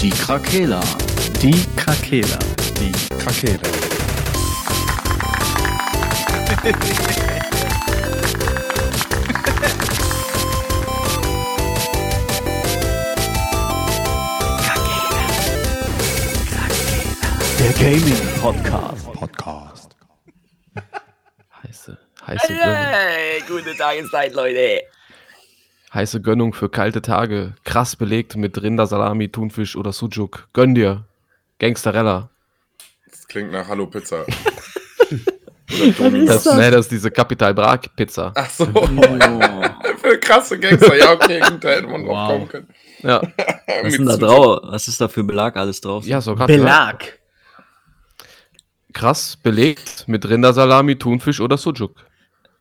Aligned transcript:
Die 0.00 0.10
Krakela. 0.10 0.80
Die 1.40 1.64
Krakela. 1.76 2.38
Die 2.78 2.92
Krakela. 3.16 3.60
Der 17.58 17.72
Gaming 17.72 18.40
Podcast. 18.40 19.12
Podcast. 19.12 19.96
Heiße, 21.62 21.98
heiße, 22.26 22.52
Hey, 22.54 23.42
gute 23.48 23.74
Tageszeit, 23.76 24.34
Leute. 24.34 24.82
Heiße 25.96 26.20
Gönnung 26.20 26.52
für 26.54 26.68
kalte 26.68 27.02
Tage. 27.02 27.54
Krass 27.64 27.96
belegt 27.96 28.36
mit 28.36 28.62
Rindersalami, 28.62 29.30
Thunfisch 29.30 29.74
oder 29.76 29.92
Sujuk. 29.92 30.48
Gönn 30.52 30.74
dir. 30.76 31.04
Gangsterella. 31.58 32.30
Das 33.10 33.26
klingt 33.26 33.50
nach 33.50 33.66
Hallo 33.66 33.86
Pizza. 33.86 34.24
Das, 35.68 36.46
nee, 36.46 36.70
das 36.70 36.82
ist 36.86 36.92
diese 36.92 37.10
Capital 37.10 37.52
Bra 37.52 37.76
Pizza. 37.76 38.32
Ach 38.36 38.48
so. 38.48 38.64
Für 40.00 40.18
krasse 40.20 40.58
Gangster. 40.60 40.96
Ja, 40.96 41.12
okay, 41.12 41.40
gut, 41.40 41.62
da 41.64 41.68
hätte 41.68 41.88
man 41.88 42.04
drauf 42.04 42.14
Wow. 42.16 42.28
kommen 42.30 42.48
können. 42.48 42.68
Ja, 43.02 43.20
Was 43.82 43.88
ist 43.92 43.98
denn 43.98 44.06
da 44.06 44.16
drauf? 44.16 44.60
Was 44.62 44.88
ist 44.88 45.00
da 45.00 45.08
für 45.08 45.24
Belag 45.24 45.56
alles 45.56 45.80
drauf? 45.80 46.06
ja 46.06 46.20
so 46.20 46.34
krass. 46.36 46.46
Belag. 46.46 47.18
Krass 48.92 49.36
belegt 49.36 50.04
mit 50.06 50.26
Rindersalami, 50.28 50.96
Thunfisch 50.96 51.40
oder 51.40 51.58
Sujuk. 51.58 51.96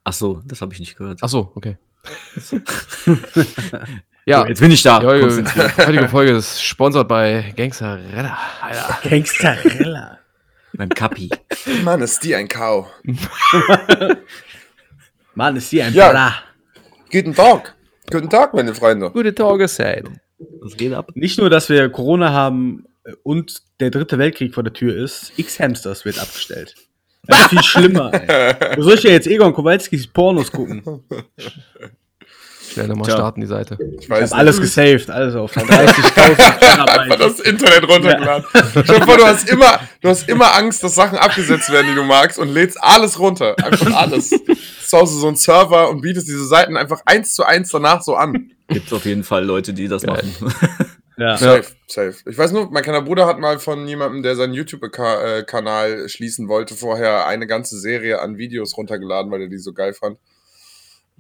Ach 0.04 0.14
so, 0.14 0.42
das 0.44 0.62
habe 0.62 0.74
ich 0.74 0.80
nicht 0.80 0.98
gehört. 0.98 1.20
Ach 1.22 1.30
so, 1.30 1.52
okay. 1.56 1.78
ja, 4.26 4.48
jetzt 4.48 4.60
bin 4.60 4.72
ich 4.72 4.84
da. 4.84 5.00
die 5.00 5.06
heutige, 5.06 6.02
die 6.02 6.08
Folge 6.08 6.32
ist 6.34 6.64
sponsert 6.64 7.08
bei 7.08 7.54
Gangsterella. 7.56 8.38
Alter. 8.62 9.10
Gangsterella. 9.10 10.20
Beim 10.74 10.90
Kapi. 10.90 11.30
Mann, 11.84 12.02
ist 12.02 12.24
die 12.24 12.36
ein 12.36 12.48
Kau. 12.48 12.90
Mann, 15.36 15.56
ist 15.56 15.70
hier 15.70 15.86
ein 15.86 15.94
Ja. 15.94 16.34
Guten 17.12 17.34
Tag. 17.34 17.76
Guten 18.12 18.30
Tag, 18.30 18.54
meine 18.54 18.76
Freunde. 18.76 19.10
Gute 19.12 19.34
Tageszeit. 19.34 20.06
Was 20.62 20.76
geht 20.76 20.94
ab? 20.94 21.12
Nicht 21.16 21.40
nur, 21.40 21.50
dass 21.50 21.70
wir 21.70 21.90
Corona 21.90 22.32
haben 22.32 22.86
und 23.24 23.62
der 23.80 23.90
dritte 23.90 24.18
Weltkrieg 24.18 24.54
vor 24.54 24.64
der 24.64 24.74
Tür 24.74 24.96
ist, 24.96 25.32
X-Hamsters 25.38 26.06
wird 26.06 26.20
abgestellt. 26.20 26.76
Ist 27.28 27.50
viel 27.50 27.64
schlimmer, 27.64 28.12
ey. 28.14 28.56
Wo 28.78 28.84
soll 28.84 28.94
ich 28.96 29.04
ja 29.04 29.12
jetzt 29.12 29.28
Egon 29.28 29.54
Kowalskis 29.54 30.08
Pornos 30.08 30.52
gucken? 30.52 30.82
Schnell 32.74 32.88
nochmal 32.88 33.10
starten 33.10 33.40
die 33.42 33.48
Seite. 33.48 33.78
Ich 33.98 34.04
Ich 34.04 34.10
weiß 34.10 34.32
hab 34.32 34.40
alles 34.40 34.60
gesaved, 34.60 35.10
alles 35.10 35.36
auf 35.36 35.56
30.000 35.56 35.66
Einfach 36.38 36.60
Terabyte. 36.60 37.20
das 37.22 37.40
Internet 37.40 37.88
runtergeladen. 37.88 38.46
Stell 38.84 39.00
dir 39.00 39.06
vor, 39.06 39.18
du 39.18 39.26
hast 39.26 39.50
immer, 39.50 39.80
du 40.02 40.10
hast 40.10 40.28
immer 40.28 40.54
Angst, 40.56 40.84
dass 40.84 40.96
Sachen 40.96 41.18
abgesetzt 41.18 41.72
werden, 41.72 41.88
die 41.92 41.96
du 41.96 42.04
magst 42.04 42.38
und 42.38 42.50
lädst 42.50 42.78
alles 42.84 43.18
runter. 43.20 43.56
Einfach 43.64 43.94
alles. 43.96 44.30
Zu 44.30 44.98
Hause 44.98 45.20
so 45.20 45.28
ein 45.28 45.36
Server 45.36 45.90
und 45.90 46.02
bietest 46.02 46.28
diese 46.28 46.46
Seiten 46.46 46.76
einfach 46.76 47.02
eins 47.06 47.34
zu 47.34 47.44
eins 47.46 47.70
danach 47.70 48.02
so 48.02 48.16
an. 48.16 48.52
Gibt 48.68 48.92
auf 48.92 49.06
jeden 49.06 49.24
Fall 49.24 49.46
Leute, 49.46 49.72
die 49.74 49.88
das 49.88 50.02
Geil. 50.04 50.24
machen. 50.42 50.54
Ja. 51.18 51.38
Safe, 51.38 51.72
safe. 51.88 52.16
Ich 52.30 52.38
weiß 52.38 52.52
nur, 52.52 52.70
mein 52.72 52.84
kleiner 52.84 53.02
Bruder 53.02 53.26
hat 53.26 53.40
mal 53.40 53.60
von 53.60 53.88
jemandem, 53.88 54.22
der 54.22 54.36
seinen 54.36 54.54
YouTube-Kanal 54.54 56.10
schließen 56.10 56.48
wollte, 56.50 56.76
vorher 56.76 57.26
eine 57.26 57.48
ganze 57.48 57.80
Serie 57.80 58.22
an 58.22 58.38
Videos 58.38 58.76
runtergeladen, 58.78 59.32
weil 59.32 59.42
er 59.42 59.48
die 59.48 59.58
so 59.58 59.74
geil 59.74 59.94
fand. 59.94 60.18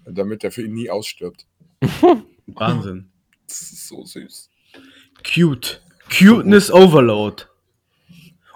Damit 0.05 0.43
er 0.43 0.51
für 0.51 0.63
ihn 0.63 0.73
nie 0.73 0.89
ausstirbt. 0.89 1.45
Wahnsinn. 2.47 3.09
Das 3.47 3.61
ist 3.61 3.88
so 3.88 4.03
süß. 4.03 4.49
Cute. 5.23 5.81
Cuteness 6.09 6.71
Overload. 6.71 7.45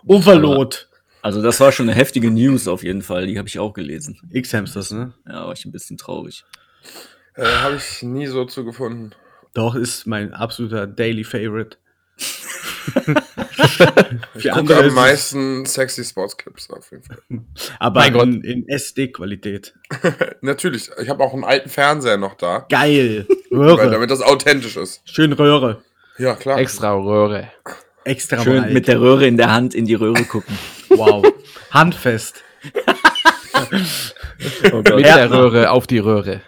Overload. 0.05 0.77
Also 1.21 1.41
das 1.41 1.59
war 1.59 1.71
schon 1.71 1.89
eine 1.89 1.97
heftige 1.97 2.31
News 2.31 2.67
auf 2.67 2.83
jeden 2.83 3.01
Fall. 3.01 3.27
Die 3.27 3.37
habe 3.37 3.47
ich 3.47 3.59
auch 3.59 3.73
gelesen. 3.73 4.19
X-Hamsters, 4.31 4.91
ne? 4.91 5.13
Ja, 5.27 5.45
war 5.45 5.53
ich 5.53 5.65
ein 5.65 5.71
bisschen 5.71 5.97
traurig. 5.97 6.45
Äh, 7.35 7.45
Habe 7.45 7.75
ich 7.75 8.03
nie 8.03 8.27
so 8.27 8.45
zugefunden. 8.45 9.15
Doch, 9.53 9.75
ist 9.75 10.05
mein 10.05 10.33
absoluter 10.33 10.87
Daily 10.87 11.23
Favorite. 11.23 11.77
Ich 14.35 14.43
gucke 14.43 14.55
andere 14.55 14.83
am 14.85 14.93
meisten 14.93 15.65
sexy 15.65 16.03
Sports-Clips 16.03 16.69
auf 16.71 16.91
jeden 16.91 17.03
Fall. 17.03 17.17
Aber 17.79 18.05
in, 18.05 18.41
in 18.43 18.67
SD-Qualität. 18.67 19.73
Natürlich, 20.41 20.89
ich 21.01 21.09
habe 21.09 21.23
auch 21.23 21.33
einen 21.33 21.43
alten 21.43 21.69
Fernseher 21.69 22.17
noch 22.17 22.35
da, 22.35 22.65
Geil. 22.69 23.27
weil, 23.49 23.71
Röhre. 23.71 23.91
damit 23.91 24.11
das 24.11 24.21
authentisch 24.21 24.77
ist. 24.77 25.01
Schön 25.05 25.33
Röhre. 25.33 25.83
Ja, 26.17 26.35
klar. 26.35 26.57
Extra 26.57 26.93
Röhre. 26.93 27.51
Extra 28.05 28.41
Schön 28.41 28.73
mit 28.73 28.87
der 28.87 28.99
Röhre 29.01 29.27
in 29.27 29.37
der 29.37 29.51
Hand 29.51 29.75
in 29.75 29.85
die 29.85 29.93
Röhre 29.93 30.23
gucken. 30.23 30.57
Wow. 30.89 31.25
Handfest. 31.71 32.43
Oh 34.71 34.81
Gott. 34.83 34.95
Mit 34.95 35.05
der 35.05 35.29
Röhre 35.29 35.69
auf 35.71 35.85
die 35.85 35.99
Röhre. 35.99 36.41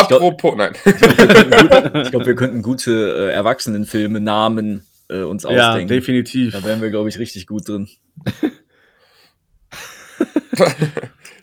Apropos, 0.00 0.54
nein. 0.56 0.72
Ich 0.84 2.10
glaube, 2.10 2.26
wir 2.26 2.34
könnten 2.36 2.62
gute 2.62 3.30
äh, 3.30 3.32
Erwachsenenfilme, 3.32 4.20
Namen 4.20 4.86
äh, 5.08 5.22
uns 5.22 5.42
Ja, 5.44 5.70
ausdenken. 5.70 5.88
definitiv. 5.88 6.52
da 6.52 6.62
wären 6.64 6.80
wir, 6.82 6.90
glaube 6.90 7.08
ich, 7.08 7.18
richtig 7.18 7.46
gut 7.46 7.68
drin. 7.68 7.88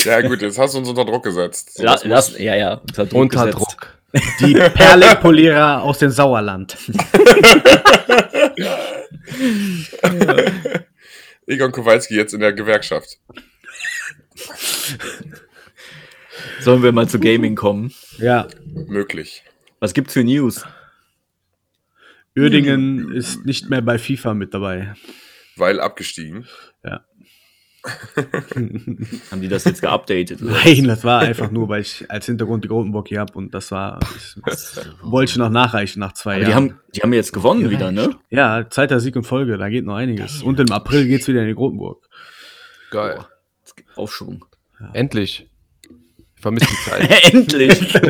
ja, 0.04 0.22
gut, 0.22 0.42
jetzt 0.42 0.58
hast 0.58 0.74
du 0.74 0.80
uns 0.80 0.90
unter 0.90 1.06
Druck 1.06 1.24
gesetzt. 1.24 1.76
So, 1.76 1.84
La 1.84 2.00
lass, 2.04 2.38
ja, 2.38 2.56
ja, 2.56 2.76
unter 2.76 3.06
Druck. 3.06 3.22
Unter 3.22 3.46
gesetzt. 3.46 3.60
Druck. 3.60 3.98
Die 4.42 4.54
Perlenpolierer 4.56 5.84
aus 5.84 6.00
dem 6.00 6.10
Sauerland. 6.12 6.78
Egon 11.48 11.72
Kowalski 11.72 12.16
jetzt 12.16 12.34
in 12.34 12.42
der 12.42 12.54
Gewerkschaft. 12.54 13.20
Sollen 16.60 16.84
wir 16.84 16.92
mal 16.92 17.08
zu 17.08 17.20
Gaming 17.20 17.56
kommen? 17.56 17.94
Ja. 18.22 18.48
Möglich. 18.88 19.44
Was 19.80 19.94
gibt's 19.94 20.14
für 20.14 20.24
News? 20.24 20.66
Uerdingen 22.38 23.12
ist 23.12 23.46
nicht 23.46 23.70
mehr 23.70 23.82
bei 23.82 23.98
FIFA 23.98 24.34
mit 24.34 24.54
dabei. 24.54 24.94
Weil 25.58 25.80
abgestiegen. 25.80 26.48
Ja. 26.84 27.04
Haben 29.32 29.42
die 29.42 29.48
das 29.48 29.64
jetzt 29.66 29.82
geupdatet? 29.82 30.42
oder? 30.42 30.52
Nein, 30.52 30.84
das 30.86 31.04
war 31.04 31.22
einfach 31.22 31.50
nur, 31.50 31.68
weil 31.68 31.82
ich 31.82 32.06
als 32.10 32.28
Hintergrund 32.28 32.64
die 32.64 32.68
Grotenburg 32.68 33.08
hier 33.08 33.20
habe 33.20 33.34
und 33.34 33.54
das 33.56 33.72
war. 33.72 34.00
Ich, 34.16 34.36
wollte 35.02 35.32
ich 35.32 35.38
noch 35.38 35.50
nachreichen 35.50 36.00
nach 36.00 36.14
zwei 36.14 36.36
Aber 36.36 36.46
die 36.46 36.52
Jahren. 36.52 36.70
haben, 36.70 36.80
die 36.96 37.02
haben 37.02 37.14
jetzt 37.14 37.34
gewonnen 37.34 37.70
wieder, 37.72 37.92
ne? 37.92 38.16
ja, 38.30 38.70
zweiter 38.70 39.00
Sieg 39.00 39.16
in 39.16 39.24
Folge, 39.24 39.58
da 39.58 39.68
geht 39.70 39.84
noch 39.86 39.96
einiges. 39.96 40.44
Und 40.44 40.60
im 40.60 40.72
April 40.72 41.08
geht's 41.08 41.28
wieder 41.28 41.42
in 41.42 41.48
die 41.48 41.56
Grotenburg. 41.56 42.08
Geil. 42.92 43.26
Aufschwung. 43.96 44.46
Endlich. 44.94 45.50
Ich 46.42 46.44
vermisse 46.44 46.66
die 46.66 46.90
Zeit. 46.90 47.34
Endlich! 47.34 47.94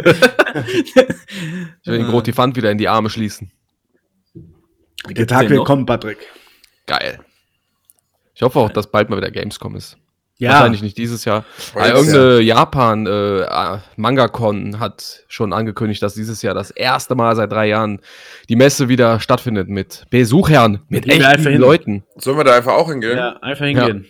Ich 1.83 1.87
will 1.87 1.97
den 1.97 2.07
Grotifant 2.07 2.55
wieder 2.55 2.71
in 2.71 2.77
die 2.77 2.87
Arme 2.87 3.09
schließen. 3.09 3.51
Der 5.09 5.25
Tag 5.25 5.49
will 5.49 5.63
kommen, 5.63 5.85
Patrick. 5.85 6.17
Geil. 6.85 7.19
Ich 8.35 8.41
hoffe 8.41 8.59
auch, 8.59 8.69
dass 8.69 8.91
bald 8.91 9.09
mal 9.09 9.17
wieder 9.17 9.31
Gamescom 9.31 9.75
ist. 9.75 9.97
Ja, 10.37 10.51
Wahrscheinlich 10.51 10.81
nicht 10.81 10.97
dieses 10.97 11.25
Jahr. 11.25 11.45
Es 11.57 11.73
irgendeine 11.75 12.41
Japan 12.41 13.05
äh, 13.07 13.41
äh, 13.41 13.77
Manga-Con 13.95 14.79
hat 14.79 15.23
schon 15.27 15.53
angekündigt, 15.53 16.03
dass 16.03 16.13
dieses 16.13 16.41
Jahr 16.41 16.53
das 16.53 16.71
erste 16.71 17.15
Mal 17.15 17.35
seit 17.35 17.51
drei 17.51 17.67
Jahren 17.67 17.99
die 18.49 18.55
Messe 18.55 18.87
wieder 18.89 19.19
stattfindet 19.19 19.69
mit 19.69 20.05
Besuchern, 20.09 20.81
mit 20.89 21.07
echten. 21.07 21.57
Leuten. 21.57 22.03
Sollen 22.17 22.37
wir 22.37 22.43
da 22.43 22.55
einfach 22.55 22.73
auch 22.73 22.89
hingehen? 22.89 23.17
ja, 23.17 23.37
einfach 23.41 23.65
hingehen. 23.65 24.07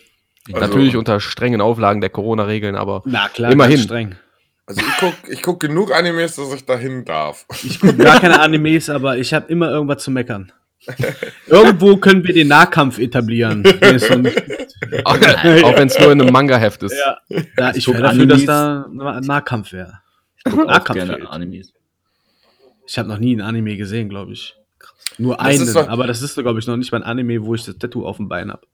Also- 0.54 0.60
Natürlich 0.68 0.96
unter 0.96 1.20
strengen 1.20 1.62
Auflagen 1.62 2.02
der 2.02 2.10
Corona-Regeln, 2.10 2.76
aber 2.76 3.02
Na 3.06 3.30
klar, 3.30 3.52
Immerhin. 3.52 3.76
ganz 3.76 3.84
streng. 3.86 4.16
Also 4.66 4.82
ich 4.82 4.98
guck, 5.00 5.14
ich 5.30 5.42
guck 5.42 5.60
genug 5.60 5.94
Animes, 5.94 6.36
dass 6.36 6.54
ich 6.54 6.66
dahin 6.66 7.04
darf. 7.04 7.46
Ich 7.64 7.80
gucke 7.80 7.98
gar 7.98 8.20
keine 8.20 8.40
Animes, 8.40 8.90
aber 8.90 9.18
ich 9.18 9.34
habe 9.34 9.52
immer 9.52 9.70
irgendwas 9.70 10.04
zu 10.04 10.12
meckern. 10.12 10.52
Irgendwo 11.48 11.98
können 11.98 12.24
wir 12.24 12.34
den 12.34 12.48
Nahkampf 12.48 12.98
etablieren. 12.98 13.64
auch, 13.68 13.72
auch 15.04 15.78
wenn 15.78 15.88
es 15.88 16.00
nur 16.00 16.12
in 16.12 16.22
einem 16.22 16.32
Manga-Heft 16.34 16.82
ist. 16.84 16.96
ja, 16.98 17.72
ich 17.76 17.88
wäre 17.88 18.02
dafür, 18.02 18.26
dass 18.26 18.46
da 18.46 18.86
ein 18.90 19.24
Nahkampf 19.24 19.74
wäre. 19.74 20.00
Ich 20.38 20.44
guck 20.52 20.62
auch 20.64 20.68
Nahkampf 20.68 20.98
gerne 20.98 21.14
fehlt. 21.18 21.30
Animes. 21.30 21.74
Ich 22.88 22.98
habe 22.98 23.10
noch 23.10 23.20
nie 23.20 23.36
ein 23.36 23.42
Anime 23.42 23.78
gesehen, 23.78 24.10
glaube 24.10 24.34
ich. 24.34 24.56
Nur 25.20 25.38
Das 25.38 25.46
einen, 25.46 25.78
aber 25.90 26.08
das 26.08 26.22
ist, 26.24 26.36
glaube 26.36 26.60
ich, 26.60 26.66
noch 26.68 26.78
nicht 26.78 26.92
mal 26.92 27.00
ein 27.04 27.04
Anime, 27.04 27.44
wo 27.46 27.54
ich 27.54 27.64
das 27.64 27.78
Tattoo 27.78 28.06
auf 28.08 28.18
dem 28.18 28.28
Bein 28.28 28.50
habe. 28.52 28.66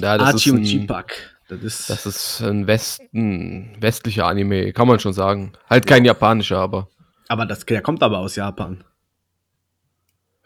Ja, 0.00 0.18
das, 0.18 0.28
ist 0.28 0.34
Archie 0.34 0.50
und 0.50 0.58
ein, 0.58 0.64
Chipak. 0.64 1.36
Das 1.48 1.62
ist, 1.62 1.90
das 1.90 2.06
ist 2.06 2.40
ein 2.42 2.66
Westen, 2.66 3.76
westlicher 3.80 4.26
Anime, 4.26 4.72
kann 4.72 4.86
man 4.88 5.00
schon 5.00 5.12
sagen. 5.12 5.52
Halt 5.68 5.86
kein 5.86 6.04
japanischer, 6.04 6.58
aber 6.58 6.88
aber 7.28 7.46
das, 7.46 7.64
der 7.66 7.80
kommt 7.82 8.02
aber 8.02 8.18
aus 8.18 8.34
Japan. 8.36 8.82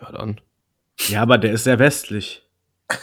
ja 0.00 0.12
dann. 0.12 0.40
Ja, 1.08 1.22
aber 1.22 1.38
der 1.38 1.52
ist 1.52 1.64
sehr 1.64 1.78
westlich. 1.78 2.42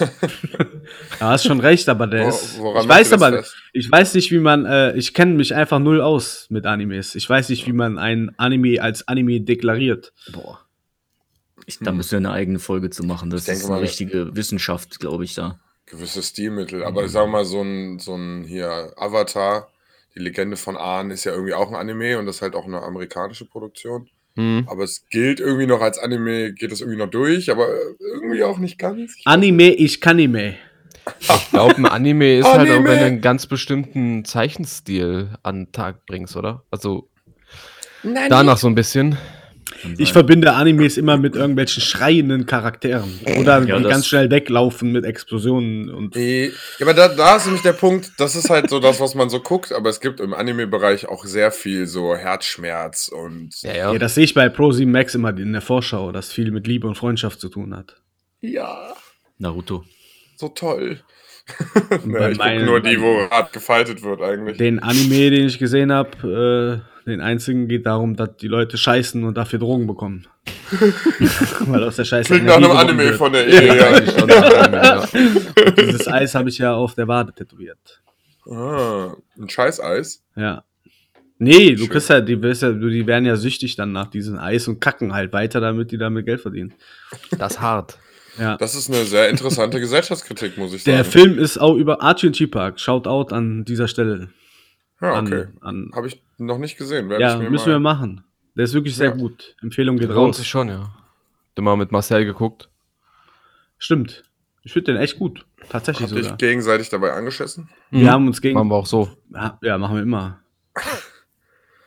Du 1.20 1.26
hast 1.26 1.46
schon 1.46 1.60
recht, 1.60 1.88
aber 1.90 2.08
der 2.08 2.26
Wo- 2.26 2.30
ist. 2.30 2.60
woran 2.60 2.84
Ich 2.84 2.90
weiß 2.90 3.14
aber, 3.14 3.32
fest? 3.32 3.56
ich 3.74 3.92
weiß 3.92 4.14
nicht, 4.16 4.32
wie 4.32 4.40
man. 4.40 4.66
Äh, 4.66 4.94
ich 4.96 5.14
kenne 5.14 5.34
mich 5.36 5.54
einfach 5.56 5.80
null 5.80 6.02
aus 6.02 6.48
mit 6.50 6.66
Animes. 6.66 7.16
Ich 7.16 7.30
weiß 7.30 7.50
nicht, 7.50 7.66
wie 7.68 7.74
man 7.74 7.98
ein 7.98 8.32
Anime 8.38 8.82
als 8.82 9.08
Anime 9.08 9.42
deklariert. 9.42 10.14
Boah. 10.32 10.60
Ich, 11.66 11.80
da 11.80 11.92
müssen 11.92 12.12
wir 12.12 12.18
eine 12.18 12.32
eigene 12.32 12.60
Folge 12.60 12.90
zu 12.90 13.04
machen. 13.04 13.30
Das 13.30 13.48
ist 13.48 13.64
eine 13.66 13.74
mal- 13.74 13.80
richtige 13.82 14.36
Wissenschaft, 14.36 15.00
glaube 15.00 15.24
ich, 15.24 15.34
da. 15.36 15.60
Gewisse 15.92 16.24
Stilmittel. 16.24 16.84
Aber 16.84 17.06
ich 17.06 17.12
sag 17.12 17.30
mal, 17.30 17.46
so 17.46 17.62
ein, 17.62 18.00
so 18.00 18.16
ein 18.16 18.44
hier 18.44 18.94
Avatar, 18.96 19.70
die 20.16 20.20
Legende 20.20 20.58
von 20.58 20.78
Ahn, 20.78 21.12
ist 21.12 21.26
ja 21.26 21.34
irgendwie 21.34 21.54
auch 21.54 21.68
ein 21.68 21.76
Anime 21.76 22.18
und 22.18 22.26
das 22.26 22.38
ist 22.38 22.42
halt 22.42 22.56
auch 22.56 22.66
eine 22.66 22.82
amerikanische 22.82 23.46
Produktion. 23.46 24.10
Hm. 24.36 24.66
Aber 24.68 24.86
es 24.86 25.06
gilt 25.10 25.42
irgendwie 25.42 25.68
noch 25.68 25.82
als 25.82 26.00
Anime, 26.00 26.54
geht 26.54 26.72
das 26.72 26.80
irgendwie 26.80 26.98
noch 26.98 27.10
durch, 27.10 27.52
aber 27.52 27.68
irgendwie 28.00 28.44
auch 28.44 28.58
nicht 28.58 28.80
ganz. 28.80 29.18
Anime, 29.26 29.74
ich 29.74 30.00
kann 30.00 30.16
nicht 30.16 30.32
mehr. 30.32 30.56
Ich 31.20 31.50
glaube, 31.50 31.76
ein 31.76 31.86
Anime 31.86 32.38
ist 32.38 32.46
halt 32.46 32.70
auch, 32.70 32.76
Anime! 32.76 32.90
wenn 32.90 33.00
du 33.00 33.06
einen 33.06 33.22
ganz 33.22 33.48
bestimmten 33.48 34.24
Zeichenstil 34.24 35.32
an 35.44 35.66
den 35.66 35.72
Tag 35.72 36.06
bringst, 36.06 36.38
oder? 36.38 36.64
Also 36.72 37.10
danach 38.04 38.58
so 38.58 38.68
ein 38.68 38.76
bisschen. 38.76 39.18
Ich 39.98 40.14
verbinde 40.14 40.54
Animes 40.54 40.98
immer 40.98 41.18
mit 41.18 41.36
irgendwelchen 41.36 41.82
schreienden 41.82 42.46
Charakteren. 42.46 43.20
Oder 43.40 43.64
Ja, 43.64 43.80
ganz 43.80 44.08
schnell 44.08 44.30
weglaufen 44.30 44.92
mit 44.92 45.06
Explosionen 45.06 45.90
und. 45.90 46.16
Nee, 46.16 46.52
Ja, 46.80 46.86
aber 46.86 46.94
da, 46.94 47.08
da 47.08 47.36
ist 47.38 47.46
nämlich 47.46 47.64
der 47.64 47.74
Punkt, 47.74 48.12
das 48.18 48.36
ist 48.36 48.50
halt 48.50 48.70
so 48.70 48.80
das, 48.80 49.00
was 49.00 49.16
man 49.16 49.30
so 49.30 49.40
guckt, 49.40 49.72
aber 49.72 49.90
es 49.90 50.00
gibt 50.00 50.20
im 50.20 50.34
Anime-Bereich 50.34 51.08
auch 51.08 51.26
sehr 51.26 51.52
viel 51.52 51.88
so 51.88 52.16
Herzschmerz 52.16 53.08
und 53.10 53.50
Ja, 53.62 53.74
ja. 53.74 53.94
Ja, 53.94 54.00
das 54.00 54.16
sehe 54.16 54.24
ich 54.24 54.34
bei 54.34 54.48
Pro7 54.48 54.88
Max 54.88 55.16
immer 55.16 55.36
in 55.38 55.54
der 55.54 55.62
Vorschau, 55.62 56.12
das 56.12 56.32
viel 56.32 56.52
mit 56.52 56.68
Liebe 56.68 56.88
und 56.88 56.96
Freundschaft 56.96 57.40
zu 57.40 57.50
tun 57.50 57.76
hat. 57.76 58.02
ja, 58.42 58.94
Naruto. 59.38 59.84
so 60.36 60.50
toll. 60.50 61.02
Und 62.04 62.12
Ja, 62.14 62.30
ich 62.30 62.38
gucke 62.38 62.50
meinen- 62.50 62.66
nur 62.66 62.80
die, 62.82 63.02
wo 63.02 63.28
hart 63.30 63.52
gefaltet 63.52 64.04
wird 64.04 64.22
eigentlich. 64.22 64.58
Den 64.58 64.80
Anime, 64.80 65.32
den 65.32 65.48
ich 65.48 65.58
gesehen 65.60 65.92
habe, 65.92 66.82
äh, 66.86 66.91
den 67.06 67.22
einzigen 67.22 67.68
geht 67.68 67.86
darum, 67.86 68.16
dass 68.16 68.38
die 68.38 68.48
Leute 68.48 68.78
scheißen 68.78 69.24
und 69.24 69.36
dafür 69.36 69.60
Drogen 69.60 69.88
bekommen. 69.88 70.28
Weil 71.62 71.84
aus 71.84 71.96
der 71.98 72.06
Scheiße. 72.06 72.34
Klingt 72.34 72.46
nach 72.48 72.58
einem 72.58 72.72
Anime 72.72 73.04
wird. 73.06 73.16
von 73.16 73.34
der 73.34 73.48
Ehe, 73.48 73.68
ja. 73.68 74.00
Ja. 74.00 75.08
Dieses 75.80 76.08
Eis 76.08 76.36
habe 76.36 76.50
ich 76.50 76.58
ja 76.58 76.74
auf 76.74 76.96
der 76.96 77.08
Wade 77.08 77.34
tätowiert. 77.34 78.02
Ah, 78.50 79.14
ein 79.40 79.50
Scheißeis. 79.50 80.24
Ja. 80.36 80.64
Nee, 81.38 81.72
du 81.72 81.80
Schön. 81.80 81.90
kriegst 81.90 82.10
ja, 82.10 82.22
die, 82.22 82.42
wirst 82.42 82.62
ja, 82.62 82.72
du- 82.72 82.90
die 82.90 83.08
werden 83.08 83.26
ja 83.26 83.36
süchtig 83.36 83.76
dann 83.76 83.92
nach 83.92 84.08
diesem 84.08 84.38
Eis 84.38 84.68
und 84.68 84.80
kacken 84.80 85.14
halt 85.14 85.34
weiter, 85.34 85.60
damit 85.60 85.92
die 85.92 85.98
damit 85.98 86.26
Geld 86.26 86.42
verdienen. 86.42 86.74
Das 87.38 87.54
ist 87.54 87.62
hart. 87.62 87.98
Ja. 88.40 88.58
Das 88.58 88.76
ist 88.76 88.90
eine 88.90 89.04
sehr 89.06 89.30
interessante 89.30 89.80
Gesellschaftskritik, 89.80 90.58
muss 90.58 90.74
ich 90.74 90.84
sagen. 90.84 90.96
Der 90.98 91.06
Film 91.06 91.38
ist 91.38 91.58
auch 91.58 91.76
über 91.76 92.02
Archie 92.02 92.48
Park. 92.48 92.80
Shout 92.80 93.06
out 93.08 93.34
an 93.34 93.66
dieser 93.66 93.88
Stelle. 93.88 94.30
Ja, 95.02 95.14
An, 95.14 95.28
okay. 95.28 95.48
an, 95.62 95.92
Habe 95.96 96.08
ich 96.08 96.22
noch 96.38 96.58
nicht 96.58 96.78
gesehen. 96.78 97.10
Werde 97.10 97.24
ja, 97.24 97.34
ich 97.36 97.42
mir 97.44 97.50
müssen 97.50 97.70
mal... 97.70 97.76
wir 97.76 97.80
machen. 97.80 98.24
Der 98.56 98.66
ist 98.66 98.74
wirklich 98.74 98.96
sehr 98.96 99.10
Ja. 99.10 99.16
gut. 99.16 99.56
Empfehlung 99.62 99.98
geht 99.98 100.10
Lohnt 100.10 100.30
raus. 100.30 100.38
sich 100.38 100.48
schon, 100.48 100.68
ja. 100.70 100.94
Du 101.56 101.62
mal 101.62 101.76
mit 101.78 101.92
Marcel 101.92 102.26
geguckt. 102.26 102.70
Stimmt. 103.78 104.24
Ich 104.64 104.74
finde 104.74 104.94
den 104.94 105.02
echt 105.02 105.18
gut. 105.18 105.46
Tatsächlich 105.70 106.04
Habt 106.08 106.18
ihr 106.18 106.24
sogar. 106.24 106.34
euch 106.34 106.38
gegenseitig 106.38 106.90
dabei 106.90 107.14
angeschissen? 107.14 107.70
Wir 107.90 108.12
haben 108.12 108.28
uns 108.28 108.42
gegen. 108.42 108.56
Machen 108.56 108.70
wir 108.70 108.76
auch 108.76 108.86
so. 108.86 109.10
Ja, 109.34 109.58
ja, 109.62 109.78
machen 109.78 109.96
wir 109.96 110.04
immer. 110.04 110.40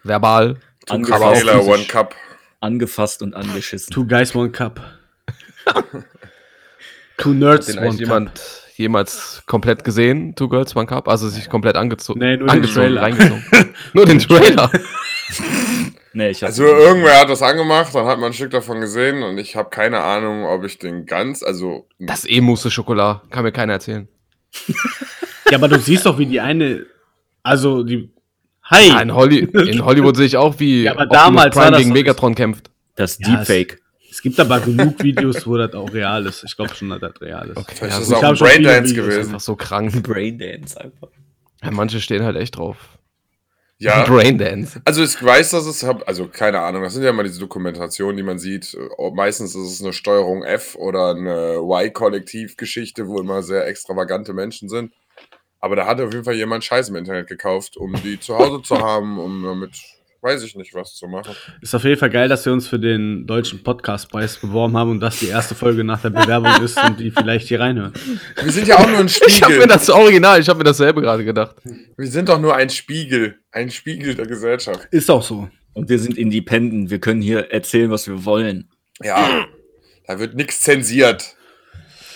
Verbal. 0.03 0.57
Angefasst, 0.89 1.45
One 1.47 1.85
Cup. 1.85 2.15
angefasst 2.61 3.23
und 3.23 3.35
angeschissen. 3.35 3.93
Two 3.93 4.07
Guys, 4.07 4.35
One 4.35 4.51
Cup. 4.51 4.81
Two 7.17 7.33
Nerds, 7.33 7.75
One 7.77 7.91
Cup. 7.91 8.01
jemand 8.01 8.64
jemals 8.77 9.43
komplett 9.47 9.85
gesehen, 9.85 10.35
Two 10.35 10.49
Girls, 10.49 10.75
One 10.77 10.87
Cup? 10.87 11.09
Also 11.09 11.29
sich 11.29 11.49
komplett 11.49 11.77
angezogen. 11.77 12.21
Nee, 12.21 12.37
nur 12.37 12.47
den 12.49 12.51
angezogen, 12.51 12.75
Trailer. 12.87 13.03
reingezogen. 13.03 13.45
nur 13.93 14.07
den 14.07 14.19
Trailer. 14.19 14.71
Nee, 16.17 16.31
ich 16.31 16.45
Also 16.45 16.65
irgendwer 16.65 17.19
hat 17.19 17.29
das 17.29 17.43
angemacht, 17.43 17.93
dann 17.93 18.07
hat 18.07 18.21
man 18.21 18.31
ein 18.31 18.33
Stück 18.35 18.53
davon 18.53 18.81
gesehen 18.81 19.25
und 19.25 19.37
ich 19.37 19.57
habe 19.57 19.69
keine 19.71 19.99
Ahnung, 20.01 20.45
ob 20.45 20.63
ich 20.65 20.79
den 20.79 21.07
ganz, 21.07 21.43
also 21.43 21.89
Das 21.99 22.21
ist 22.21 22.31
eh 22.31 22.41
Mousse 22.41 22.71
Schokolade. 22.71 23.23
Kann 23.31 23.43
mir 23.43 23.51
keiner 23.51 23.73
erzählen. 23.75 24.07
Ja, 25.51 25.59
aber 25.59 25.69
du 25.69 25.79
siehst 25.79 26.07
doch, 26.07 26.17
wie 26.19 26.25
die 26.25 26.41
eine. 26.41 26.87
Also, 27.43 27.83
die. 27.83 28.11
Hi! 28.65 28.89
Ja, 28.89 29.01
in, 29.03 29.15
Holly 29.15 29.41
in 29.41 29.85
Hollywood 29.85 30.17
sehe 30.17 30.25
ich 30.25 30.37
auch, 30.39 30.59
wie 30.59 30.85
Ja, 30.85 30.93
aber 30.93 31.03
Optimus 31.03 31.23
damals 31.23 31.57
war 31.57 31.63
Prime 31.65 31.73
das 31.73 31.83
gegen 31.83 31.93
Megatron 31.93 32.35
kämpft. 32.35 32.71
das 32.97 33.19
Ja, 33.19 33.29
Deepfake. 33.37 33.83
Es 34.15 34.23
gibt 34.23 34.39
aber 34.39 34.61
genug 34.61 35.03
Videos, 35.03 35.45
wo 35.45 35.57
das 35.57 35.75
auch 35.75 35.93
real 35.93 36.25
ist. 36.25 36.45
Ich 36.45 36.55
glaube 36.55 36.73
schon, 36.73 36.89
dass 36.91 37.01
das 37.01 37.21
real 37.21 37.49
ist. 37.49 37.57
Okay, 37.57 37.75
vielleicht 37.75 37.97
ja, 37.97 38.03
ist 38.03 38.15
auch 38.15 38.23
ein 38.23 38.37
Braindance 38.37 38.91
Videos 38.91 39.07
gewesen. 39.07 39.29
Einfach 39.31 39.41
so 39.41 39.57
krank. 39.57 40.03
Braindance 40.05 40.81
einfach. 40.81 41.09
Ja, 41.65 41.73
manche 41.73 42.01
stehen 42.01 42.23
halt 42.23 42.37
echt 42.37 42.57
drauf. 42.57 42.77
Ja, 43.79 44.05
Braindance. 44.05 44.81
also 44.85 45.03
ich 45.03 45.21
weiß, 45.21 45.51
dass 45.51 45.67
es, 45.67 45.83
also 45.83 46.29
keine 46.29 46.61
Ahnung, 46.61 46.85
das 46.85 46.95
sind 46.95 47.03
ja 47.03 47.11
immer 47.11 47.25
diese 47.25 47.41
Dokumentationen, 47.41 48.17
die 48.17 48.23
man 48.23 48.39
sieht. 48.39 48.79
Meistens 49.15 49.57
ist 49.57 49.73
es 49.73 49.83
eine 49.83 49.93
Steuerung 49.93 50.45
F 50.45 50.77
oder 50.77 51.11
eine 51.11 51.57
Y-Kollektiv-Geschichte, 51.57 53.09
wo 53.09 53.19
immer 53.19 53.43
sehr 53.43 53.67
extravagante 53.67 54.33
Menschen 54.33 54.69
sind. 54.69 54.93
Aber 55.59 55.75
da 55.75 55.87
hat 55.87 56.01
auf 56.01 56.13
jeden 56.13 56.25
Fall 56.25 56.35
jemand 56.35 56.63
Scheiß 56.63 56.91
im 56.91 56.97
Internet 56.97 57.27
gekauft, 57.27 57.77
um 57.77 57.93
die 57.95 58.21
zu 58.21 58.39
Hause 58.39 58.63
zu 58.63 58.79
haben, 58.79 59.19
um 59.19 59.43
damit, 59.43 59.73
weiß 60.25 60.43
ich 60.43 60.57
nicht, 60.57 60.73
was 60.75 60.95
zu 60.95 61.07
machen. 61.07 61.35
Ist 61.61 61.75
auf 61.75 61.85
jeden 61.85 61.99
Fall 62.01 62.09
geil, 62.11 62.29
dass 62.29 62.45
wir 62.47 62.53
uns 62.53 62.67
für 62.67 62.79
den 62.79 63.27
deutschen 63.27 63.63
Podcastpreis 63.63 64.39
beworben 64.39 64.77
haben 64.77 64.91
und 64.91 65.01
das 65.01 65.19
die 65.21 65.29
erste 65.29 65.55
Folge 65.55 65.85
nach 65.85 66.01
der 66.01 66.11
Bewerbung 66.11 66.63
ist 66.65 66.83
und 66.83 66.99
die 66.99 67.11
vielleicht 67.11 67.47
hier 67.49 67.61
reinhören. 67.61 67.93
Wir 68.43 68.51
sind 68.51 68.67
ja 68.67 68.79
auch 68.79 68.89
nur 68.89 68.99
ein 68.99 69.07
Ich 69.27 69.43
habe 69.43 69.53
mir 69.53 69.61
Spiegel. 69.61 69.67
das 69.69 69.91
Original, 69.91 70.41
ich 70.41 70.49
habe 70.49 70.59
mir 70.59 70.65
dasselbe 70.65 71.03
gerade 71.03 71.25
gedacht. 71.25 71.57
Wir 71.97 72.07
sind 72.09 72.29
doch 72.31 72.41
nur 72.41 72.57
ein 72.57 72.71
Spiegel. 72.71 73.37
Ein 73.53 73.71
Spiegel 73.71 74.15
der 74.15 74.27
Gesellschaft. 74.27 74.89
Ist 74.91 75.11
auch 75.11 75.23
so. 75.23 75.49
Und 75.75 75.89
wir 75.91 75.99
sind 75.99 76.17
independent. 76.17 76.89
Wir 76.91 76.99
können 77.01 77.21
hier 77.21 77.51
erzählen, 77.53 77.91
was 77.91 78.07
wir 78.09 78.25
wollen. 78.25 78.71
Ja, 79.03 79.45
da 80.07 80.19
wird 80.19 80.35
nichts 80.37 80.61
zensiert. 80.61 81.37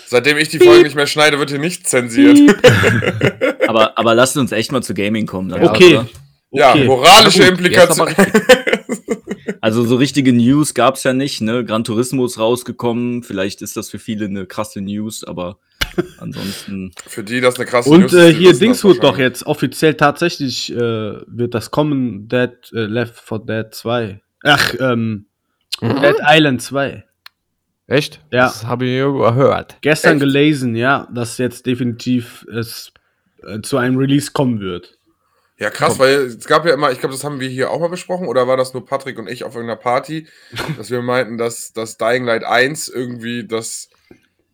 Seitdem 0.06 0.38
ich 0.38 0.48
die 0.48 0.58
Folge 0.58 0.84
nicht 0.84 0.96
mehr 0.96 1.06
schneide, 1.06 1.38
wird 1.38 1.50
hier 1.50 1.58
nichts 1.58 1.90
zensiert. 1.90 2.38
Aber, 3.68 3.98
aber 3.98 4.14
lasst 4.14 4.38
uns 4.38 4.50
echt 4.52 4.72
mal 4.72 4.82
zu 4.82 4.94
Gaming 4.94 5.26
kommen. 5.26 5.50
dann, 5.50 5.62
Okay. 5.62 5.98
oder? 5.98 6.08
Ja, 6.50 6.70
Okay. 6.72 6.84
moralische 6.84 7.40
Na 7.42 7.50
gut, 7.50 7.60
jetzt 7.70 8.00
aber 8.00 8.10
Implikation. 8.10 8.44
Also 9.60 9.84
so 9.84 9.96
richtige 9.96 10.32
News 10.32 10.74
gab's 10.74 11.02
ja 11.04 11.12
nicht. 11.12 11.40
Ne? 11.40 11.64
Gran 11.64 11.84
Turismo 11.84 12.24
ist 12.26 12.38
rausgekommen. 12.38 13.22
Vielleicht 13.22 13.60
ist 13.62 13.76
das 13.76 13.90
für 13.90 13.98
viele 13.98 14.26
eine 14.26 14.46
krasse 14.46 14.80
News, 14.80 15.24
aber 15.24 15.58
ansonsten. 16.18 16.92
Für 17.06 17.24
die 17.24 17.40
das 17.40 17.56
eine 17.56 17.66
krasse 17.66 17.90
Und 17.90 18.02
News 18.02 18.12
äh, 18.12 18.28
ist, 18.30 18.34
die 18.36 18.38
hier 18.38 18.50
wissen 18.50 18.50
das 18.50 18.58
Dings 18.60 18.84
wird 18.84 19.02
doch 19.02 19.18
jetzt 19.18 19.46
offiziell 19.46 19.94
tatsächlich 19.94 20.72
äh, 20.72 20.76
wird 20.76 21.54
das 21.54 21.70
kommen, 21.70 22.28
Dead 22.28 22.50
äh, 22.72 22.80
Left 22.80 23.18
4 23.18 23.38
Dead 23.40 23.74
2. 23.74 24.20
Ach, 24.44 24.74
ähm, 24.80 25.26
Dead 25.80 26.16
Island 26.24 26.62
2. 26.62 27.04
Echt? 27.88 28.20
Ja. 28.30 28.44
Das 28.44 28.66
habe 28.66 28.86
ich 28.86 29.00
überhört. 29.00 29.78
Gestern 29.80 30.14
Echt? 30.16 30.20
gelesen, 30.20 30.76
ja, 30.76 31.08
dass 31.12 31.38
jetzt 31.38 31.66
definitiv 31.66 32.46
es 32.52 32.92
äh, 33.42 33.60
zu 33.62 33.78
einem 33.78 33.96
Release 33.96 34.30
kommen 34.32 34.60
wird. 34.60 34.97
Ja, 35.60 35.70
krass, 35.70 35.98
weil 35.98 36.20
es 36.26 36.46
gab 36.46 36.64
ja 36.66 36.72
immer, 36.72 36.92
ich 36.92 37.00
glaube, 37.00 37.14
das 37.14 37.24
haben 37.24 37.40
wir 37.40 37.48
hier 37.48 37.70
auch 37.70 37.80
mal 37.80 37.88
besprochen, 37.88 38.28
oder 38.28 38.46
war 38.46 38.56
das 38.56 38.74
nur 38.74 38.86
Patrick 38.86 39.18
und 39.18 39.28
ich 39.28 39.42
auf 39.42 39.54
irgendeiner 39.56 39.80
Party, 39.80 40.28
dass 40.76 40.90
wir 40.90 41.02
meinten, 41.02 41.36
dass 41.36 41.72
das 41.72 41.96
Dying 41.98 42.24
Light 42.24 42.44
1 42.44 42.88
irgendwie 42.88 43.44
das, 43.46 43.90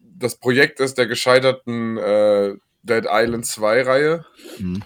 das 0.00 0.36
Projekt 0.36 0.80
ist 0.80 0.96
der 0.96 1.06
gescheiterten 1.06 1.98
äh, 1.98 2.54
Dead 2.82 3.04
Island 3.10 3.44
2 3.44 3.82
Reihe. 3.82 4.24
Hm, 4.56 4.82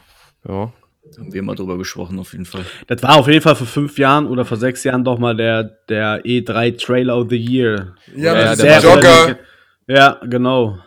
Ja. 0.49 0.73
haben 1.17 1.33
wir 1.33 1.43
mal 1.45 1.55
drüber 1.55 1.79
gesprochen, 1.79 2.19
auf 2.19 2.33
jeden 2.33 2.47
Fall. 2.47 2.65
Das 2.89 3.01
war 3.05 3.15
auf 3.17 3.29
jeden 3.29 3.43
Fall 3.43 3.55
vor 3.57 3.67
fünf 3.69 3.97
Jahren 3.97 4.27
oder 4.27 4.45
vor 4.45 4.57
sechs 4.57 4.83
Jahren 4.83 5.05
doch 5.05 5.19
mal 5.21 5.37
der, 5.37 5.63
der 5.89 6.25
E3 6.25 6.77
Trailer 6.85 7.17
of 7.17 7.29
the 7.31 7.37
Year. 7.37 7.95
Ja, 8.17 8.37
Ja, 8.37 8.51
mit 8.51 8.59
der 8.61 8.81
Jogger 8.81 9.39
Ja, 9.87 10.21
genau. 10.25 10.79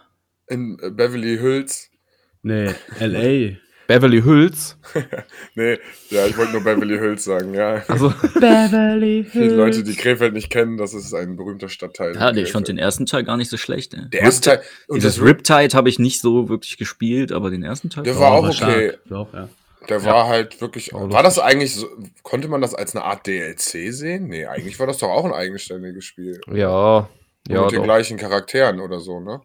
in 0.48 0.78
äh, 0.82 0.90
Beverly 0.90 1.38
Hills. 1.38 1.90
Nee, 2.44 2.72
L.A. 3.00 3.56
Beverly 3.88 4.22
Hills. 4.22 4.78
Nee, 5.56 5.80
ja, 6.10 6.26
ich 6.28 6.38
wollte 6.38 6.54
nur 6.54 6.64
Beverly 6.64 6.98
Hills 6.98 7.26
sagen, 7.26 7.54
ja. 7.54 7.84
Also, 7.88 8.14
Beverly 8.40 9.26
Für 9.26 9.40
die 9.42 9.48
Leute, 9.50 9.84
die 9.84 9.96
Krefeld 9.96 10.34
nicht 10.34 10.50
kennen, 10.50 10.78
das 10.78 10.94
ist 10.94 11.14
ein 11.14 11.36
berühmter 11.36 11.68
Stadtteil. 11.68 12.16
Ja, 12.16 12.30
in 12.30 12.38
ich 12.38 12.52
fand 12.52 12.68
den 12.70 12.78
ersten 12.78 13.06
Teil 13.06 13.24
gar 13.24 13.36
nicht 13.38 13.50
so 13.50 13.58
schlecht. 13.58 13.94
Ey. 13.94 14.10
Der 14.10 14.22
erste 14.22 14.50
Teil. 14.50 14.62
Und 14.88 14.98
Dieses 14.98 15.18
das 15.18 15.26
Riptide 15.26 15.76
habe 15.76 15.90
ich 15.90 16.00
nicht 16.00 16.22
so 16.22 16.48
wirklich 16.48 16.78
gespielt, 16.78 17.32
aber 17.32 17.50
den 17.50 17.64
ersten 17.64 17.90
Teil. 17.90 18.04
Der 18.04 18.18
war 18.18 18.32
auch 18.32 18.52
stark. 18.54 18.72
okay. 18.76 18.94
Doch, 19.10 19.34
ja. 19.34 19.50
Der 19.90 20.06
war 20.06 20.28
halt 20.28 20.62
wirklich. 20.62 20.94
Auch 20.94 21.12
War 21.12 21.24
das 21.24 21.40
eigentlich 21.40 21.76
so. 21.76 21.88
Konnte 22.24 22.48
man 22.48 22.62
das 22.62 22.74
als 22.76 22.96
eine 22.96 23.04
Art 23.04 23.26
DLC 23.28 23.92
sehen? 23.94 24.28
Nee, 24.28 24.46
eigentlich 24.46 24.80
war 24.80 24.88
das 24.88 25.00
doch 25.00 25.10
auch 25.10 25.26
ein 25.26 25.34
eigenständiges 25.34 26.06
Spiel. 26.06 26.40
ja. 26.52 27.10
Ja, 27.48 27.64
mit 27.64 27.72
den 27.72 27.78
doch. 27.80 27.86
gleichen 27.86 28.18
Charakteren 28.18 28.80
oder 28.80 29.00
so, 29.00 29.20
ne? 29.20 29.42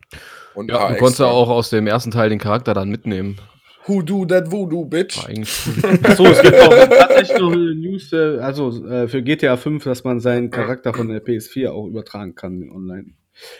Und 0.54 0.70
ja 0.70 0.88
du 0.90 0.96
konntest 0.96 1.18
ja 1.18 1.28
auch 1.28 1.48
aus 1.48 1.70
dem 1.70 1.86
ersten 1.86 2.10
Teil 2.10 2.28
den 2.28 2.38
Charakter 2.38 2.74
dann 2.74 2.90
mitnehmen. 2.90 3.38
Who 3.86 4.02
do 4.02 4.24
that 4.26 4.50
voodoo, 4.50 4.84
bitch? 4.84 5.16
So, 6.16 6.26
es 6.26 6.42
gibt 6.42 6.60
auch 6.60 6.70
tatsächlich 6.88 7.38
noch 7.38 7.52
eine 7.52 7.74
News, 7.74 8.12
äh, 8.12 8.38
also 8.40 8.84
äh, 8.86 9.06
für 9.08 9.22
GTA 9.22 9.56
5, 9.56 9.84
dass 9.84 10.02
man 10.04 10.20
seinen 10.20 10.50
Charakter 10.50 10.92
von 10.92 11.08
der 11.08 11.24
PS4 11.24 11.70
auch 11.70 11.86
übertragen 11.86 12.34
kann 12.34 12.68
online. 12.70 13.12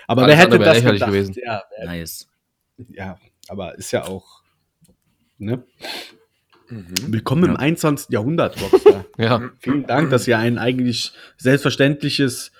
Aber 0.07 0.23
Alles 0.25 0.37
wer 0.37 0.43
hätte 0.45 0.59
das 0.59 0.83
gedacht? 0.83 1.09
gewesen. 1.11 1.35
Ja, 1.45 1.63
Nice. 1.85 2.29
ja, 2.89 3.19
aber 3.49 3.77
ist 3.79 3.93
ja 3.93 4.05
auch. 4.05 4.43
Ne? 5.39 5.63
Mhm. 6.71 6.85
Willkommen 7.09 7.45
im 7.45 7.51
Ja. 7.53 7.59
21. 7.59 8.09
Jahrhundert, 8.11 8.61
Rockstar. 8.61 9.05
ja. 9.19 9.51
Vielen 9.61 9.87
Dank, 9.87 10.11
dass 10.11 10.27
ihr 10.27 10.39
ein 10.39 10.59
eigentlich 10.59 11.13
selbstverständliches 11.37 12.51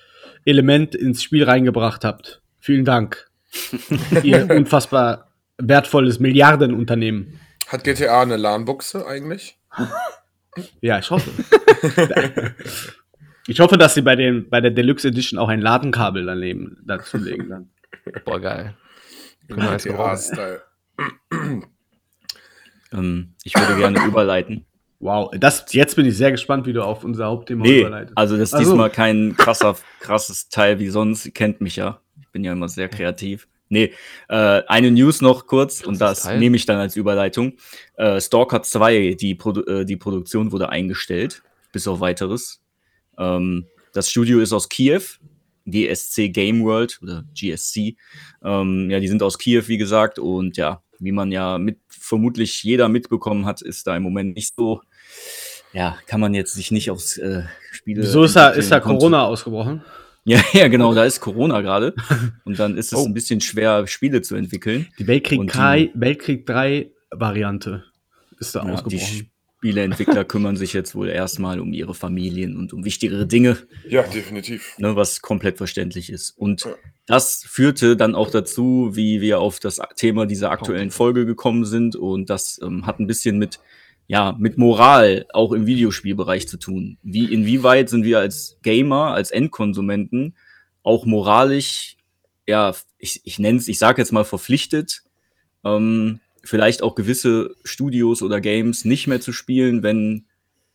Element 0.45 0.95
ins 0.95 1.23
Spiel 1.23 1.43
reingebracht 1.45 2.05
habt. 2.05 2.43
Vielen 2.61 2.85
Dank. 2.85 3.29
Ihr 4.23 4.49
unfassbar 4.51 5.33
wertvolles 5.59 6.21
Milliardenunternehmen. 6.21 7.41
Hat 7.69 7.85
GTA 7.85 8.23
eine 8.23 8.37
LAN-Buchse 8.37 9.07
eigentlich? 9.07 9.59
Ja, 10.81 10.99
ich 10.99 11.11
hoffe. 11.11 11.31
ich 13.47 13.61
hoffe, 13.61 13.77
dass 13.77 13.93
sie 13.93 14.01
bei, 14.01 14.17
den, 14.17 14.49
bei 14.49 14.63
der 14.63 14.71
Deluxe 14.71 15.09
Edition 15.09 15.39
auch 15.39 15.51
ein 15.51 15.61
Ladenkabel 15.61 16.25
daneben 16.25 16.79
dazulegen. 16.87 17.51
Dann. 17.51 17.71
Boah, 18.25 18.41
geil. 18.41 18.75
GTA-Style. 19.49 20.63
Ähm, 22.93 23.35
ich 23.43 23.55
würde 23.55 23.77
gerne 23.77 23.99
überleiten. 24.07 24.65
Wow, 25.01 25.31
das, 25.37 25.67
jetzt 25.73 25.97
bin 25.97 26.07
ich 26.07 26.17
sehr 26.17 26.31
gespannt, 26.31 26.67
wie 26.67 26.73
du 26.73 26.83
auf 26.85 27.03
unser 27.05 27.27
Hauptthema 27.27 27.65
Nee, 27.65 27.81
überleitest. 27.81 28.17
also 28.17 28.37
das 28.37 28.51
ist 28.51 28.55
Ach 28.55 28.59
so. 28.61 28.65
diesmal 28.65 28.91
kein 28.91 29.37
krasser, 29.37 29.77
krasses 30.01 30.49
Teil 30.49 30.79
wie 30.79 30.89
sonst. 30.89 31.27
Ihr 31.27 31.33
kennt 31.33 31.61
mich 31.61 31.75
ja. 31.77 32.01
Ich 32.23 32.29
bin 32.31 32.45
ja 32.45 32.53
immer 32.53 32.69
sehr 32.69 32.89
kreativ. 32.89 33.49
Nee, 33.69 33.93
äh, 34.29 34.63
eine 34.69 34.91
News 34.91 35.21
noch 35.21 35.47
kurz 35.47 35.83
und 35.83 36.01
das 36.01 36.23
Teil? 36.23 36.39
nehme 36.39 36.57
ich 36.57 36.67
dann 36.67 36.79
als 36.79 36.97
Überleitung. 36.97 37.55
Äh, 37.97 38.21
Stalker 38.21 38.63
2, 38.63 39.17
die, 39.21 39.35
Produ 39.35 39.63
äh, 39.63 39.85
die 39.85 39.97
Produktion 39.97 40.53
wurde 40.53 40.69
eingestellt, 40.69 41.43
bis 41.73 41.89
auf 41.89 42.01
weiteres. 42.01 42.61
Ähm, 43.19 43.67
das 43.93 44.11
Studio 44.11 44.41
ist 44.41 44.53
aus 44.53 44.69
Kiew, 44.69 45.03
GSC 45.67 46.29
Game 46.29 46.63
World 46.65 46.99
oder 47.03 47.25
GSC. 47.35 47.97
Ähm, 48.45 48.91
ja, 48.91 49.01
die 49.01 49.09
sind 49.09 49.23
aus 49.23 49.39
Kiew, 49.39 49.65
wie 49.67 49.79
gesagt, 49.79 50.19
und 50.19 50.57
ja, 50.57 50.83
wie 50.99 51.13
man 51.13 51.33
ja 51.33 51.59
mit 51.59 51.79
vermutlich 51.89 52.63
jeder 52.63 52.89
mitbekommen 52.89 53.47
hat, 53.47 53.63
ist 53.63 53.87
da 53.87 53.97
im 53.97 54.03
Moment 54.03 54.37
nicht 54.37 54.55
so. 54.55 54.81
Ja, 55.73 55.99
kann 56.07 56.21
man 56.21 56.35
jetzt 56.35 56.55
sich 56.55 56.71
nicht 56.71 56.91
aufs 56.91 57.19
äh, 57.19 57.43
Spiele. 57.73 58.03
Wieso 58.03 58.25
ist 58.25 58.37
da, 58.37 58.51
ist 58.51 58.71
da 58.71 58.81
Corona 58.81 59.27
ausgebrochen? 59.27 59.83
Ja, 60.27 60.41
ja, 60.53 60.69
genau, 60.69 60.93
da 60.95 61.05
ist 61.05 61.21
Corona 61.21 61.61
gerade. 61.63 61.95
Und 62.45 62.59
dann 62.59 62.77
ist 62.77 62.93
es 62.93 62.99
Oh. 62.99 63.07
ein 63.07 63.15
bisschen 63.15 63.41
schwer, 63.41 63.87
Spiele 63.87 64.21
zu 64.23 64.35
entwickeln. 64.37 64.87
Die 64.99 65.07
Weltkrieg, 65.07 65.41
Und 65.41 65.53
die- 65.53 65.57
3, 65.59 65.91
Weltkrieg 65.95 66.45
3 66.47 66.91
Variante 67.11 67.85
ist 68.39 68.55
da 68.55 68.61
Ja, 68.61 68.67
die 68.67 68.73
ausgebrochen. 68.73 69.31
Spieleentwickler 69.59 70.25
kümmern 70.27 70.57
sich 70.57 70.73
jetzt 70.75 70.95
wohl 70.95 71.09
erstmal 71.09 71.61
um 71.61 71.73
ihre 71.73 71.95
Familien 71.95 72.57
und 72.57 72.73
um 72.73 72.85
wichtigere 72.85 73.27
Dinge, 73.27 73.57
Ja, 73.89 74.03
definitiv. 74.03 74.75
ne, 74.79 74.95
was 74.97 75.23
komplett 75.23 75.57
verständlich 75.57 76.11
ist. 76.11 76.31
Und 76.37 76.65
Ja. 76.65 76.75
das 77.07 77.45
führte 77.49 77.97
dann 77.97 78.15
auch 78.15 78.31
dazu, 78.31 78.91
wie 78.93 79.21
wir 79.23 79.41
auf 79.41 79.59
das 79.61 79.81
Thema 79.97 80.27
dieser 80.27 80.51
aktuellen 80.51 80.91
Folge 80.91 81.25
gekommen 81.25 81.65
sind. 81.65 81.97
Und 81.97 82.29
das 82.31 82.61
ähm, 82.63 82.85
hat 82.87 83.01
ein 83.01 83.07
bisschen 83.07 83.39
mit, 83.39 83.59
ja, 84.09 84.37
mit 84.39 84.57
Moral 84.59 85.27
auch 85.33 85.53
im 85.53 85.67
Videospielbereich 85.67 86.49
zu 86.49 86.59
tun. 86.59 86.99
Wie, 87.03 87.33
inwieweit 87.33 87.89
sind 87.89 88.05
wir 88.05 88.19
als 88.19 88.59
Gamer, 88.63 89.13
als 89.13 89.31
Endkonsumenten 89.31 90.37
auch 90.83 91.05
moralisch, 91.07 91.97
ja, 92.47 92.75
ich, 92.99 93.21
ich 93.25 93.39
nenne 93.39 93.59
es, 93.59 93.69
ich 93.69 93.79
sage 93.79 94.01
jetzt 94.01 94.13
mal 94.13 94.25
verpflichtet, 94.25 95.03
ähm, 95.65 96.21
vielleicht 96.45 96.83
auch 96.83 96.95
gewisse 96.95 97.57
Studios 97.65 98.23
oder 98.23 98.41
Games 98.41 98.85
nicht 98.85 99.09
mehr 99.09 99.21
zu 99.21 99.33
spielen, 99.33 99.83
wenn, 99.83 100.27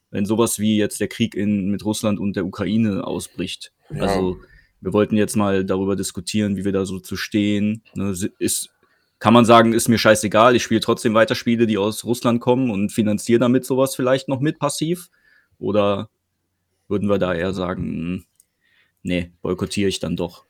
wenn 0.10 0.26
sowas 0.26 0.60
wie 0.60 0.78
jetzt 0.78 1.00
der 1.00 1.08
Krieg 1.08 1.34
in, 1.34 1.70
mit 1.70 1.86
Russland 1.86 2.20
und 2.20 2.36
der 2.36 2.46
Ukraine 2.46 3.08
ausbricht. 3.08 3.72
Ja. 3.90 4.04
Also 4.04 4.38
wir 4.82 4.92
wollten 4.92 5.16
jetzt 5.16 5.38
mal 5.38 5.64
darüber 5.64 5.96
diskutieren, 5.96 6.58
wie 6.58 6.66
wir 6.66 6.74
da 6.74 6.86
so 6.86 7.00
zu 7.00 7.16
stehen. 7.16 7.84
Ne, 7.96 8.14
ist, 8.40 8.70
kann 9.22 9.36
man 9.36 9.46
sagen, 9.46 9.72
ist 9.72 9.88
mir 9.88 10.00
scheißegal, 10.00 10.56
ich 10.56 10.64
spiele 10.64 10.82
trotzdem 10.82 11.14
weiter 11.14 11.36
Spiele, 11.36 11.68
die 11.68 11.78
aus 11.78 12.06
Russland 12.06 12.42
kommen 12.42 12.72
und 12.72 12.92
finanziere 12.92 13.40
damit 13.40 13.66
sowas 13.66 13.96
vielleicht 13.96 14.28
noch 14.28 14.40
mit 14.40 14.58
passiv? 14.58 15.10
Oder 15.60 16.10
würden 16.88 17.08
wir 17.08 17.20
da 17.20 17.32
eher 17.32 17.54
sagen, 17.54 17.84
hm, 17.84 18.26
nee, 19.04 19.32
boykottiere 19.44 19.90
ich 19.90 20.00
dann 20.00 20.16
doch? 20.16 20.46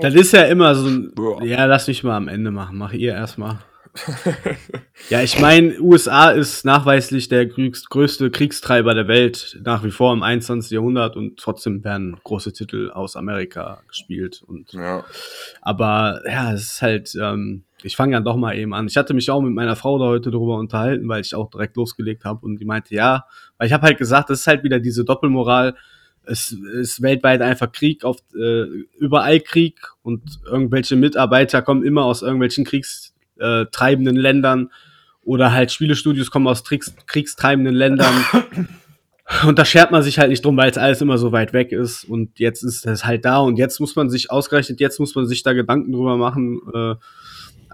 Das 0.00 0.14
ist 0.14 0.32
ja 0.32 0.42
immer 0.42 0.76
so 0.76 0.88
ein. 0.88 1.12
Ja, 1.42 1.64
lass 1.64 1.88
mich 1.88 2.04
mal 2.04 2.16
am 2.16 2.28
Ende 2.28 2.52
machen. 2.52 2.78
Mach 2.78 2.92
ihr 2.92 3.12
erstmal. 3.12 3.58
ja, 5.08 5.22
ich 5.22 5.38
meine, 5.40 5.80
USA 5.80 6.30
ist 6.30 6.64
nachweislich 6.64 7.28
der 7.28 7.48
kriegs 7.48 7.88
größte 7.88 8.30
Kriegstreiber 8.30 8.94
der 8.94 9.08
Welt, 9.08 9.58
nach 9.64 9.84
wie 9.84 9.90
vor 9.90 10.12
im 10.12 10.22
21. 10.22 10.72
Jahrhundert 10.72 11.16
und 11.16 11.38
trotzdem 11.38 11.84
werden 11.84 12.16
große 12.24 12.52
Titel 12.52 12.90
aus 12.90 13.16
Amerika 13.16 13.82
gespielt. 13.88 14.42
Und, 14.46 14.72
Ja. 14.72 15.04
aber 15.62 16.22
ja, 16.26 16.52
es 16.52 16.62
ist 16.64 16.82
halt, 16.82 17.14
ähm, 17.20 17.62
ich 17.82 17.96
fange 17.96 18.14
dann 18.16 18.24
doch 18.24 18.36
mal 18.36 18.56
eben 18.56 18.74
an. 18.74 18.86
Ich 18.88 18.96
hatte 18.96 19.14
mich 19.14 19.30
auch 19.30 19.42
mit 19.42 19.52
meiner 19.52 19.76
Frau 19.76 19.98
da 19.98 20.06
heute 20.06 20.30
darüber 20.30 20.56
unterhalten, 20.56 21.08
weil 21.08 21.20
ich 21.20 21.34
auch 21.34 21.50
direkt 21.50 21.76
losgelegt 21.76 22.24
habe 22.24 22.44
und 22.44 22.58
die 22.58 22.64
meinte, 22.64 22.94
ja, 22.94 23.26
weil 23.58 23.68
ich 23.68 23.72
habe 23.72 23.86
halt 23.86 23.98
gesagt, 23.98 24.30
das 24.30 24.40
ist 24.40 24.46
halt 24.46 24.64
wieder 24.64 24.80
diese 24.80 25.04
Doppelmoral, 25.04 25.76
es 26.26 26.52
ist 26.52 27.02
weltweit 27.02 27.42
einfach 27.42 27.70
Krieg, 27.70 28.02
auf, 28.02 28.16
äh, 28.34 28.62
überall 28.98 29.40
Krieg 29.40 29.78
und 30.02 30.22
irgendwelche 30.46 30.96
Mitarbeiter 30.96 31.60
kommen 31.62 31.84
immer 31.84 32.04
aus 32.04 32.22
irgendwelchen 32.22 32.64
kriegstreibenden 32.64 33.13
äh, 33.38 33.66
treibenden 33.66 34.16
Ländern 34.16 34.70
oder 35.22 35.52
halt 35.52 35.72
Spielestudios 35.72 36.30
kommen 36.30 36.46
aus 36.46 36.64
Kriegs 36.64 36.94
kriegstreibenden 37.06 37.74
Ländern. 37.74 38.14
Und 39.46 39.58
da 39.58 39.64
schert 39.64 39.90
man 39.90 40.02
sich 40.02 40.18
halt 40.18 40.28
nicht 40.28 40.44
drum, 40.44 40.56
weil 40.58 40.70
es 40.70 40.76
alles 40.76 41.00
immer 41.00 41.16
so 41.16 41.32
weit 41.32 41.54
weg 41.54 41.72
ist. 41.72 42.04
Und 42.04 42.38
jetzt 42.38 42.62
ist 42.62 42.84
es 42.84 43.06
halt 43.06 43.24
da 43.24 43.38
und 43.38 43.56
jetzt 43.56 43.80
muss 43.80 43.96
man 43.96 44.10
sich 44.10 44.30
ausgerechnet, 44.30 44.80
jetzt 44.80 45.00
muss 45.00 45.14
man 45.14 45.24
sich 45.24 45.42
da 45.42 45.54
Gedanken 45.54 45.92
drüber 45.92 46.18
machen. 46.18 46.60
Äh, 46.74 46.94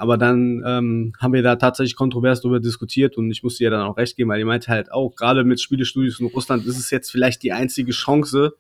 aber 0.01 0.17
dann 0.17 0.63
ähm, 0.65 1.13
haben 1.19 1.35
wir 1.35 1.43
da 1.43 1.57
tatsächlich 1.57 1.95
kontrovers 1.95 2.41
drüber 2.41 2.59
diskutiert 2.59 3.19
und 3.19 3.31
ich 3.31 3.43
musste 3.43 3.65
ihr 3.65 3.71
dann 3.71 3.83
auch 3.83 3.99
recht 3.99 4.17
geben, 4.17 4.31
weil 4.31 4.39
die 4.39 4.47
meinte 4.47 4.69
halt 4.69 4.91
auch, 4.91 5.15
gerade 5.15 5.45
mit 5.45 5.61
Spielestudios 5.61 6.21
in 6.21 6.27
Russland 6.27 6.65
ist 6.65 6.79
es 6.79 6.91
jetzt 6.91 7.11
vielleicht 7.11 7.43
die 7.43 7.53
einzige 7.53 7.93
Chance, 7.93 8.55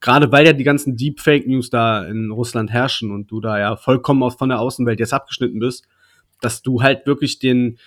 gerade 0.00 0.30
weil 0.32 0.44
ja 0.44 0.52
die 0.52 0.64
ganzen 0.64 0.94
Deepfake-News 0.96 1.70
da 1.70 2.04
in 2.04 2.30
Russland 2.30 2.70
herrschen 2.70 3.10
und 3.10 3.30
du 3.30 3.40
da 3.40 3.58
ja 3.58 3.76
vollkommen 3.76 4.22
aus, 4.22 4.34
von 4.34 4.50
der 4.50 4.60
Außenwelt 4.60 5.00
jetzt 5.00 5.14
abgeschnitten 5.14 5.60
bist, 5.60 5.86
dass 6.40 6.62
du 6.62 6.82
halt 6.82 7.06
wirklich 7.06 7.38
den, 7.38 7.78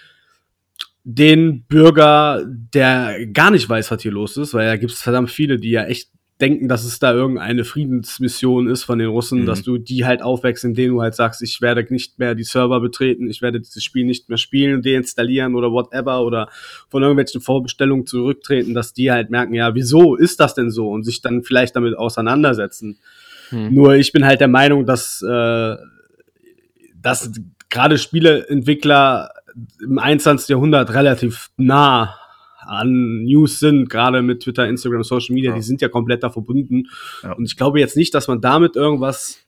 den 1.03 1.63
Bürger, 1.63 2.43
der 2.45 3.25
gar 3.27 3.51
nicht 3.51 3.67
weiß, 3.67 3.89
was 3.91 4.01
hier 4.01 4.11
los 4.11 4.37
ist, 4.37 4.53
weil 4.53 4.67
da 4.67 4.75
gibt 4.75 4.91
es 4.91 5.01
verdammt 5.01 5.31
viele, 5.31 5.57
die 5.57 5.71
ja 5.71 5.85
echt 5.85 6.09
denken, 6.41 6.69
dass 6.69 6.85
es 6.85 6.99
da 6.99 7.13
irgendeine 7.13 7.65
Friedensmission 7.65 8.69
ist 8.69 8.83
von 8.83 8.97
den 8.97 9.09
Russen, 9.09 9.41
Mhm. 9.41 9.45
dass 9.45 9.61
du 9.61 9.77
die 9.77 10.05
halt 10.05 10.21
aufwächst, 10.21 10.63
indem 10.63 10.91
du 10.91 11.01
halt 11.01 11.13
sagst, 11.13 11.41
ich 11.41 11.59
werde 11.59 11.85
nicht 11.89 12.17
mehr 12.17 12.33
die 12.33 12.45
Server 12.45 12.79
betreten, 12.79 13.29
ich 13.29 13.41
werde 13.41 13.59
dieses 13.59 13.83
Spiel 13.83 14.05
nicht 14.05 14.29
mehr 14.29 14.37
spielen, 14.37 14.81
deinstallieren 14.81 15.55
oder 15.55 15.71
whatever 15.71 16.23
oder 16.23 16.49
von 16.89 17.03
irgendwelchen 17.03 17.41
Vorbestellungen 17.41 18.05
zurücktreten, 18.05 18.73
dass 18.73 18.93
die 18.93 19.11
halt 19.11 19.29
merken, 19.31 19.53
ja, 19.53 19.75
wieso 19.75 20.15
ist 20.15 20.39
das 20.39 20.53
denn 20.53 20.71
so 20.71 20.89
und 20.89 21.03
sich 21.03 21.21
dann 21.21 21.43
vielleicht 21.43 21.75
damit 21.75 21.97
auseinandersetzen. 21.97 22.99
Hm. 23.49 23.73
Nur 23.73 23.95
ich 23.95 24.13
bin 24.13 24.23
halt 24.25 24.39
der 24.39 24.47
Meinung, 24.47 24.85
dass, 24.85 25.21
äh, 25.21 25.75
dass 26.95 27.31
gerade 27.69 27.97
Spieleentwickler 27.97 29.31
im 29.83 29.99
21. 29.99 30.49
Jahrhundert 30.49 30.93
relativ 30.93 31.49
nah 31.57 32.15
an 32.61 33.23
News 33.23 33.59
sind, 33.59 33.89
gerade 33.89 34.21
mit 34.21 34.41
Twitter, 34.43 34.67
Instagram, 34.67 35.03
Social 35.03 35.33
Media, 35.33 35.51
Ja. 35.51 35.55
die 35.55 35.63
sind 35.63 35.81
ja 35.81 35.89
komplett 35.89 36.23
da 36.23 36.29
verbunden. 36.29 36.87
Ja. 37.23 37.33
Und 37.33 37.45
ich 37.45 37.57
glaube 37.57 37.79
jetzt 37.79 37.97
nicht, 37.97 38.13
dass 38.13 38.27
man 38.27 38.41
damit 38.41 38.75
irgendwas 38.75 39.39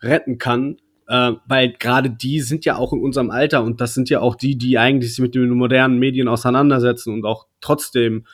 retten 0.00 0.38
kann, 0.38 0.78
äh, 1.08 1.32
weil 1.46 1.72
gerade 1.78 2.08
die 2.10 2.40
sind 2.40 2.64
ja 2.64 2.76
auch 2.76 2.92
in 2.92 3.00
unserem 3.00 3.30
Alter 3.30 3.64
und 3.64 3.80
das 3.80 3.92
sind 3.94 4.08
ja 4.08 4.20
auch 4.20 4.34
die, 4.34 4.56
die 4.56 4.78
eigentlich 4.78 5.10
sich 5.10 5.18
mit 5.20 5.34
den 5.34 5.50
modernen 5.50 5.98
Medien 5.98 6.28
auseinandersetzen 6.28 7.12
und 7.12 7.24
auch 7.26 7.46
trotzdem 7.60 8.24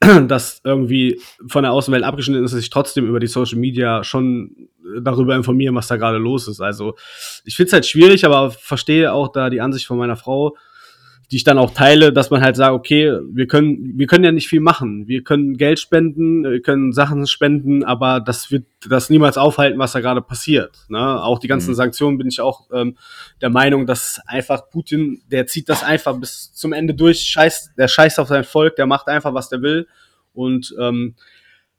das 0.28 0.60
irgendwie 0.64 1.20
von 1.48 1.62
der 1.62 1.72
Außenwelt 1.72 2.04
abgeschnitten 2.04 2.44
ist, 2.44 2.52
sich 2.52 2.70
trotzdem 2.70 3.06
über 3.06 3.20
die 3.20 3.26
Social 3.26 3.58
Media 3.58 4.04
schon 4.04 4.68
darüber 5.00 5.34
informieren, 5.34 5.74
was 5.74 5.88
da 5.88 5.96
gerade 5.96 6.18
los 6.18 6.48
ist. 6.48 6.60
Also 6.60 6.96
ich 7.44 7.56
finde 7.56 7.68
es 7.68 7.72
halt 7.72 7.86
schwierig, 7.86 8.24
aber 8.24 8.50
verstehe 8.50 9.12
auch 9.12 9.28
da 9.28 9.50
die 9.50 9.60
Ansicht 9.60 9.86
von 9.86 9.98
meiner 9.98 10.16
Frau, 10.16 10.56
die 11.30 11.36
ich 11.36 11.44
dann 11.44 11.58
auch 11.58 11.72
teile, 11.72 12.12
dass 12.12 12.30
man 12.30 12.40
halt 12.40 12.54
sagt, 12.54 12.72
okay, 12.72 13.18
wir 13.32 13.48
können, 13.48 13.98
wir 13.98 14.06
können 14.06 14.24
ja 14.24 14.30
nicht 14.30 14.46
viel 14.46 14.60
machen. 14.60 15.08
Wir 15.08 15.24
können 15.24 15.56
Geld 15.56 15.80
spenden, 15.80 16.44
wir 16.44 16.62
können 16.62 16.92
Sachen 16.92 17.26
spenden, 17.26 17.82
aber 17.82 18.20
das 18.20 18.52
wird 18.52 18.66
das 18.88 19.10
niemals 19.10 19.36
aufhalten, 19.36 19.78
was 19.78 19.92
da 19.92 20.00
gerade 20.00 20.22
passiert. 20.22 20.76
Ne? 20.88 21.22
Auch 21.22 21.40
die 21.40 21.48
ganzen 21.48 21.70
Mhm. 21.70 21.74
Sanktionen 21.74 22.18
bin 22.18 22.28
ich 22.28 22.40
auch 22.40 22.68
ähm, 22.72 22.96
der 23.40 23.50
Meinung, 23.50 23.86
dass 23.86 24.20
einfach 24.26 24.70
Putin, 24.70 25.20
der 25.26 25.48
zieht 25.48 25.68
das 25.68 25.82
einfach 25.82 26.16
bis 26.16 26.52
zum 26.52 26.72
Ende 26.72 26.94
durch, 26.94 27.22
scheißt, 27.22 27.72
der 27.76 27.88
scheißt 27.88 28.20
auf 28.20 28.28
sein 28.28 28.44
Volk, 28.44 28.76
der 28.76 28.86
macht 28.86 29.08
einfach, 29.08 29.34
was 29.34 29.48
der 29.48 29.62
will. 29.62 29.88
Und 30.32 30.76
ähm, 30.78 31.16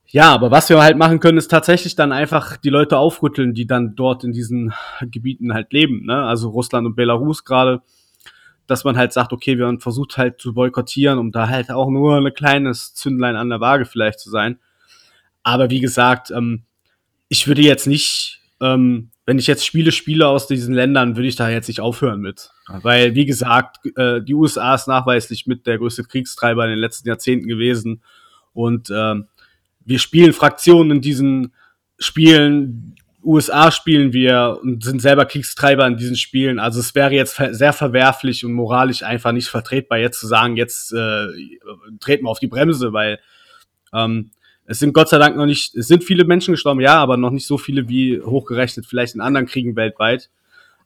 ja, 0.07 0.33
aber 0.33 0.51
was 0.51 0.69
wir 0.69 0.81
halt 0.81 0.97
machen 0.97 1.21
können, 1.21 1.37
ist 1.37 1.51
tatsächlich 1.51 1.95
dann 1.95 2.11
einfach 2.11 2.57
die 2.57 2.69
Leute 2.69 2.97
aufrütteln, 2.97 3.53
die 3.53 3.67
dann 3.67 3.95
dort 3.95 4.25
in 4.25 4.33
diesen 4.33 4.73
Gebieten 5.01 5.53
halt 5.53 5.71
leben. 5.71 6.05
Ne? 6.05 6.23
Also 6.23 6.49
Russland 6.49 6.85
und 6.85 6.95
Belarus 6.95 7.45
gerade 7.45 7.81
dass 8.67 8.83
man 8.83 8.97
halt 8.97 9.13
sagt, 9.13 9.33
okay, 9.33 9.57
wir 9.57 9.79
versucht 9.79 10.17
halt 10.17 10.39
zu 10.39 10.53
boykottieren, 10.53 11.17
um 11.17 11.31
da 11.31 11.47
halt 11.47 11.71
auch 11.71 11.89
nur 11.89 12.17
ein 12.17 12.33
kleines 12.33 12.93
Zündlein 12.93 13.35
an 13.35 13.49
der 13.49 13.61
Waage 13.61 13.85
vielleicht 13.85 14.19
zu 14.19 14.29
sein. 14.29 14.59
Aber 15.43 15.69
wie 15.69 15.79
gesagt, 15.79 16.31
ähm, 16.31 16.63
ich 17.29 17.47
würde 17.47 17.61
jetzt 17.61 17.87
nicht, 17.87 18.41
ähm, 18.61 19.11
wenn 19.25 19.39
ich 19.39 19.47
jetzt 19.47 19.65
Spiele 19.65 19.91
spiele 19.91 20.27
aus 20.27 20.47
diesen 20.47 20.73
Ländern, 20.73 21.15
würde 21.15 21.27
ich 21.27 21.35
da 21.35 21.49
jetzt 21.49 21.67
nicht 21.67 21.81
aufhören 21.81 22.19
mit. 22.19 22.51
Weil, 22.67 23.15
wie 23.15 23.25
gesagt, 23.25 23.77
äh, 23.95 24.21
die 24.21 24.33
USA 24.33 24.75
ist 24.75 24.87
nachweislich 24.87 25.47
mit 25.47 25.65
der 25.65 25.77
größte 25.77 26.03
Kriegstreiber 26.03 26.65
in 26.65 26.71
den 26.71 26.79
letzten 26.79 27.07
Jahrzehnten 27.07 27.47
gewesen. 27.47 28.03
Und 28.53 28.89
ähm, 28.93 29.27
wir 29.85 29.99
spielen 29.99 30.33
Fraktionen 30.33 30.97
in 30.97 31.01
diesen 31.01 31.53
spielen 31.99 32.95
USA 33.27 33.71
spielen 33.71 34.13
wir 34.13 34.59
und 34.61 34.83
sind 34.83 35.01
selber 35.01 35.25
Kriegstreiber 35.25 35.85
in 35.85 35.97
diesen 35.97 36.15
Spielen. 36.15 36.59
Also 36.59 36.79
es 36.79 36.95
wäre 36.95 37.11
jetzt 37.11 37.35
sehr 37.51 37.73
verwerflich 37.73 38.45
und 38.45 38.53
moralisch 38.53 39.03
einfach 39.03 39.33
nicht 39.33 39.49
vertretbar, 39.49 39.99
jetzt 39.99 40.19
zu 40.19 40.27
sagen, 40.27 40.55
jetzt 40.55 40.93
äh, 40.93 41.27
treten 41.99 42.25
wir 42.25 42.29
auf 42.29 42.39
die 42.39 42.47
Bremse, 42.47 42.93
weil 42.93 43.19
ähm, 43.93 44.31
es 44.65 44.79
sind 44.79 44.93
Gott 44.93 45.09
sei 45.09 45.17
Dank 45.17 45.35
noch 45.35 45.45
nicht, 45.45 45.75
es 45.75 45.87
sind 45.87 46.05
viele 46.05 46.23
Menschen 46.23 46.53
gestorben, 46.53 46.79
ja, 46.79 46.95
aber 46.95 47.17
noch 47.17 47.31
nicht 47.31 47.45
so 47.45 47.57
viele 47.57 47.89
wie 47.89 48.21
hochgerechnet 48.21 48.85
vielleicht 48.85 49.15
in 49.15 49.21
anderen 49.21 49.45
Kriegen 49.45 49.75
weltweit. 49.75 50.29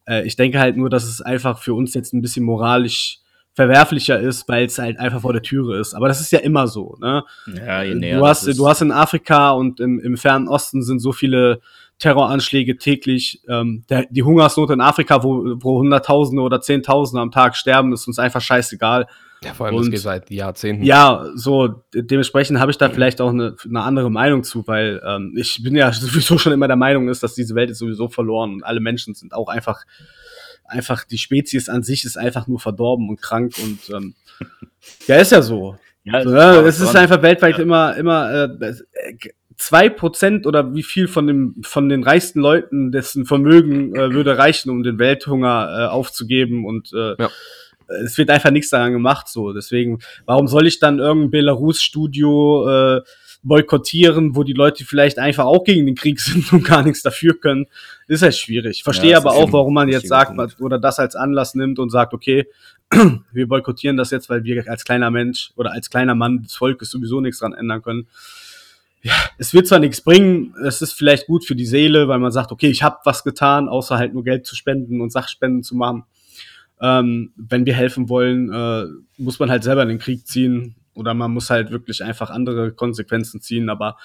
Äh, 0.07 0.25
ich 0.25 0.35
denke 0.35 0.59
halt 0.59 0.77
nur, 0.77 0.89
dass 0.89 1.03
es 1.03 1.21
einfach 1.21 1.59
für 1.59 1.75
uns 1.75 1.93
jetzt 1.93 2.11
ein 2.11 2.21
bisschen 2.21 2.43
moralisch 2.43 3.19
verwerflicher 3.53 4.19
ist, 4.19 4.47
weil 4.47 4.65
es 4.65 4.79
halt 4.79 4.97
einfach 4.97 5.21
vor 5.21 5.33
der 5.33 5.41
Türe 5.41 5.77
ist. 5.79 5.93
Aber 5.93 6.07
das 6.07 6.21
ist 6.21 6.31
ja 6.31 6.39
immer 6.39 6.67
so. 6.67 6.97
Ne? 7.01 7.23
Ja, 7.47 7.83
je 7.83 7.95
näher 7.95 8.17
du 8.17 8.25
hast, 8.25 8.47
du 8.47 8.67
hast 8.67 8.81
in 8.81 8.91
Afrika 8.91 9.51
und 9.51 9.79
im, 9.79 9.99
im 9.99 10.17
Fernen 10.17 10.47
Osten 10.47 10.81
sind 10.81 10.99
so 10.99 11.11
viele 11.11 11.61
Terroranschläge 12.01 12.77
täglich. 12.77 13.41
Ähm, 13.47 13.83
der, 13.89 14.07
die 14.09 14.23
Hungersnot 14.23 14.71
in 14.71 14.81
Afrika, 14.81 15.23
wo, 15.23 15.55
wo 15.61 15.79
Hunderttausende 15.79 16.41
oder 16.41 16.59
Zehntausende 16.59 17.21
am 17.21 17.31
Tag 17.31 17.55
sterben, 17.55 17.93
ist 17.93 18.07
uns 18.07 18.17
einfach 18.17 18.41
scheißegal. 18.41 19.07
Ja, 19.43 19.53
vor 19.53 19.67
allem, 19.67 19.77
das 19.77 19.85
Und- 19.85 19.91
geht 19.91 19.99
seit 20.01 20.31
Jahrzehnten. 20.31 20.83
Ja, 20.83 21.25
so 21.35 21.67
de 21.93 22.03
dementsprechend 22.03 22.59
habe 22.59 22.71
ich 22.71 22.77
da 22.77 22.89
vielleicht 22.89 23.21
auch 23.21 23.29
eine, 23.29 23.55
eine 23.63 23.81
andere 23.81 24.09
Meinung 24.11 24.43
zu, 24.43 24.67
weil 24.67 25.01
ähm, 25.05 25.33
ich 25.37 25.61
bin 25.63 25.75
ja 25.75 25.91
sowieso 25.93 26.37
schon 26.37 26.53
immer 26.53 26.67
der 26.67 26.75
Meinung 26.75 27.07
ist, 27.07 27.23
dass 27.23 27.35
diese 27.35 27.55
Welt 27.55 27.69
ist 27.69 27.77
sowieso 27.79 28.07
verloren 28.07 28.53
und 28.55 28.63
alle 28.63 28.79
Menschen 28.79 29.13
sind 29.13 29.33
auch 29.33 29.47
einfach 29.47 29.83
einfach 30.65 31.03
die 31.03 31.17
Spezies 31.17 31.69
an 31.69 31.83
sich 31.83 32.05
ist 32.05 32.17
einfach 32.17 32.47
nur 32.47 32.59
verdorben 32.59 33.09
und 33.09 33.21
krank 33.21 33.53
und 33.61 33.95
ähm, 33.95 34.15
ja 35.07 35.17
ist 35.17 35.31
ja 35.31 35.41
so. 35.41 35.77
Ja, 36.03 36.23
so 36.23 36.29
ne? 36.29 36.63
Es 36.65 36.79
ist 36.79 36.95
einfach 36.95 37.21
weltweit 37.21 37.59
immer 37.59 37.95
immer 37.95 38.31
äh, 38.59 38.73
zwei 39.61 39.89
Prozent 39.89 40.47
oder 40.47 40.73
wie 40.73 40.81
viel 40.81 41.07
von 41.07 41.27
dem 41.27 41.55
von 41.61 41.87
den 41.87 42.01
reichsten 42.03 42.39
Leuten 42.39 42.91
dessen 42.91 43.25
Vermögen 43.25 43.95
äh, 43.95 44.11
würde 44.11 44.35
reichen, 44.37 44.71
um 44.71 44.81
den 44.81 44.97
Welthunger 44.97 45.69
äh, 45.69 45.85
aufzugeben 45.87 46.65
und 46.65 46.91
äh, 46.93 47.15
Ja. 47.21 47.29
es 48.03 48.17
wird 48.17 48.31
einfach 48.31 48.49
nichts 48.49 48.71
daran 48.71 48.91
gemacht 48.91 49.27
so. 49.27 49.53
Deswegen, 49.53 49.99
warum 50.25 50.47
soll 50.47 50.65
ich 50.65 50.79
dann 50.79 50.97
irgendein 50.97 51.29
Belarus-Studio 51.31 52.69
äh, 52.97 53.01
boykottieren, 53.43 54.35
wo 54.35 54.43
die 54.43 54.53
Leute 54.53 54.83
vielleicht 54.85 55.19
einfach 55.19 55.45
auch 55.45 55.63
gegen 55.63 55.85
den 55.85 55.95
Krieg 55.95 56.19
sind 56.27 56.51
und 56.53 56.63
gar 56.65 56.81
nichts 56.83 57.03
dafür 57.03 57.39
können? 57.39 57.67
Ist 58.07 58.23
halt 58.23 58.35
schwierig. 58.35 58.77
Ich 58.77 58.83
verstehe 58.83 59.11
Ja, 59.11 59.17
aber 59.17 59.33
auch, 59.33 59.53
warum 59.53 59.75
man 59.75 59.89
jetzt 59.89 60.07
sagt 60.07 60.35
Punkt. 60.35 60.59
oder 60.59 60.79
das 60.79 60.97
als 60.97 61.15
Anlass 61.15 61.53
nimmt 61.53 61.77
und 61.77 61.91
sagt, 61.91 62.13
okay, 62.15 62.47
wir 63.31 63.47
boykottieren 63.47 63.95
das 63.95 64.09
jetzt, 64.09 64.27
weil 64.29 64.43
wir 64.43 64.67
als 64.67 64.83
kleiner 64.85 65.11
Mensch 65.11 65.51
oder 65.55 65.71
als 65.71 65.89
kleiner 65.91 66.15
Mann 66.15 66.41
des 66.41 66.55
Volkes 66.55 66.89
sowieso 66.89 67.21
nichts 67.21 67.39
dran 67.39 67.53
ändern 67.53 67.81
können. 67.83 68.07
Ja, 69.03 69.13
es 69.37 69.53
wird 69.53 69.67
zwar 69.67 69.79
nichts 69.79 70.01
bringen, 70.01 70.53
es 70.63 70.81
ist 70.81 70.93
vielleicht 70.93 71.25
gut 71.25 71.43
für 71.45 71.55
die 71.55 71.65
Seele, 71.65 72.07
weil 72.07 72.19
man 72.19 72.31
sagt, 72.31 72.51
okay, 72.51 72.69
ich 72.69 72.83
habe 72.83 72.97
was 73.03 73.23
getan, 73.23 73.67
außer 73.67 73.97
halt 73.97 74.13
nur 74.13 74.23
Geld 74.23 74.45
zu 74.45 74.55
spenden 74.55 75.01
und 75.01 75.11
Sachspenden 75.11 75.63
zu 75.63 75.75
machen. 75.75 76.03
Ähm, 76.79 77.31
wenn 77.35 77.65
wir 77.65 77.73
helfen 77.73 78.09
wollen, 78.09 78.51
äh, 78.51 78.85
muss 79.17 79.39
man 79.39 79.49
halt 79.49 79.63
selber 79.63 79.83
in 79.83 79.89
den 79.89 79.99
Krieg 79.99 80.27
ziehen 80.27 80.75
oder 80.93 81.13
man 81.13 81.31
muss 81.31 81.49
halt 81.49 81.71
wirklich 81.71 82.03
einfach 82.03 82.29
andere 82.29 82.73
Konsequenzen 82.73 83.41
ziehen, 83.41 83.69
aber 83.69 83.97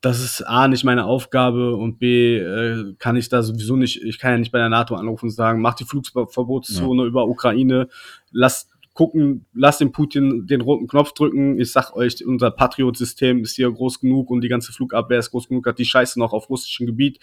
das 0.00 0.20
ist 0.20 0.42
A, 0.42 0.68
nicht 0.68 0.84
meine 0.84 1.04
Aufgabe 1.04 1.74
und 1.74 1.98
B, 1.98 2.38
äh, 2.38 2.94
kann 2.98 3.16
ich 3.16 3.28
da 3.28 3.42
sowieso 3.42 3.76
nicht, 3.76 4.02
ich 4.02 4.18
kann 4.18 4.32
ja 4.32 4.38
nicht 4.38 4.52
bei 4.52 4.58
der 4.58 4.68
NATO 4.68 4.94
anrufen 4.94 5.26
und 5.26 5.30
sagen, 5.32 5.60
mach 5.60 5.74
die 5.74 5.84
Flugverbotszone 5.84 7.04
über 7.04 7.26
Ukraine, 7.26 7.88
lasst 8.30 8.70
gucken, 8.98 9.46
lasst 9.54 9.80
den 9.80 9.92
Putin 9.92 10.48
den 10.48 10.60
roten 10.60 10.88
Knopf 10.88 11.12
drücken. 11.12 11.60
Ich 11.60 11.70
sag 11.70 11.94
euch, 11.94 12.26
unser 12.26 12.50
Patriot-System 12.50 13.44
ist 13.44 13.54
hier 13.54 13.70
groß 13.70 14.00
genug 14.00 14.28
und 14.28 14.40
die 14.40 14.48
ganze 14.48 14.72
Flugabwehr 14.72 15.20
ist 15.20 15.30
groß 15.30 15.46
genug, 15.46 15.62
dass 15.66 15.76
die 15.76 15.84
Scheiße 15.84 16.18
noch 16.18 16.32
auf 16.32 16.50
russischem 16.50 16.84
Gebiet 16.84 17.20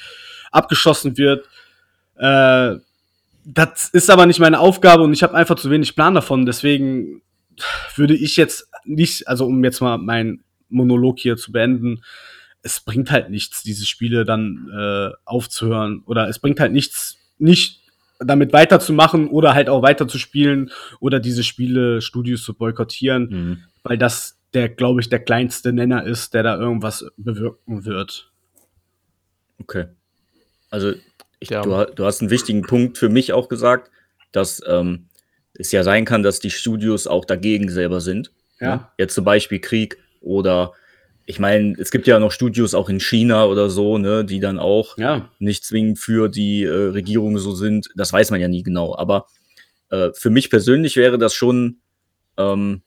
abgeschossen 0.54 1.18
wird. 1.18 1.50
Äh, 2.16 2.76
das 3.44 3.90
ist 3.90 4.10
aber 4.10 4.26
nicht 4.26 4.40
meine 4.40 4.62
Aufgabe 4.62 5.04
und 5.04 5.12
ich 5.12 5.22
habe 5.22 5.34
einfach 5.34 5.58
zu 5.58 5.70
wenig 5.70 5.98
Plan 5.98 6.14
davon. 6.14 6.46
Deswegen 6.46 7.22
würde 7.98 8.16
ich 8.16 8.38
jetzt 8.38 8.70
nicht, 8.86 9.28
also 9.28 9.46
um 9.46 9.62
jetzt 9.62 9.82
mal 9.82 9.98
meinen 9.98 10.46
Monolog 10.70 11.20
hier 11.20 11.36
zu 11.36 11.52
beenden, 11.52 12.06
es 12.62 12.80
bringt 12.80 13.12
halt 13.12 13.30
nichts, 13.30 13.64
diese 13.64 13.86
Spiele 13.86 14.24
dann 14.24 14.72
äh, 14.74 15.10
aufzuhören. 15.26 16.04
Oder 16.06 16.30
es 16.30 16.40
bringt 16.40 16.62
halt 16.62 16.72
nichts, 16.72 17.18
nicht 17.38 17.82
damit 18.20 18.54
weiterzumachen 18.54 19.28
oder 19.30 19.54
halt 19.54 19.70
auch 19.70 19.82
weiterzuspielen 19.82 20.72
oder 21.00 21.20
diese 21.20 21.44
Spiele, 21.44 22.02
Studios 22.02 22.44
zu 22.44 22.54
boykottieren, 22.54 23.28
Mhm. 23.30 23.58
weil 23.84 23.98
das 23.98 24.40
der, 24.54 24.70
glaube 24.70 25.02
ich, 25.02 25.10
der 25.10 25.20
kleinste 25.20 25.74
Nenner 25.74 26.06
ist, 26.06 26.34
der 26.34 26.44
da 26.44 26.58
irgendwas 26.58 27.06
bewirken 27.18 27.84
wird. 27.86 28.32
Okay. 29.60 29.86
Also 30.70 30.94
ich, 31.40 31.50
Ja. 31.50 31.62
du, 31.62 31.86
du 31.94 32.06
hast 32.06 32.22
einen 32.22 32.30
wichtigen 32.30 32.62
Punkt 32.62 32.98
für 32.98 33.10
mich 33.10 33.34
auch 33.34 33.50
gesagt, 33.50 33.92
dass 34.32 34.62
ähm, 34.66 35.08
es 35.54 35.72
ja 35.72 35.84
sein 35.84 36.06
kann, 36.06 36.24
dass 36.24 36.40
die 36.40 36.52
Studios 36.52 37.08
auch 37.08 37.26
dagegen 37.26 37.70
selber 37.70 38.02
sind. 38.02 38.32
Ja. 38.60 38.76
Ne? 38.76 38.88
Jetzt 38.98 39.16
zum 39.16 39.26
Beispiel 39.26 39.60
Krieg 39.60 39.98
oder 40.22 40.74
ich 41.26 41.40
meine, 41.40 41.74
es 41.80 41.90
gibt 41.92 42.06
ja 42.08 42.20
noch 42.20 42.32
Studios 42.32 42.74
auch 42.74 42.90
in 42.90 43.00
China 43.00 43.46
oder 43.46 43.70
so, 43.70 43.98
ne, 43.98 44.24
die 44.24 44.40
dann 44.40 44.60
auch 44.60 44.98
Ja. 44.98 45.30
nicht 45.40 45.66
zwingend 45.66 45.98
für 46.00 46.30
die 46.30 46.64
äh, 46.64 46.70
Regierung 46.72 47.38
so 47.40 47.54
sind. 47.56 47.90
Das 47.96 48.14
weiß 48.14 48.32
man 48.32 48.40
ja 48.40 48.48
nie 48.48 48.64
genau. 48.64 48.96
Aber 48.96 49.26
äh, 49.90 50.12
für 50.14 50.30
mich 50.30 50.50
persönlich 50.50 50.98
wäre 50.98 51.18
das 51.18 51.34
schon, 51.34 51.78
ähm, 52.38 52.82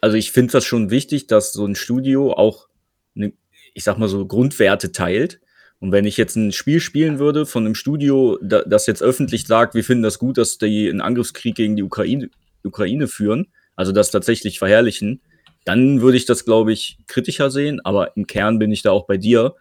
also 0.00 0.16
ich 0.16 0.32
finde 0.32 0.52
das 0.52 0.64
schon 0.64 0.90
wichtig, 0.90 1.28
dass 1.28 1.52
so 1.52 1.64
ein 1.64 1.76
Studio 1.76 2.32
auch, 2.32 2.68
ne, 3.14 3.32
ich 3.74 3.84
sag 3.84 3.98
mal 3.98 4.08
so, 4.08 4.26
Grundwerte 4.26 4.90
teilt. 4.90 5.40
Und 5.78 5.92
wenn 5.92 6.06
ich 6.06 6.16
jetzt 6.16 6.36
ein 6.36 6.52
Spiel 6.52 6.80
spielen 6.80 7.18
würde 7.18 7.46
von 7.46 7.66
einem 7.66 7.74
Studio, 7.74 8.38
da, 8.42 8.62
das 8.62 8.86
jetzt 8.86 9.02
öffentlich 9.02 9.46
sagt, 9.46 9.74
wir 9.74 9.84
finden 9.84 10.02
das 10.02 10.18
gut, 10.18 10.38
dass 10.38 10.58
die 10.58 10.88
einen 10.88 11.02
Angriffskrieg 11.02 11.54
gegen 11.54 11.76
die 11.76 11.82
Ukraine, 11.82 12.30
Ukraine 12.64 13.06
führen, 13.06 13.48
also 13.76 13.92
das 13.92 14.10
tatsächlich 14.10 14.58
verherrlichen, 14.58 15.20
dann 15.66 16.00
würde 16.00 16.16
ich 16.16 16.24
das, 16.24 16.46
glaube 16.46 16.72
ich, 16.72 16.96
kritischer 17.06 17.50
sehen. 17.50 17.80
Aber 17.84 18.16
im 18.16 18.26
Kern 18.26 18.58
bin 18.58 18.72
ich 18.72 18.80
da 18.82 18.92
auch 18.92 19.06
bei 19.06 19.18
dir. 19.18 19.54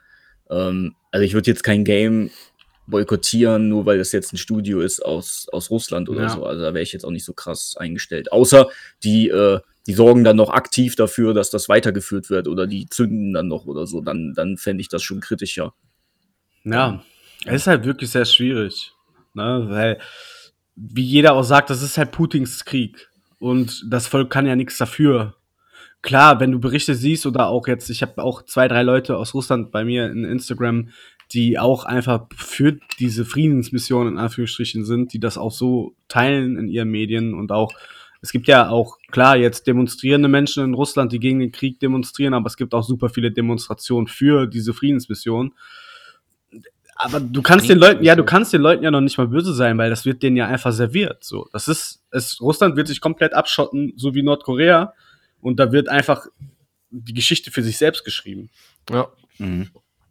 Ähm, 0.49 0.95
also 1.11 1.25
ich 1.25 1.33
würde 1.33 1.49
jetzt 1.51 1.63
kein 1.63 1.83
Game 1.83 2.29
boykottieren, 2.87 3.67
nur 3.67 3.85
weil 3.87 3.97
das 3.97 4.11
jetzt 4.11 4.31
ein 4.31 4.37
Studio 4.37 4.79
ist 4.81 5.03
aus, 5.03 5.47
aus 5.51 5.71
Russland 5.71 6.07
oder 6.07 6.21
Ja. 6.23 6.29
so. 6.29 6.45
Also 6.45 6.61
da 6.61 6.73
wäre 6.73 6.83
ich 6.83 6.93
jetzt 6.93 7.03
auch 7.03 7.11
nicht 7.11 7.25
so 7.25 7.33
krass 7.33 7.75
eingestellt. 7.77 8.31
Außer 8.31 8.69
die, 9.03 9.29
äh, 9.29 9.59
die 9.87 9.93
sorgen 9.93 10.23
dann 10.23 10.35
noch 10.35 10.51
aktiv 10.51 10.95
dafür, 10.95 11.33
dass 11.33 11.49
das 11.49 11.67
weitergeführt 11.69 12.29
wird 12.29 12.47
oder 12.47 12.67
die 12.67 12.85
zünden 12.87 13.33
dann 13.33 13.47
noch 13.47 13.65
oder 13.65 13.87
so. 13.87 14.01
Dann, 14.01 14.33
dann 14.35 14.57
fände 14.57 14.81
ich 14.81 14.89
das 14.89 15.01
schon 15.01 15.19
kritischer. 15.19 15.73
Ja, 16.63 17.03
es 17.45 17.61
ist 17.61 17.67
halt 17.67 17.85
wirklich 17.85 18.11
sehr 18.11 18.25
schwierig, 18.25 18.93
ne? 19.33 19.65
weil, 19.69 19.99
wie 20.75 21.03
jeder 21.03 21.33
auch 21.33 21.43
sagt, 21.43 21.69
das 21.71 21.81
ist 21.81 21.97
halt 21.97 22.11
Putins 22.11 22.65
Krieg 22.65 23.09
und 23.39 23.83
das 23.89 24.07
Volk 24.07 24.29
kann 24.29 24.45
ja 24.45 24.55
nichts 24.55 24.77
dafür. 24.77 25.35
Klar, 26.01 26.39
wenn 26.39 26.51
du 26.51 26.59
Berichte 26.59 26.95
siehst 26.95 27.25
oder 27.25 27.47
auch 27.47 27.67
jetzt, 27.67 27.89
ich 27.89 28.01
habe 28.01 28.23
auch 28.23 28.43
zwei, 28.43 28.67
drei 28.67 28.83
Leute 28.83 29.17
aus 29.17 29.33
Russland 29.33 29.71
bei 29.71 29.83
mir 29.83 30.05
in 30.05 30.23
Instagram, 30.23 30.89
die 31.31 31.57
auch 31.57 31.85
einfach 31.85 32.27
für 32.35 32.77
diese 32.99 33.25
Friedensmission 33.25 34.07
in 34.07 34.17
Anführungsstrichen 34.17 34.85
sind, 34.85 35.13
die 35.13 35.19
das 35.19 35.37
auch 35.37 35.51
so 35.51 35.95
teilen 36.07 36.57
in 36.57 36.67
ihren 36.67 36.89
Medien 36.89 37.33
und 37.33 37.51
auch 37.51 37.73
es 38.25 38.31
gibt 38.31 38.47
ja 38.47 38.69
auch, 38.69 38.97
klar, 39.11 39.37
jetzt 39.37 39.67
demonstrierende 39.67 40.27
Menschen 40.27 40.63
in 40.63 40.73
Russland, 40.73 41.11
die 41.11 41.19
gegen 41.19 41.39
den 41.39 41.51
Krieg 41.51 41.79
demonstrieren, 41.79 42.33
aber 42.33 42.47
es 42.47 42.57
gibt 42.57 42.73
auch 42.73 42.83
super 42.83 43.09
viele 43.09 43.31
Demonstrationen 43.31 44.07
für 44.07 44.47
diese 44.47 44.73
Friedensmission. 44.73 45.53
Aber 46.95 47.19
du 47.19 47.43
kannst 47.43 47.69
den 47.69 47.77
Leuten, 47.77 48.03
ja, 48.03 48.15
du 48.15 48.23
kannst 48.23 48.51
den 48.51 48.61
Leuten 48.61 48.83
ja 48.83 48.89
noch 48.89 49.01
nicht 49.01 49.19
mal 49.19 49.27
böse 49.27 49.53
sein, 49.53 49.77
weil 49.77 49.91
das 49.91 50.05
wird 50.05 50.23
denen 50.23 50.37
ja 50.37 50.47
einfach 50.47 50.71
serviert. 50.71 51.23
So, 51.23 51.47
das 51.51 51.67
ist, 51.67 52.03
es, 52.09 52.41
Russland 52.41 52.75
wird 52.75 52.87
sich 52.87 52.99
komplett 52.99 53.33
abschotten, 53.33 53.93
so 53.95 54.15
wie 54.15 54.23
Nordkorea, 54.23 54.93
und 55.45 55.59
da 55.59 55.71
wird 55.71 55.89
einfach 55.89 56.25
die 56.89 57.13
Geschichte 57.13 57.51
für 57.51 57.61
sich 57.61 57.77
selbst 57.77 58.03
geschrieben. 58.03 58.49
Ja. 58.89 59.09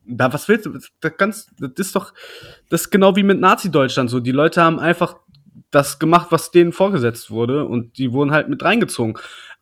Da, 0.06 0.32
was 0.32 0.48
willst 0.48 0.66
du? 0.66 0.70
Das, 0.70 1.16
ganz, 1.16 1.48
das 1.58 1.72
ist 1.76 1.96
doch, 1.96 2.14
das 2.68 2.82
ist 2.82 2.90
genau 2.90 3.16
wie 3.16 3.24
mit 3.24 3.40
Nazi-Deutschland 3.40 4.10
so. 4.10 4.20
Die 4.20 4.30
Leute 4.30 4.62
haben 4.62 4.78
einfach 4.78 5.16
das 5.72 5.98
gemacht, 5.98 6.28
was 6.30 6.52
denen 6.52 6.72
vorgesetzt 6.72 7.32
wurde, 7.32 7.64
und 7.64 7.98
die 7.98 8.12
wurden 8.12 8.30
halt 8.30 8.48
mit 8.48 8.62
reingezogen. 8.62 9.18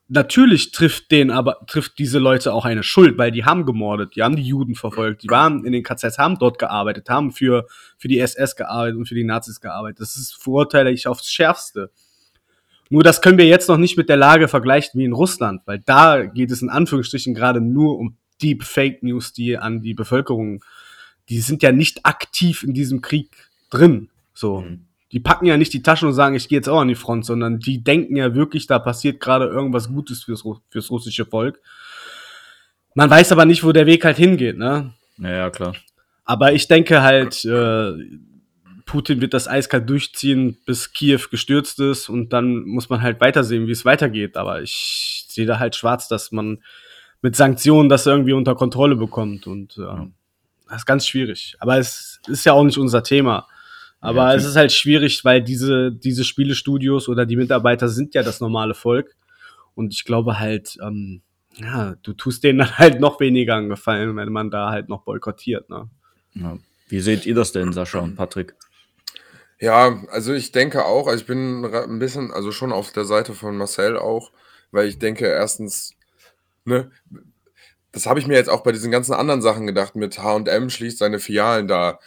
Natürlich 0.09 0.73
trifft 0.73 1.11
den 1.11 1.31
aber, 1.31 1.65
trifft 1.67 1.99
diese 1.99 2.19
Leute 2.19 2.53
auch 2.53 2.67
eine 2.67 2.83
Schuld, 2.83 3.17
weil 3.17 3.31
die 3.31 3.47
haben 3.47 3.65
gemordet, 3.65 4.15
die 4.15 4.23
haben 4.23 4.37
die 4.37 4.43
Juden 4.43 4.75
verfolgt, 4.75 5.23
die 5.23 5.31
waren 5.31 5.65
in 5.65 5.73
den 5.73 5.83
KZs, 5.83 6.19
haben 6.19 6.39
dort 6.39 6.59
gearbeitet, 6.59 7.09
haben 7.09 7.33
für, 7.33 7.67
für 7.97 8.09
die 8.09 8.19
SS 8.19 8.57
gearbeitet 8.57 8.99
und 8.99 9.07
für 9.07 9.15
die 9.15 9.25
Nazis 9.25 9.59
gearbeitet. 9.59 10.01
Das 10.01 10.17
ist 10.17 10.35
verurteile 10.35 10.91
ich 10.91 11.07
aufs 11.07 11.33
Schärfste. 11.33 11.91
Nur 12.93 13.03
das 13.03 13.23
können 13.23 13.39
wir 13.39 13.47
jetzt 13.47 13.71
noch 13.71 13.79
nicht 13.79 13.97
mit 13.97 14.11
der 14.11 14.19
Lage 14.19 14.49
vergleichen 14.49 15.01
wie 15.01 15.07
in 15.07 15.15
Russland, 15.15 15.63
weil 15.65 15.79
da 15.79 16.27
geht 16.27 16.51
es 16.51 16.61
in 16.61 16.69
Anführungsstrichen 16.69 17.33
gerade 17.33 17.63
nur 17.63 17.97
um 17.97 18.19
Deep 18.43 18.65
Fake 18.65 19.03
News, 19.03 19.33
die 19.33 19.57
an 19.57 19.81
die 19.81 19.95
Bevölkerung, 19.95 20.63
die 21.31 21.41
sind 21.41 21.63
ja 21.63 21.73
nicht 21.73 22.05
aktiv 22.05 22.63
in 22.63 22.75
diesem 22.75 23.01
Krieg 23.01 23.31
drin. 23.71 24.11
So. 24.35 24.61
Mhm. 24.61 24.85
Die 25.11 25.21
packen 25.21 25.47
ja 25.47 25.57
nicht 25.57 25.73
die 25.73 25.83
Taschen 25.83 26.07
und 26.07 26.13
sagen, 26.13 26.35
ich 26.35 26.51
gehe 26.51 26.59
jetzt 26.59 26.69
auch 26.69 26.83
an 26.83 26.89
die 26.89 26.95
Front, 26.95 27.25
sondern 27.25 27.61
die 27.61 27.83
denken 27.83 28.15
ja 28.15 28.35
wirklich, 28.35 28.67
da 28.67 28.79
passiert 28.79 29.21
gerade 29.21 29.47
irgendwas 29.47 29.89
Gutes 29.89 30.25
fürs, 30.25 30.45
fürs 30.69 30.91
russische 30.91 31.25
Volk. 31.25 31.63
Man 32.95 33.09
weiß 33.09 33.33
aber 33.33 33.47
nicht, 33.47 33.65
wo 33.65 33.73
der 33.73 33.87
Weg 33.87 34.05
halt 34.05 34.19
hingeht, 34.19 34.59
ne? 34.59 34.93
Naja, 35.17 35.49
klar. 35.49 35.75
Aber 36.27 36.53
ich 36.53 36.69
denke 36.69 37.01
halt, 37.01 37.43
äh, 37.47 37.95
Putin 38.87 39.21
wird 39.21 39.35
das 39.35 39.49
eiskalt 39.49 39.89
durchziehen, 39.89 40.59
bis 40.67 40.93
Kiew 40.93 41.21
gestürzt 41.31 41.81
ist 41.81 42.09
und 42.09 42.33
dann 42.33 42.63
muss 42.65 42.89
man 42.89 43.03
halt 43.03 43.21
weitersehen, 43.21 43.67
wie 43.67 43.73
es 43.73 43.85
weitergeht. 43.85 44.37
Aber 44.37 44.63
ich 44.63 45.27
sehe 45.29 45.47
da 45.47 45.59
halt 45.59 45.77
schwarz, 45.77 46.09
dass 46.09 46.33
man 46.33 46.63
mit 47.21 47.37
Sanktionen 47.37 47.89
das 47.89 48.07
irgendwie 48.07 48.33
unter 48.33 48.55
Kontrolle 48.55 48.97
bekommt 48.97 49.47
und 49.47 49.79
äh, 49.79 50.07
das 50.69 50.79
ist 50.79 50.87
ganz 50.87 51.07
schwierig. 51.07 51.57
Aber 51.61 51.79
es 51.79 52.21
ist 52.27 52.45
ja 52.45 52.53
auch 52.53 52.65
nicht 52.65 52.79
unser 52.79 53.03
Thema. 53.03 53.47
Aber 54.01 54.31
Ja, 54.31 54.35
es 54.35 54.45
ist 54.45 54.57
halt 54.57 54.73
schwierig, 54.73 55.25
weil 55.25 55.43
diese, 55.43 55.93
diese 55.93 56.25
Spielestudios 56.25 57.09
oder 57.09 57.25
die 57.25 57.37
Mitarbeiter 57.37 57.89
sind 57.89 58.15
ja 58.15 58.23
das 58.23 58.41
normale 58.41 58.75
Volk. 58.75 59.15
Und 59.75 59.95
ich 59.95 60.05
glaube 60.05 60.41
halt, 60.41 60.77
ähm, 60.83 61.23
ja, 61.57 61.95
du 62.03 62.13
tust 62.13 62.43
denen 62.43 62.61
dann 62.61 62.79
halt 62.79 63.01
noch 63.01 63.21
weniger 63.21 63.57
einen 63.57 63.69
Gefallen, 63.69 64.17
wenn 64.17 64.33
man 64.33 64.51
da 64.51 64.71
halt 64.71 64.89
noch 64.89 65.03
boykottiert, 65.05 65.71
ne? 65.71 65.89
Ja. 66.35 66.59
Wie 66.89 67.01
seht 67.01 67.25
ihr 67.27 67.35
das 67.35 67.53
denn, 67.53 67.73
Sascha 67.73 68.01
und 68.01 68.17
Patrick? 68.17 68.55
Ja, 69.63 70.03
also 70.11 70.33
ich 70.35 70.51
denke 70.51 70.85
auch, 70.85 71.07
also 71.07 71.21
ich 71.21 71.27
bin 71.27 71.65
ra- 71.65 71.85
ein 71.85 72.01
bisschen, 72.01 72.33
also 72.33 72.51
schon 72.51 72.73
auf 72.73 72.91
der 72.91 73.05
Seite 73.05 73.33
von 73.33 73.57
Marcel 73.57 73.97
auch, 73.97 74.33
weil 74.73 74.89
ich 74.89 74.99
denke, 74.99 75.27
erstens, 75.29 75.93
ne, 76.65 76.91
das 77.93 78.07
habe 78.07 78.19
ich 78.19 78.27
mir 78.27 78.35
jetzt 78.35 78.51
auch 78.51 78.63
bei 78.63 78.73
diesen 78.73 78.91
ganzen 78.91 79.15
anderen 79.15 79.41
Sachen 79.41 79.69
gedacht, 79.69 79.95
mit 79.95 80.19
H&M 80.19 80.69
schließt 80.69 80.99
seine 80.99 81.21
Filialen 81.21 81.69
da. 81.69 82.01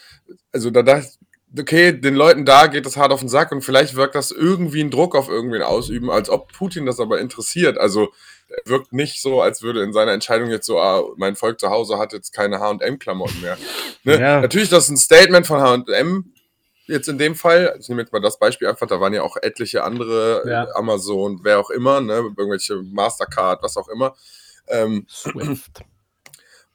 Also 0.52 0.70
da 0.70 0.84
dachte 0.84 1.08
ich, 1.54 1.60
okay, 1.62 1.94
den 1.94 2.16
Leuten 2.16 2.44
da 2.44 2.68
geht 2.68 2.86
das 2.86 2.98
hart 2.98 3.14
auf 3.14 3.22
den 3.22 3.30
Sack 3.30 3.54
und 3.54 3.62
vielleicht 3.62 3.96
wirkt 3.96 4.16
das 4.16 4.32
irgendwie 4.32 4.82
einen 4.82 4.92
Druck 4.92 5.16
auf 5.16 5.30
irgendwen 5.30 5.62
ausüben, 5.62 6.10
als 6.12 6.30
ob 6.30 6.52
Putin 6.52 6.86
das 6.86 7.00
aber 7.00 7.22
interessiert. 7.22 7.78
Also 7.78 8.10
er 8.50 8.70
wirkt 8.70 8.92
nicht 8.92 9.22
so, 9.22 9.42
als 9.42 9.62
würde 9.62 9.82
in 9.82 9.94
seiner 9.94 10.12
Entscheidung 10.12 10.50
jetzt 10.50 10.66
so, 10.66 10.78
ah, 10.78 11.04
mein 11.16 11.38
Volk 11.38 11.58
zu 11.62 11.70
Hause 11.70 12.00
hat 12.00 12.12
jetzt 12.12 12.34
keine 12.34 12.60
H&M-Klamotten 12.60 13.40
mehr. 13.40 13.58
Ne? 14.04 14.20
Ja. 14.20 14.42
Natürlich, 14.42 14.68
das 14.68 14.86
ist 14.86 14.90
ein 14.90 14.98
Statement 14.98 15.48
von 15.48 15.62
H&M, 15.62 16.34
jetzt 16.88 17.08
in 17.10 17.18
dem 17.18 17.36
Fall, 17.36 17.76
ich 17.80 17.90
nehme 17.90 18.02
jetzt 18.02 18.14
mal 18.14 18.22
das 18.22 18.40
Beispiel 18.40 18.68
einfach, 18.68 18.88
da 18.88 19.00
waren 19.00 19.14
ja 19.14 19.22
auch 19.24 19.38
etliche 19.38 19.84
andere, 19.84 20.44
Ja. 20.48 20.64
äh, 20.66 20.72
Amazon, 20.74 21.40
wer 21.44 21.60
auch 21.60 21.70
immer, 21.70 22.02
ne, 22.02 22.16
irgendwelche 22.38 22.76
Mastercard, 22.82 23.62
was 23.64 23.78
auch 23.78 23.88
immer. 23.90 24.16
Ähm, 24.68 25.06
Swift. 25.10 25.82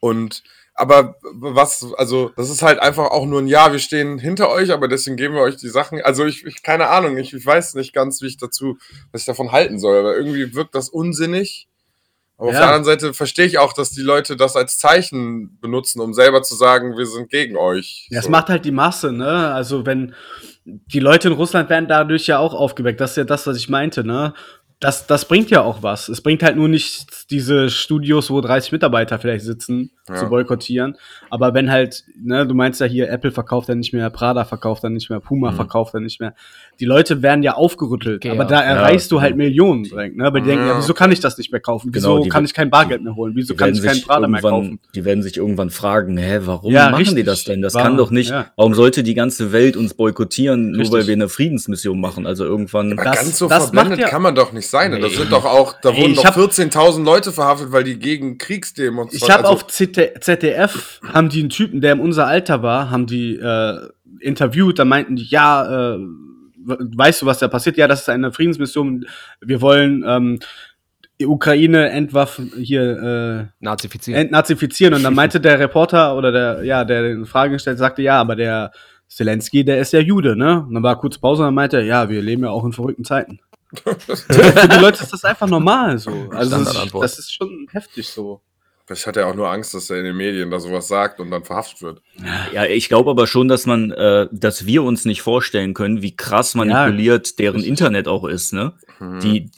und 0.01 0.43
aber 0.75 1.17
was, 1.23 1.93
also 1.99 2.31
das 2.37 2.49
ist 2.49 2.63
halt 2.63 2.79
einfach 2.79 3.11
auch 3.11 3.27
nur 3.27 3.43
ein 3.43 3.47
Ja, 3.49 3.71
wir 3.73 3.79
stehen 3.81 4.19
hinter 4.19 4.49
euch, 4.49 4.73
aber 4.73 4.89
deswegen 4.89 5.17
geben 5.17 5.35
wir 5.35 5.43
euch 5.43 5.57
die 5.57 5.69
Sachen. 5.69 6.01
Also 6.01 6.25
ich, 6.25 6.47
ich 6.47 6.63
keine 6.63 6.87
Ahnung, 6.89 7.19
ich, 7.19 7.35
ich 7.35 7.45
weiß 7.45 7.75
nicht 7.75 7.93
ganz, 7.93 8.23
wie 8.23 8.29
ich 8.29 8.39
dazu, 8.39 8.79
was 9.13 9.23
ich 9.23 9.27
davon 9.27 9.53
halten 9.53 9.79
soll, 9.79 9.99
aber 9.99 10.17
irgendwie 10.17 10.55
wirkt 10.55 10.75
das 10.75 10.89
unsinnig. 10.89 11.69
Aber 12.41 12.49
auf 12.49 12.55
Ja. 12.55 12.61
der 12.61 12.69
anderen 12.69 12.85
Seite 12.85 13.13
verstehe 13.13 13.45
ich 13.45 13.59
auch, 13.59 13.75
dass 13.75 13.91
die 13.91 14.01
Leute 14.01 14.35
das 14.35 14.57
als 14.57 14.79
Zeichen 14.79 15.59
benutzen, 15.61 16.01
um 16.01 16.15
selber 16.15 16.43
zu 16.43 16.55
sagen, 16.55 16.97
wir 16.97 17.05
sind 17.05 17.29
gegen 17.29 17.55
euch. 17.57 18.07
Ja, 18.11 18.21
es 18.21 18.25
So. 18.25 18.31
macht 18.31 18.49
halt 18.49 18.65
die 18.65 18.71
Masse, 18.71 19.13
ne? 19.13 19.53
Also 19.53 19.85
wenn 19.85 20.15
die 20.65 21.01
Leute 21.01 21.29
in 21.29 21.35
Russland 21.35 21.69
werden 21.69 21.87
dadurch 21.89 22.27
ja 22.27 22.39
auch 22.39 22.55
aufgeweckt. 22.55 22.99
Das 23.01 23.11
ist 23.13 23.17
ja 23.17 23.25
das, 23.25 23.47
was 23.47 23.57
ich 23.59 23.69
meinte, 23.69 24.05
ne? 24.05 24.33
Das, 24.81 25.07
das 25.07 25.27
bringt 25.27 25.51
ja 25.51 25.61
auch 25.61 25.83
was. 25.83 26.09
Es 26.09 26.23
bringt 26.23 26.43
halt 26.43 26.57
nur 26.57 26.67
nicht 26.67 27.31
diese 27.31 27.69
Studios, 27.69 28.31
wo 28.31 28.41
30 28.41 28.73
Mitarbeiter 28.73 29.19
vielleicht 29.19 29.45
sitzen, 29.45 29.91
Ja. 30.09 30.15
zu 30.17 30.27
boykottieren. 30.31 30.97
Aber 31.29 31.53
wenn 31.53 31.71
halt, 31.71 32.03
ne, 32.19 32.47
du 32.47 32.55
meinst 32.55 32.81
ja 32.81 32.87
hier, 32.87 33.11
Apple 33.11 33.31
verkauft 33.31 33.69
dann 33.69 33.79
nicht 33.79 33.93
mehr, 33.93 34.09
Prada 34.09 34.47
verkauft 34.47 34.83
dann 34.83 34.95
nicht 34.95 35.11
mehr, 35.11 35.21
Puma 35.21 35.51
Mhm. 35.51 35.57
verkauft 35.57 35.93
dann 35.93 36.03
nicht 36.05 36.19
mehr. 36.19 36.35
Die 36.81 36.87
Leute 36.87 37.21
werden 37.21 37.43
ja 37.43 37.55
aufgerüttelt. 37.57 38.25
Okay, 38.25 38.31
aber 38.31 38.45
ja. 38.45 38.49
da 38.49 38.61
erreichst 38.63 39.11
Ja, 39.11 39.17
du 39.19 39.21
halt 39.21 39.33
genau. 39.35 39.45
Millionen 39.45 39.85
direkt, 39.85 40.17
ne? 40.17 40.25
Weil 40.33 40.41
die 40.41 40.49
denken, 40.49 40.65
Ja, 40.67 40.73
ja, 40.73 40.79
wieso 40.79 40.95
kann 40.95 41.13
ich 41.13 41.21
das 41.21 41.37
nicht 41.37 41.53
mehr 41.53 41.61
kaufen? 41.61 41.91
Wieso 41.93 42.09
Genau, 42.15 42.25
die 42.25 42.31
kann 42.31 42.47
ich 42.47 42.55
kein 42.55 42.71
Bargeld 42.71 43.03
mehr 43.03 43.15
holen? 43.15 43.33
Wieso 43.37 43.53
Die 43.53 43.59
kann 43.59 43.75
ich 43.75 43.83
keinen 43.83 43.95
sich 43.95 44.07
Prada 44.07 44.27
mehr 44.29 44.41
kaufen? 44.41 44.81
die 44.95 45.05
werden 45.05 45.23
sich 45.23 45.37
irgendwann 45.37 45.69
fragen, 45.69 46.17
hä, 46.17 46.39
warum 46.45 46.73
Ja, 46.73 46.85
machen 46.89 47.01
die 47.05 47.09
richtig. 47.11 47.27
das 47.27 47.45
denn? 47.45 47.61
Das 47.61 47.75
Warum? 47.75 47.87
kann 47.89 47.97
doch 47.99 48.11
nicht, 48.11 48.31
Ja. 48.31 48.47
warum 48.57 48.73
sollte 48.73 49.03
die 49.03 49.15
ganze 49.15 49.53
Welt 49.53 49.77
uns 49.77 49.93
boykottieren, 49.93 50.71
nur 50.71 50.81
Richtig. 50.81 50.99
weil 50.99 51.07
wir 51.07 51.13
eine 51.15 51.29
Friedensmission 51.29 52.01
machen? 52.01 52.27
Also 52.27 52.45
irgendwann, 52.47 52.93
Aber 52.95 53.05
Das- 53.05 53.17
ganz 53.17 53.39
so 53.39 53.47
das 53.47 53.65
verblendet 53.65 53.91
macht 53.91 54.01
ja- 54.01 54.09
kann 54.09 54.23
man 54.23 54.35
doch 54.35 54.53
nicht 54.55 54.70
sein. 54.71 54.93
Das 54.93 55.01
Nee. 55.13 55.17
sind 55.19 55.33
doch 55.33 55.45
auch, 55.45 55.75
da 55.83 55.91
Ey, 55.91 56.01
wurden 56.03 56.11
ich 56.13 56.17
doch 56.19 56.25
hab- 56.25 56.37
14.000 56.37 57.05
Leute 57.05 57.33
verhaftet, 57.33 57.73
weil 57.73 57.85
die 57.85 57.99
gegen 57.99 58.39
Kriegsdemonstrationen. 58.39 59.27
Ich 59.29 59.31
habe 59.37 59.49
also, 59.49 59.55
auf 59.65 59.67
ZD 59.67 60.15
ZDF 60.21 61.01
haben 61.13 61.29
die 61.29 61.41
einen 61.41 61.51
Typen, 61.51 61.81
der 61.81 61.93
in 61.95 62.01
unser 62.01 62.27
Alter 62.27 62.63
war, 62.63 62.91
haben 62.91 63.07
die 63.07 63.37
äh, 63.37 63.89
interviewt. 64.21 64.79
Da 64.79 64.85
meinten 64.85 65.17
die, 65.17 65.25
ja, 65.25 65.95
äh, 65.95 65.99
we- 65.99 66.79
weißt 66.97 67.23
du, 67.23 67.27
was 67.27 67.39
da 67.39 67.49
passiert? 67.49 67.77
Ja, 67.77 67.89
das 67.89 68.01
ist 68.03 68.09
eine 68.09 68.33
Friedensmission. 68.33 69.05
Wir 69.41 69.61
wollen 69.61 70.05
ähm, 70.07 70.39
die 71.21 71.27
Ukraine 71.27 71.91
entwaffen, 71.91 72.51
hier 72.57 73.49
äh, 73.61 73.65
Nazifizieren. 73.65 74.21
entnazifizieren. 74.21 74.95
Und 74.95 75.03
dann 75.03 75.15
meinte 75.21 75.41
der 75.41 75.59
Reporter 75.59 76.17
oder 76.17 76.33
der, 76.33 76.65
ja, 76.65 76.85
der 76.85 77.03
den 77.03 77.27
Fragen 77.27 77.53
gestellt, 77.53 77.79
sagte, 77.79 78.01
ja, 78.03 78.21
aber 78.21 78.37
der 78.37 78.73
Zelensky, 79.09 79.65
der 79.65 79.81
ist 79.81 79.93
ja 79.93 80.01
Jude, 80.01 80.37
ne? 80.37 80.65
Und 80.67 80.73
dann 80.75 80.83
war 80.83 80.99
kurz 80.99 81.19
Pause 81.19 81.43
und 81.43 81.49
dann 81.49 81.55
meinte 81.55 81.79
er, 81.79 81.85
ja, 81.85 82.09
wir 82.09 82.23
leben 82.23 82.45
ja 82.45 82.51
auch 82.51 82.65
in 82.65 82.73
verrückten 82.73 83.05
Zeiten. 83.05 83.41
Für 83.85 84.69
die 84.69 84.77
Leute 84.77 85.03
ist 85.03 85.13
das 85.13 85.25
einfach 85.25 85.47
normal 85.49 85.99
so. 85.99 86.29
Also 86.31 86.59
das 86.59 86.75
ist, 86.75 86.95
das 86.95 87.19
ist 87.19 87.35
schon 87.35 87.69
heftig 87.71 88.09
so. 88.09 88.41
Vielleicht 88.87 89.07
hat 89.07 89.17
er 89.17 89.29
auch 89.29 89.37
nur 89.37 89.49
Angst, 89.49 89.73
dass 89.73 89.89
er 89.89 89.99
in 89.99 90.05
den 90.05 90.17
Medien 90.17 90.51
da 90.51 90.59
sowas 90.59 90.89
sagt 90.89 91.21
und 91.21 91.31
dann 91.31 91.45
verhaftet 91.45 91.81
wird. 91.81 92.03
ja, 92.53 92.65
ich 92.65 92.89
glaube 92.89 93.11
aber 93.11 93.29
schon, 93.29 93.47
dass 93.47 93.65
man, 93.65 93.93
äh, 93.93 94.27
dass 94.33 94.67
wir 94.67 94.83
uns 94.83 95.05
nicht 95.05 95.23
vorstellen 95.23 95.75
können, 95.75 96.03
wie 96.03 96.17
krass 96.17 96.57
manipuliert 96.57 97.39
deren 97.39 97.57
richtig. 97.57 97.71
Internet 97.71 98.09
auch 98.09 98.25
ist, 98.25 98.53
ne? 98.53 98.73
Hm. 98.99 99.21
Die, 99.21 99.51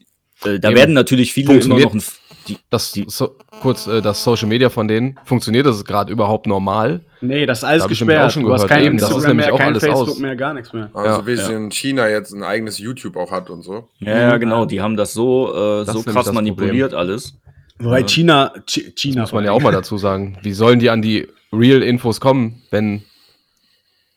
äh, 0.44 0.59
da 0.59 0.68
Eben. 0.68 0.77
werden 0.77 0.94
natürlich 0.94 1.33
viele 1.33 1.59
immer 1.59 1.81
noch 1.81 1.94
ein, 1.94 2.03
die, 2.49 2.59
Das 2.71 2.93
Die- 2.93 3.05
so, 3.09 3.37
kurz 3.61 3.87
äh, 3.87 4.01
das 4.03 4.23
Social 4.25 4.49
Media 4.49 4.69
von 4.71 4.89
denen 4.89 5.19
funktioniert 5.25 5.67
das 5.67 5.85
gerade 5.85 6.13
überhaupt 6.13 6.47
normal? 6.47 7.01
Nee, 7.21 7.47
das 7.47 7.59
ist 7.59 7.65
alles 7.65 7.83
Da 7.85 7.89
nämlich 7.89 8.01
auch 8.03 8.07
gesperrt. 8.07 8.33
schon 8.33 8.43
Du 8.45 8.53
hast 8.53 8.63
gehört. 8.63 8.71
kein 8.71 8.85
Eben, 8.87 8.97
das 8.99 9.09
ist 9.11 9.15
Instagram 9.17 9.37
nämlich 9.37 9.47
mehr, 9.47 9.55
auch 9.55 9.59
kein 9.59 9.67
alles 9.69 9.83
Facebook 9.85 10.09
aus. 10.09 10.19
mehr, 10.19 10.37
gar 10.37 10.55
nichts 10.55 10.73
mehr. 10.73 10.91
Also 10.95 11.21
Ja. 11.21 11.27
wie 11.27 11.31
Ja. 11.35 11.47
sie 11.47 11.53
in 11.55 11.71
China 11.71 12.09
jetzt 12.09 12.33
ein 12.33 12.43
eigenes 12.43 12.79
YouTube 12.79 13.17
auch 13.17 13.31
hat 13.31 13.51
und 13.51 13.63
so. 13.63 13.89
ja, 14.01 14.19
ja, 14.19 14.37
genau, 14.39 14.65
die 14.67 14.81
haben 14.81 14.97
das 14.97 15.13
so, 15.13 15.53
äh, 15.55 15.85
Das 15.85 15.95
so 15.95 16.03
krass 16.03 16.33
manipuliert 16.33 16.95
alles. 16.95 17.35
Wobei 17.79 18.01
Ja. 18.01 18.07
China, 18.09 18.53
Chi- 18.67 18.93
China 18.97 19.23
Muss 19.23 19.33
man 19.33 19.45
ja 19.45 19.53
auch 19.53 19.61
mal 19.61 19.73
dazu 19.73 19.97
sagen. 19.99 20.39
Wie 20.43 20.53
sollen 20.53 20.79
die 20.79 20.91
an 20.91 21.03
die 21.03 21.29
Real-Infos 21.53 22.21
kommen, 22.21 22.63
wenn 22.71 23.03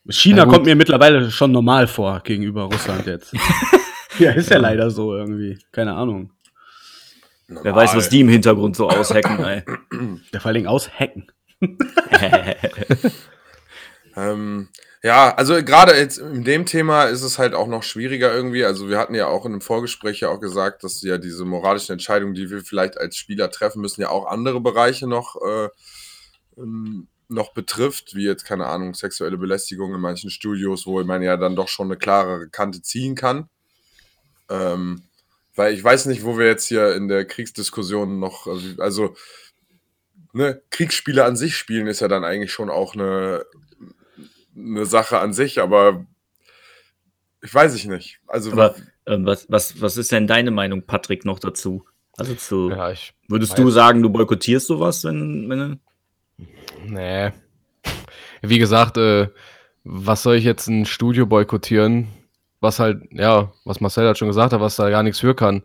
China 0.08 0.44
kommt 0.46 0.66
mir 0.66 0.76
mittlerweile 0.76 1.30
schon 1.30 1.50
normal 1.52 1.86
vor 1.88 2.20
gegenüber 2.22 2.62
Russland 2.64 3.06
jetzt. 3.06 3.32
ja, 4.20 4.30
ist 4.32 4.50
ja 4.50 4.58
leider 4.58 4.90
so 4.90 5.14
irgendwie. 5.16 5.58
Keine 5.72 5.94
Ahnung. 5.94 6.30
Wer 7.48 7.74
weiß, 7.74 7.94
was 7.94 8.08
die 8.08 8.20
im 8.20 8.28
Hintergrund 8.28 8.76
so 8.76 8.88
aushacken, 8.88 9.44
ey. 9.44 9.62
Der 10.32 10.40
vor 10.40 10.48
allen 10.48 10.54
Dingen 10.54 10.66
aushacken. 10.66 11.30
Ähm, 14.16 14.70
ja, 15.02 15.34
also 15.34 15.62
gerade 15.62 15.94
jetzt 15.94 16.18
in 16.18 16.42
dem 16.42 16.64
Thema 16.66 17.04
ist 17.04 17.22
es 17.22 17.38
halt 17.38 17.54
auch 17.54 17.68
noch 17.68 17.82
schwieriger 17.82 18.34
irgendwie. 18.34 18.64
Also 18.64 18.88
wir 18.88 18.98
hatten 18.98 19.14
ja 19.14 19.26
auch 19.26 19.44
in 19.44 19.52
einem 19.52 19.60
Vorgespräch 19.60 20.20
ja 20.20 20.30
auch 20.30 20.40
gesagt, 20.40 20.82
dass 20.82 21.02
ja 21.02 21.18
diese 21.18 21.44
moralischen 21.44 21.92
Entscheidungen, 21.92 22.34
die 22.34 22.50
wir 22.50 22.64
vielleicht 22.64 22.98
als 22.98 23.16
Spieler 23.16 23.50
treffen 23.50 23.82
müssen, 23.82 24.00
ja 24.00 24.08
auch 24.08 24.26
andere 24.26 24.60
Bereiche 24.60 25.06
noch, 25.06 25.36
äh, 25.46 25.68
ähm, 26.56 27.08
noch 27.28 27.52
betrifft, 27.52 28.14
wie 28.14 28.24
jetzt, 28.24 28.44
keine 28.44 28.66
Ahnung, 28.66 28.94
sexuelle 28.94 29.36
Belästigung 29.36 29.94
in 29.94 30.00
manchen 30.00 30.30
Studios, 30.30 30.86
wo 30.86 31.02
man 31.04 31.22
ja 31.22 31.36
dann 31.36 31.56
doch 31.56 31.68
schon 31.68 31.88
eine 31.88 31.98
klarere 31.98 32.48
Kante 32.48 32.82
ziehen 32.82 33.16
kann. 33.16 33.48
Ähm, 34.48 35.02
weil 35.56 35.74
ich 35.74 35.82
weiß 35.82 36.06
nicht, 36.06 36.24
wo 36.24 36.38
wir 36.38 36.46
jetzt 36.46 36.66
hier 36.66 36.94
in 36.94 37.08
der 37.08 37.24
Kriegsdiskussion 37.24 38.18
noch, 38.18 38.46
also 38.78 39.16
ne, 40.32 40.62
Kriegsspiele 40.70 41.24
an 41.24 41.36
sich 41.36 41.56
spielen 41.56 41.86
ist 41.86 42.00
ja 42.00 42.08
dann 42.08 42.24
eigentlich 42.24 42.52
schon 42.52 42.70
auch 42.70 42.94
eine, 42.94 43.44
eine 44.54 44.86
Sache 44.86 45.18
an 45.18 45.32
sich, 45.32 45.60
aber 45.60 46.06
ich 47.42 47.54
weiß 47.54 47.74
ich 47.74 47.86
nicht. 47.86 48.20
Also 48.26 48.52
Aber 48.52 48.74
ähm, 49.06 49.24
was, 49.26 49.50
was, 49.50 49.80
was 49.80 49.96
ist 49.96 50.12
denn 50.12 50.26
deine 50.26 50.50
Meinung, 50.50 50.82
Patrick, 50.82 51.24
noch 51.24 51.38
dazu? 51.38 51.84
Also 52.18 52.34
zu, 52.34 52.70
ja, 52.70 52.90
ich 52.92 53.12
würdest 53.28 53.58
du 53.58 53.70
sagen, 53.70 54.02
du 54.02 54.08
boykottierst 54.10 54.66
sowas, 54.66 55.04
wenn, 55.04 55.48
wenn 55.50 55.80
Nee. 56.86 57.32
Wie 58.42 58.58
gesagt, 58.58 58.96
äh, 58.96 59.28
was 59.84 60.22
soll 60.22 60.36
ich 60.36 60.44
jetzt 60.44 60.66
ein 60.68 60.86
Studio 60.86 61.26
boykottieren, 61.26 62.08
was 62.66 62.78
halt, 62.78 63.02
ja, 63.10 63.52
was 63.64 63.80
Marcel 63.80 64.08
hat 64.08 64.18
schon 64.18 64.28
gesagt 64.28 64.52
hat, 64.52 64.60
was 64.60 64.76
da 64.76 64.90
gar 64.90 65.02
nichts 65.02 65.20
für 65.20 65.34
kann. 65.34 65.62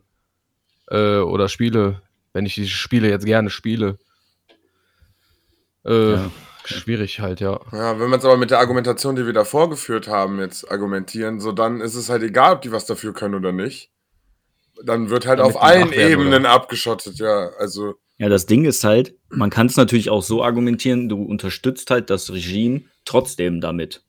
Äh, 0.89 1.17
oder 1.17 1.49
Spiele, 1.49 2.01
wenn 2.33 2.45
ich 2.45 2.55
die 2.55 2.67
Spiele 2.67 3.09
jetzt 3.09 3.25
gerne 3.25 3.49
spiele. 3.49 3.97
Äh, 5.85 6.13
Ja. 6.13 6.31
Schwierig 6.63 7.19
halt, 7.19 7.39
ja. 7.39 7.59
ja, 7.71 7.99
wenn 7.99 8.09
wir 8.11 8.17
es 8.17 8.25
aber 8.25 8.37
mit 8.37 8.51
der 8.51 8.59
Argumentation, 8.59 9.15
die 9.15 9.25
wir 9.25 9.33
da 9.33 9.43
vorgeführt 9.43 10.07
haben, 10.07 10.39
jetzt 10.39 10.69
argumentieren, 10.71 11.39
so 11.39 11.51
dann 11.51 11.81
ist 11.81 11.95
es 11.95 12.07
halt 12.07 12.21
egal, 12.21 12.53
ob 12.53 12.61
die 12.61 12.71
was 12.71 12.85
dafür 12.85 13.13
können 13.13 13.33
oder 13.33 13.51
nicht. 13.51 13.89
Dann 14.83 15.09
wird 15.09 15.25
halt 15.25 15.39
Damit 15.39 15.55
auf 15.55 15.61
allen 15.61 15.91
Ebenen 15.91 16.45
abgeschottet, 16.45 17.17
ja. 17.17 17.49
Also, 17.57 17.95
Ja, 18.19 18.29
das 18.29 18.45
Ding 18.45 18.65
ist 18.65 18.83
halt, 18.83 19.15
man 19.29 19.49
kann 19.49 19.67
es 19.67 19.75
natürlich 19.75 20.11
auch 20.11 20.21
so 20.21 20.43
argumentieren, 20.43 21.09
du 21.09 21.23
unterstützt 21.23 21.89
halt 21.89 22.11
das 22.11 22.31
Regime 22.31 22.83
trotzdem 23.05 23.59
damit. 23.59 24.03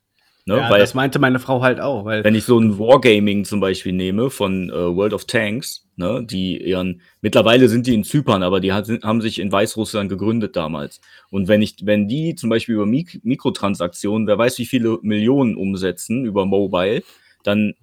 Ne? 0.44 0.56
Ja, 0.56 0.70
Weil, 0.70 0.80
das 0.80 0.94
meinte 0.94 1.20
meine 1.20 1.38
Frau 1.38 1.62
halt 1.62 1.80
auch, 1.80 2.04
weil 2.04 2.24
wenn 2.24 2.34
ich 2.34 2.44
so 2.44 2.58
ein 2.58 2.76
Wargaming 2.76 3.44
zum 3.44 3.60
Beispiel 3.60 3.92
nehme 3.92 4.28
von 4.28 4.70
äh, 4.70 4.72
World 4.72 5.12
of 5.12 5.24
Tanks, 5.24 5.86
ne, 5.94 6.26
die 6.28 6.60
ihren, 6.60 7.00
mittlerweile 7.20 7.68
sind 7.68 7.86
die 7.86 7.94
in 7.94 8.02
Zypern, 8.02 8.42
aber 8.42 8.58
die 8.58 8.72
hat, 8.72 8.88
haben 9.04 9.20
sich 9.20 9.38
in 9.38 9.52
Weißrussland 9.52 10.08
gegründet 10.08 10.56
damals. 10.56 11.00
Und 11.30 11.46
wenn 11.46 11.62
ich, 11.62 11.76
wenn 11.84 12.08
die 12.08 12.34
zum 12.34 12.50
Beispiel 12.50 12.74
über 12.74 12.86
Mik 12.86 13.20
Mikrotransaktionen, 13.22 14.26
wer 14.26 14.36
weiß 14.36 14.58
wie 14.58 14.66
viele 14.66 14.98
Millionen 15.02 15.54
umsetzen 15.54 16.24
über 16.24 16.44
Mobile, 16.44 17.04
dann 17.44 17.74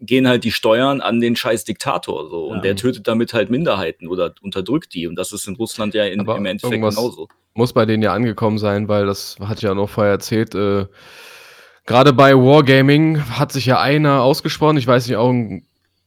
gehen 0.00 0.28
halt 0.28 0.44
die 0.44 0.52
Steuern 0.52 1.00
an 1.00 1.20
den 1.20 1.34
scheiß 1.34 1.64
Diktator 1.64 2.28
so 2.30 2.46
und 2.46 2.58
Ja. 2.58 2.62
der 2.62 2.76
tötet 2.76 3.08
damit 3.08 3.32
halt 3.32 3.50
Minderheiten 3.50 4.06
oder 4.06 4.32
unterdrückt 4.42 4.94
die 4.94 5.06
und 5.08 5.16
das 5.16 5.32
ist 5.32 5.48
in 5.48 5.56
Russland 5.56 5.94
ja 5.94 6.04
in, 6.04 6.20
im 6.20 6.46
Endeffekt 6.46 6.82
genauso. 6.82 7.28
Muss 7.54 7.72
bei 7.72 7.86
denen 7.86 8.02
ja 8.02 8.12
angekommen 8.12 8.58
sein, 8.58 8.88
weil 8.88 9.06
das 9.06 9.38
hatte 9.40 9.60
ich 9.60 9.62
ja 9.62 9.74
noch 9.74 9.88
vorher 9.88 10.12
erzählt. 10.12 10.54
Äh, 10.54 10.86
Gerade 11.86 12.12
bei 12.12 12.34
Wargaming 12.34 13.20
hat 13.38 13.52
sich 13.52 13.66
ja 13.66 13.80
einer 13.80 14.22
ausgesprochen, 14.22 14.76
ich 14.76 14.86
weiß 14.86 15.06
nicht, 15.06 15.16
auch 15.16 15.32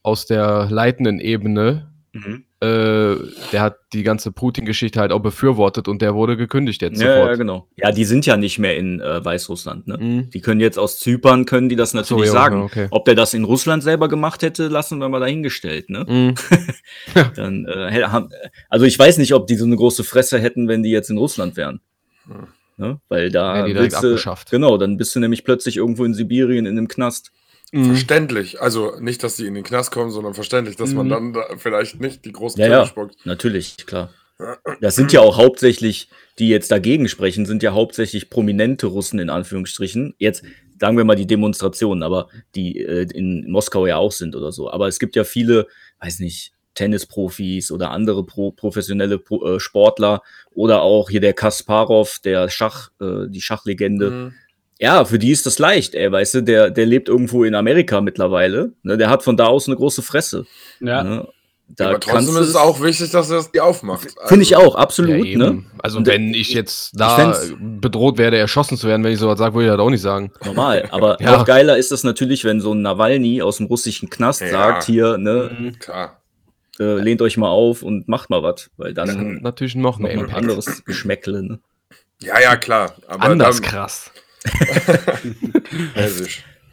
aus 0.03 0.25
der 0.25 0.67
leitenden 0.69 1.19
Ebene, 1.19 1.87
Mhm. 2.11 2.43
äh, 2.59 3.15
der 3.51 3.61
hat 3.61 3.77
die 3.93 4.01
ganze 4.01 4.31
Putin-Geschichte 4.31 4.99
halt 4.99 5.11
auch 5.11 5.19
befürwortet 5.19 5.87
und 5.87 6.01
der 6.01 6.15
wurde 6.15 6.37
gekündigt 6.37 6.81
jetzt 6.81 6.99
Ja, 6.99 7.07
ja, 7.07 7.21
sofort. 7.21 7.37
genau. 7.37 7.67
Ja, 7.75 7.91
die 7.91 8.03
sind 8.03 8.25
ja 8.25 8.35
nicht 8.35 8.57
mehr 8.57 8.75
in 8.77 8.99
äh, 8.99 9.23
Weißrussland, 9.23 9.87
ne? 9.87 9.97
Mhm. 9.99 10.29
Die 10.31 10.41
können 10.41 10.59
jetzt 10.59 10.79
aus 10.79 10.97
Zypern, 10.97 11.45
können 11.45 11.69
die 11.69 11.75
das 11.75 11.93
natürlich 11.93 12.25
ja, 12.25 12.31
sagen. 12.31 12.57
ja, 12.57 12.63
okay. 12.63 12.87
Ob 12.89 13.05
der 13.05 13.13
das 13.13 13.35
in 13.35 13.43
Russland 13.43 13.83
selber 13.83 14.09
gemacht 14.09 14.41
hätte, 14.41 14.69
lassen 14.69 14.97
wir 14.99 15.07
mal 15.07 15.19
dahingestellt, 15.19 15.91
ne? 15.91 16.05
Mhm. 16.09 16.35
Dann, 17.35 17.65
äh, 17.65 18.03
also 18.69 18.85
ich 18.85 18.97
weiß 18.97 19.19
nicht, 19.19 19.33
ob 19.35 19.45
die 19.45 19.55
so 19.55 19.65
eine 19.65 19.75
große 19.75 20.03
Fresse 20.03 20.39
hätten, 20.39 20.67
wenn 20.67 20.81
die 20.81 20.89
jetzt 20.89 21.11
in 21.11 21.17
Russland 21.19 21.57
wären. 21.57 21.79
Hm. 22.25 22.47
Ne? 22.79 22.99
Weil 23.09 23.29
da 23.29 23.65
direkt 23.65 23.79
willst 23.93 24.03
du, 24.03 24.07
abgeschafft. 24.07 24.49
genau, 24.51 24.77
dann 24.77 24.97
bist 24.97 25.13
du 25.15 25.19
nämlich 25.19 25.43
plötzlich 25.43 25.77
irgendwo 25.77 26.05
in 26.05 26.13
Sibirien 26.13 26.65
in 26.65 26.77
einem 26.77 26.87
Knast. 26.87 27.31
Mhm. 27.71 27.85
Verständlich. 27.85 28.61
Also 28.61 28.93
nicht, 28.99 29.21
dass 29.21 29.35
die 29.35 29.45
in 29.45 29.53
den 29.53 29.63
Knast 29.65 29.91
kommen, 29.91 30.11
sondern 30.11 30.33
verständlich, 30.33 30.75
dass 30.77 30.93
man 30.93 31.07
Mhm. 31.07 31.09
dann 31.11 31.33
da 31.33 31.43
vielleicht 31.57 31.99
nicht 31.99 32.23
die 32.25 32.31
großen 32.31 32.59
Ja, 32.59 32.67
Töne 32.67 32.77
ja. 32.79 32.85
spuckt. 32.87 33.25
Natürlich, 33.25 33.77
klar. 33.85 34.09
Das 34.81 34.95
sind 34.95 35.11
ja 35.11 35.19
auch 35.19 35.35
hauptsächlich, 35.37 36.09
die 36.39 36.47
jetzt 36.47 36.71
dagegen 36.71 37.09
sprechen, 37.09 37.45
sind 37.45 37.61
ja 37.61 37.73
hauptsächlich 37.73 38.29
prominente 38.29 38.87
Russen 38.87 39.19
in 39.19 39.29
Anführungsstrichen. 39.29 40.15
Jetzt 40.17 40.43
sagen 40.79 40.95
wir 40.95 41.03
mal 41.03 41.15
die 41.17 41.27
Demonstrationen, 41.27 42.01
aber 42.03 42.29
die 42.55 42.79
äh, 42.79 43.05
in 43.13 43.51
Moskau 43.51 43.85
ja 43.85 43.97
auch 43.97 44.13
sind 44.13 44.37
oder 44.37 44.53
so. 44.53 44.71
Aber 44.71 44.87
es 44.87 44.97
gibt 44.99 45.17
ja 45.17 45.25
viele, 45.25 45.67
weiß 45.99 46.19
nicht, 46.19 46.53
Tennisprofis 46.75 47.71
oder 47.71 47.91
andere 47.91 48.25
pro 48.25 48.51
professionelle 48.51 49.17
Pro 49.17 49.55
äh, 49.55 49.59
Sportler 49.59 50.21
oder 50.53 50.81
auch 50.81 51.09
hier 51.09 51.21
der 51.21 51.33
Kasparov, 51.33 52.19
der 52.23 52.49
Schach, 52.49 52.89
äh, 53.01 53.27
die 53.27 53.41
Schachlegende. 53.41 54.09
Mhm. 54.11 54.33
Ja, 54.81 55.03
für 55.03 55.19
die 55.19 55.31
ist 55.31 55.45
das 55.45 55.59
leicht, 55.59 55.93
ey, 55.93 56.09
weißt 56.09 56.35
du, 56.35 56.41
der, 56.43 56.69
der 56.71 56.85
lebt 56.85 57.09
irgendwo 57.09 57.43
in 57.43 57.53
Amerika 57.53 57.99
mittlerweile. 57.99 58.71
Ne, 58.83 58.97
der 58.97 59.09
hat 59.09 59.23
von 59.23 59.35
da 59.35 59.47
aus 59.47 59.67
eine 59.67 59.75
große 59.75 60.01
Fresse. 60.01 60.45
Ja. 60.79 61.03
Ne? 61.03 61.27
Da 61.75 61.89
aber 61.89 61.99
trotzdem 61.99 62.35
ist 62.37 62.47
es 62.47 62.55
auch 62.55 62.81
wichtig, 62.81 63.11
dass 63.11 63.29
er 63.29 63.37
das 63.37 63.51
die 63.51 63.59
aufmacht. 63.59 64.07
Finde 64.25 64.41
ich 64.41 64.57
Also, 64.57 64.69
auch, 64.69 64.75
absolut. 64.75 65.23
Ja, 65.23 65.37
ne? 65.37 65.63
Also 65.83 65.99
Und, 65.99 66.07
wenn 66.07 66.33
ich 66.33 66.51
jetzt 66.53 66.99
da 66.99 67.15
fänd's- 67.15 67.53
bedroht 67.59 68.17
werde, 68.17 68.37
erschossen 68.37 68.75
zu 68.75 68.87
werden, 68.87 69.03
wenn 69.03 69.11
ich 69.11 69.19
sowas 69.19 69.37
sage, 69.37 69.53
würde 69.53 69.65
ich 69.67 69.71
das 69.71 69.79
auch 69.79 69.89
nicht 69.91 70.01
sagen. 70.01 70.31
Normal, 70.43 70.87
aber 70.91 71.21
Ja. 71.21 71.37
noch 71.37 71.45
geiler 71.45 71.77
ist 71.77 71.91
das 71.91 72.03
natürlich, 72.03 72.43
wenn 72.43 72.59
so 72.59 72.73
ein 72.73 72.81
Nawalny 72.81 73.43
aus 73.43 73.57
dem 73.57 73.67
russischen 73.67 74.09
Knast 74.09 74.41
Ja. 74.41 74.47
sagt, 74.49 74.85
hier, 74.85 75.17
ne, 75.19 75.51
Mhm. 75.59 75.77
Klar. 75.77 76.18
Äh, 76.79 76.95
lehnt 76.95 77.21
euch 77.21 77.37
mal 77.37 77.49
auf 77.49 77.83
und 77.83 78.07
macht 78.07 78.29
mal 78.29 78.41
was, 78.43 78.69
weil 78.77 78.93
dann 78.93 79.07
noch 79.07 79.35
hat 79.35 79.41
natürlich 79.41 79.75
noch 79.75 79.99
mehr 79.99 80.11
ein 80.11 80.31
anderes 80.31 80.83
Geschmäckle, 80.85 81.43
ne? 81.43 81.59
Ja, 82.21 82.39
ja, 82.39 82.57
klar. 82.57 82.95
Aber 83.07 83.23
Anders 83.23 83.61
dann, 83.61 83.69
krass. 83.69 84.11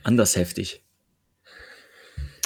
Anders 0.02 0.36
heftig. 0.36 0.82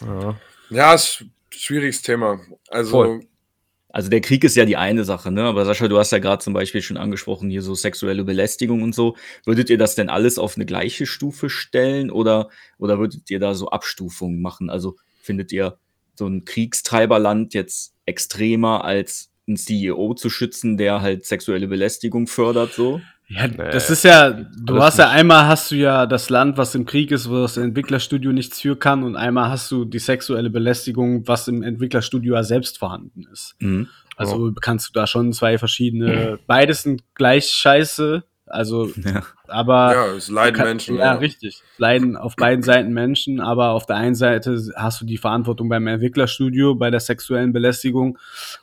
Ja. 0.02 0.38
Ja, 0.70 0.94
ist 0.94 1.22
ein 1.22 1.32
schwieriges 1.50 2.02
Thema. 2.02 2.40
Also, 2.68 2.90
Voll. 2.90 3.26
Also 3.92 4.08
der 4.08 4.20
Krieg 4.20 4.44
ist 4.44 4.54
ja 4.54 4.64
die 4.64 4.76
eine 4.76 5.04
Sache, 5.04 5.32
ne? 5.32 5.42
Aber 5.42 5.64
Sascha, 5.64 5.88
du 5.88 5.98
hast 5.98 6.12
ja 6.12 6.18
gerade 6.18 6.42
zum 6.42 6.52
Beispiel 6.52 6.80
schon 6.80 6.96
angesprochen, 6.96 7.50
hier 7.50 7.62
so 7.62 7.74
sexuelle 7.74 8.22
Belästigung 8.22 8.82
und 8.82 8.94
so. 8.94 9.16
Würdet 9.44 9.68
ihr 9.68 9.78
das 9.78 9.96
denn 9.96 10.08
alles 10.08 10.38
auf 10.38 10.54
eine 10.54 10.64
gleiche 10.64 11.06
Stufe 11.06 11.50
stellen 11.50 12.10
oder, 12.10 12.50
oder 12.78 13.00
würdet 13.00 13.28
ihr 13.30 13.40
da 13.40 13.54
so 13.54 13.68
Abstufungen 13.70 14.40
machen? 14.40 14.70
Also 14.70 14.96
findet 15.22 15.50
ihr 15.50 15.79
so 16.20 16.26
ein 16.26 16.44
Kriegstreiberland 16.44 17.54
jetzt 17.54 17.94
extremer 18.04 18.85
als 18.85 19.30
ein 19.48 19.56
CEO 19.56 20.14
zu 20.14 20.28
schützen, 20.28 20.76
der 20.76 21.00
halt 21.00 21.24
sexuelle 21.24 21.66
Belästigung 21.66 22.26
fördert, 22.26 22.74
so? 22.74 23.00
Ja, 23.26 23.46
Nee, 23.46 23.56
das 23.56 23.90
ist 23.90 24.04
ja, 24.04 24.30
du 24.33 24.74
alles 24.74 24.85
hast 24.85 24.98
ja 24.98 25.06
nicht. 25.06 25.14
einmal 25.14 25.46
hast 25.46 25.70
du 25.70 25.76
ja 25.76 26.04
das 26.06 26.30
Land, 26.30 26.59
was 26.59 26.74
im 26.74 26.85
Krieg 26.85 27.11
ist, 27.11 27.30
wo 27.30 27.37
das 27.37 27.56
Entwicklerstudio 27.56 28.33
nichts 28.33 28.61
für 28.61 28.76
kann, 28.76 29.02
und 29.02 29.16
einmal 29.16 29.50
hast 29.50 29.70
du 29.70 29.85
die 29.85 30.00
sexuelle 30.00 30.50
Belästigung, 30.50 31.26
was 31.26 31.48
im 31.48 31.62
Entwicklerstudio 31.62 32.35
ja 32.35 32.42
selbst 32.42 32.78
vorhanden 32.78 33.24
ist. 33.33 33.54
Mhm. 33.61 33.88
Also 34.16 34.52
kannst 34.61 34.88
du 34.88 34.92
da 34.92 35.06
schon 35.06 35.33
zwei 35.33 35.56
verschiedene, 35.56 36.38
beides 36.46 36.83
sind 36.83 37.02
gleich 37.14 37.46
scheiße, 37.46 38.24
also, 38.50 38.86
Ja. 38.96 39.22
aber 39.48 39.94
ja, 39.94 40.06
es 40.14 40.28
leiden 40.28 40.56
kann- 40.56 40.66
Menschen. 40.68 40.96
Ja, 40.96 41.12
richtig. 41.14 41.62
Es 41.72 41.78
Leiden 41.78 42.16
auf 42.16 42.36
beiden 42.36 42.62
Seiten 42.62 42.92
Menschen, 42.92 43.40
aber 43.40 43.70
auf 43.70 43.86
der 43.86 43.96
einen 43.96 44.14
Seite 44.14 44.60
hast 44.76 45.00
du 45.00 45.04
die 45.06 45.18
Verantwortung 45.18 45.68
beim 45.68 45.86
Entwicklerstudio 45.86 46.74
bei 46.74 46.90
der 46.90 47.00
sexuellen 47.00 47.52
Belästigung 47.52 48.18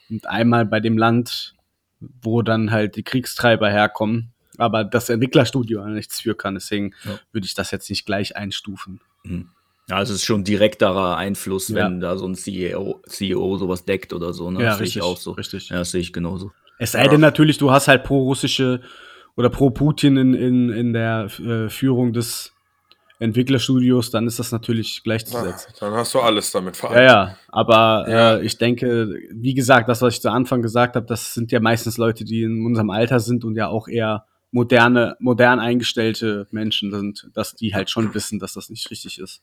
und 0.09 0.27
einmal 0.27 0.65
bei 0.65 0.79
dem 0.79 0.97
Land, 0.97 1.53
wo 1.99 2.41
dann 2.41 2.71
halt 2.71 2.95
die 2.95 3.03
Kriegstreiber 3.03 3.69
herkommen. 3.69 4.31
Aber 4.59 4.83
das 4.83 5.09
Entwicklerstudio 5.09 5.85
nichts 5.87 6.21
für 6.21 6.35
kann, 6.35 6.55
deswegen 6.55 6.93
Ja. 7.03 7.19
würde 7.31 7.45
ich 7.45 7.53
das 7.55 7.71
jetzt 7.71 7.89
nicht 7.89 8.05
gleich 8.05 8.35
einstufen. 8.35 9.01
Mhm. 9.23 9.49
Ja, 9.89 9.95
also 9.97 10.13
es 10.13 10.19
ist 10.19 10.25
schon 10.25 10.43
direkterer 10.43 11.15
Einfluss, 11.15 11.69
Ja. 11.69 11.75
wenn 11.85 12.01
da 12.01 12.17
so 12.17 12.27
ein 12.27 12.35
CEO, 12.35 13.01
CEO 13.07 13.57
sowas 13.57 13.85
deckt 13.85 14.11
oder 14.13 14.33
so. 14.33 14.51
Ne? 14.51 14.59
Ja, 14.59 14.65
das 14.65 14.77
sehe 14.77 14.83
richtig, 14.83 14.97
ich 14.97 15.01
auch 15.03 15.17
so. 15.17 15.31
richtig. 15.31 15.69
Ja, 15.69 15.77
das 15.77 15.91
sehe 15.91 16.01
ich 16.01 16.11
genauso. 16.11 16.51
Es 16.79 16.91
sei 16.91 17.07
denn 17.07 17.21
natürlich, 17.21 17.57
du 17.57 17.71
hast 17.71 17.87
halt 17.87 18.03
pro-russische 18.03 18.81
oder 19.37 19.49
pro-Putin 19.49 20.17
in, 20.17 20.33
in, 20.33 20.69
in 20.69 20.93
der 20.93 21.25
äh, 21.39 21.69
Führung 21.69 22.11
des 22.11 22.53
Entwicklerstudios, 23.19 24.11
dann 24.11 24.27
ist 24.27 24.37
das 24.37 24.51
natürlich 24.51 25.01
gleichzusetzen. 25.03 25.73
dann 25.79 25.93
hast 25.93 26.13
du 26.13 26.19
alles 26.19 26.51
damit 26.51 26.75
Ja, 26.75 26.79
vereint. 26.79 27.09
ja, 27.09 27.37
aber 27.47 28.05
Ja. 28.09 28.35
Äh, 28.35 28.45
ich 28.45 28.57
denke, 28.57 29.09
wie 29.31 29.53
gesagt, 29.55 29.89
das, 29.89 30.01
was 30.01 30.15
ich 30.15 30.21
zu 30.21 30.29
Anfang 30.31 30.61
gesagt 30.61 30.95
habe, 30.95 31.05
das 31.07 31.33
sind 31.33 31.51
ja 31.51 31.59
meistens 31.59 31.97
Leute, 31.97 32.25
die 32.25 32.43
in 32.43 32.63
unserem 32.65 32.89
Alter 32.91 33.19
sind 33.19 33.43
und 33.43 33.55
ja 33.55 33.69
auch 33.69 33.87
eher 33.87 34.25
moderne, 34.51 35.15
modern 35.19 35.59
eingestellte 35.59 36.47
Menschen 36.51 36.91
sind, 36.91 37.29
dass 37.33 37.55
die 37.55 37.73
halt 37.73 37.89
schon 37.89 38.13
wissen, 38.13 38.39
dass 38.39 38.53
das 38.53 38.69
nicht 38.69 38.89
richtig 38.91 39.19
ist. 39.19 39.41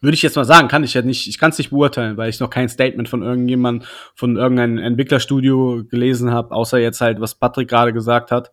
Würde 0.00 0.14
ich 0.14 0.22
jetzt 0.22 0.36
mal 0.36 0.44
sagen, 0.44 0.68
kann 0.68 0.84
ich 0.84 0.94
ja 0.94 1.02
nicht, 1.02 1.26
ich 1.28 1.38
kann 1.38 1.50
es 1.50 1.58
nicht 1.58 1.70
beurteilen, 1.70 2.16
weil 2.16 2.30
ich 2.30 2.40
noch 2.40 2.48
kein 2.50 2.68
Statement 2.70 3.08
von 3.08 3.22
irgendjemand, 3.22 3.84
von 4.14 4.36
irgendeinem 4.36 4.78
Entwicklerstudio 4.78 5.84
gelesen 5.90 6.30
habe, 6.30 6.54
außer 6.54 6.78
jetzt 6.78 7.00
halt, 7.00 7.20
was 7.20 7.34
Patrick 7.34 7.68
gerade 7.68 7.92
gesagt 7.92 8.30
hat, 8.30 8.50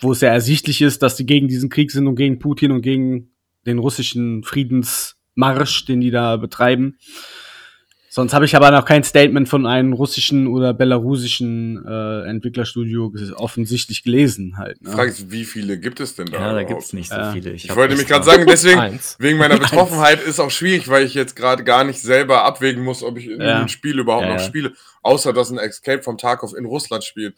wo 0.00 0.12
es 0.12 0.20
ja 0.20 0.28
ersichtlich 0.30 0.80
ist, 0.82 1.02
dass 1.02 1.16
die 1.16 1.26
gegen 1.26 1.48
diesen 1.48 1.70
Krieg 1.70 1.90
sind 1.90 2.06
und 2.06 2.16
gegen 2.16 2.38
Putin 2.38 2.70
und 2.72 2.82
gegen 2.82 3.30
den 3.66 3.78
russischen 3.78 4.44
Friedensmarsch, 4.44 5.84
den 5.86 6.00
die 6.00 6.10
da 6.10 6.36
betreiben. 6.36 6.96
Sonst 8.10 8.32
habe 8.32 8.46
ich 8.46 8.56
aber 8.56 8.70
noch 8.70 8.84
kein 8.84 9.04
Statement 9.04 9.48
von 9.48 9.66
einem 9.66 9.92
russischen 9.92 10.46
oder 10.48 10.72
belarusischen 10.74 11.84
äh, 11.86 12.22
Entwicklerstudio 12.28 13.12
offensichtlich 13.36 14.02
gelesen 14.02 14.56
halt. 14.56 14.82
Ne? 14.82 14.90
Frage 14.90 15.10
ist, 15.10 15.30
wie 15.30 15.44
viele 15.44 15.78
gibt 15.78 16.00
es 16.00 16.16
denn 16.16 16.26
da? 16.26 16.40
Ja, 16.40 16.52
da 16.54 16.62
gibt 16.64 16.80
es 16.82 16.92
nicht 16.92 17.10
so 17.10 17.16
viele. 17.32 17.52
Ich 17.52 17.68
hab 17.68 17.76
wollte 17.76 17.96
mich 17.96 18.06
gerade 18.06 18.24
sagen, 18.24 18.44
deswegen, 18.48 18.80
Eins. 18.80 19.16
wegen 19.20 19.38
meiner. 19.38 19.58
Betroffenheit 19.60 20.20
ist 20.22 20.40
auch 20.40 20.50
schwierig, 20.50 20.88
weil 20.88 21.04
ich 21.04 21.14
jetzt 21.14 21.36
gerade 21.36 21.62
gar 21.64 21.84
nicht 21.84 22.00
selber 22.00 22.44
abwägen 22.44 22.82
muss, 22.82 23.02
ob 23.04 23.18
ich 23.18 23.26
in 23.28 23.40
Ja. 23.40 23.60
ein 23.60 23.68
Spiel 23.68 23.98
überhaupt 23.98 24.24
Ja, 24.24 24.32
noch 24.32 24.40
ja. 24.40 24.46
spiele, 24.46 24.72
außer 25.02 25.32
dass 25.32 25.50
ein 25.50 25.58
Escape 25.58 26.02
vom 26.02 26.16
Tarkov 26.18 26.54
in 26.56 26.64
Russland 26.64 27.04
spielt. 27.04 27.36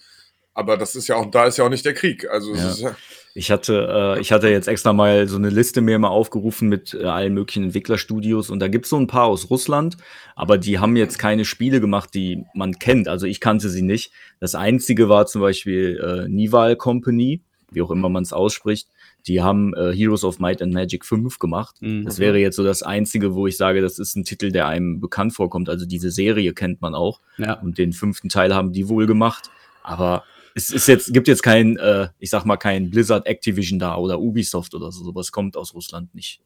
Aber 0.54 0.76
das 0.76 0.96
ist 0.96 1.08
ja 1.08 1.16
auch, 1.16 1.30
da 1.30 1.44
ist 1.44 1.56
ja 1.58 1.64
auch 1.64 1.68
nicht 1.70 1.84
der 1.84 1.94
Krieg. 1.94 2.28
Also 2.28 2.52
es 2.52 2.58
Ja. 2.60 2.70
ist 2.70 2.80
ja, 2.80 2.96
Ich 3.34 3.50
hatte, 3.52 4.16
äh, 4.16 4.20
ich 4.20 4.32
hatte 4.32 4.48
jetzt 4.48 4.66
extra 4.66 4.92
mal 4.92 5.28
so 5.28 5.36
eine 5.36 5.48
Liste 5.50 5.80
mir 5.80 5.98
mal 6.00 6.08
aufgerufen 6.08 6.68
mit 6.68 6.92
äh, 6.94 7.04
allen 7.04 7.32
möglichen 7.34 7.62
Entwicklerstudios 7.64 8.50
und 8.50 8.58
da 8.58 8.66
gibt's 8.66 8.90
so 8.90 8.96
ein 8.96 9.06
paar 9.06 9.26
aus 9.26 9.48
Russland, 9.50 9.96
aber 10.34 10.58
die 10.58 10.80
haben 10.80 10.96
jetzt 10.96 11.18
keine 11.20 11.44
Spiele 11.44 11.80
gemacht, 11.80 12.10
die 12.14 12.44
man 12.54 12.78
kennt. 12.80 13.06
Also 13.06 13.26
ich 13.26 13.40
kannte 13.40 13.68
sie 13.70 13.82
nicht. 13.82 14.12
Das 14.40 14.56
einzige 14.56 15.08
war 15.08 15.26
zum 15.26 15.40
Beispiel 15.42 16.00
äh, 16.02 16.28
Nival 16.28 16.74
Company, 16.74 17.40
wie 17.70 17.82
auch 17.82 17.92
immer 17.92 18.08
man 18.08 18.24
es 18.24 18.32
ausspricht. 18.32 18.88
Die 19.28 19.42
haben 19.42 19.74
äh, 19.74 19.92
Heroes 19.94 20.24
of 20.24 20.40
Might 20.40 20.60
and 20.60 20.72
Magic 20.74 21.04
5 21.04 21.38
gemacht. 21.38 21.76
Mhm. 21.80 22.04
Das 22.06 22.18
wäre 22.18 22.38
jetzt 22.38 22.56
so 22.56 22.64
das 22.64 22.82
einzige, 22.82 23.34
wo 23.34 23.46
ich 23.46 23.56
sage, 23.56 23.80
das 23.82 23.98
ist 24.00 24.16
ein 24.16 24.24
Titel, 24.24 24.50
der 24.50 24.66
einem 24.66 24.98
bekannt 24.98 25.34
vorkommt. 25.34 25.68
Also 25.68 25.86
diese 25.86 26.10
Serie 26.10 26.52
kennt 26.54 26.80
man 26.80 26.94
auch. 26.96 27.20
Ja. 27.38 27.52
Und 27.60 27.78
den 27.78 27.92
fünften 27.92 28.28
Teil 28.28 28.52
haben 28.54 28.72
die 28.72 28.88
wohl 28.88 29.06
gemacht. 29.06 29.50
Aber 29.84 30.24
es 30.54 30.70
ist 30.70 30.86
jetzt, 30.88 31.12
gibt 31.12 31.28
jetzt 31.28 31.42
kein, 31.42 31.76
äh, 31.76 32.08
ich 32.18 32.30
sag 32.30 32.44
mal, 32.44 32.56
kein 32.56 32.90
Blizzard 32.90 33.26
Activision 33.26 33.78
da 33.78 33.96
oder 33.96 34.18
Ubisoft 34.20 34.74
oder 34.74 34.90
so. 34.92 35.04
Sowas 35.04 35.32
kommt 35.32 35.56
aus 35.56 35.74
Russland 35.74 36.14
nicht. 36.14 36.40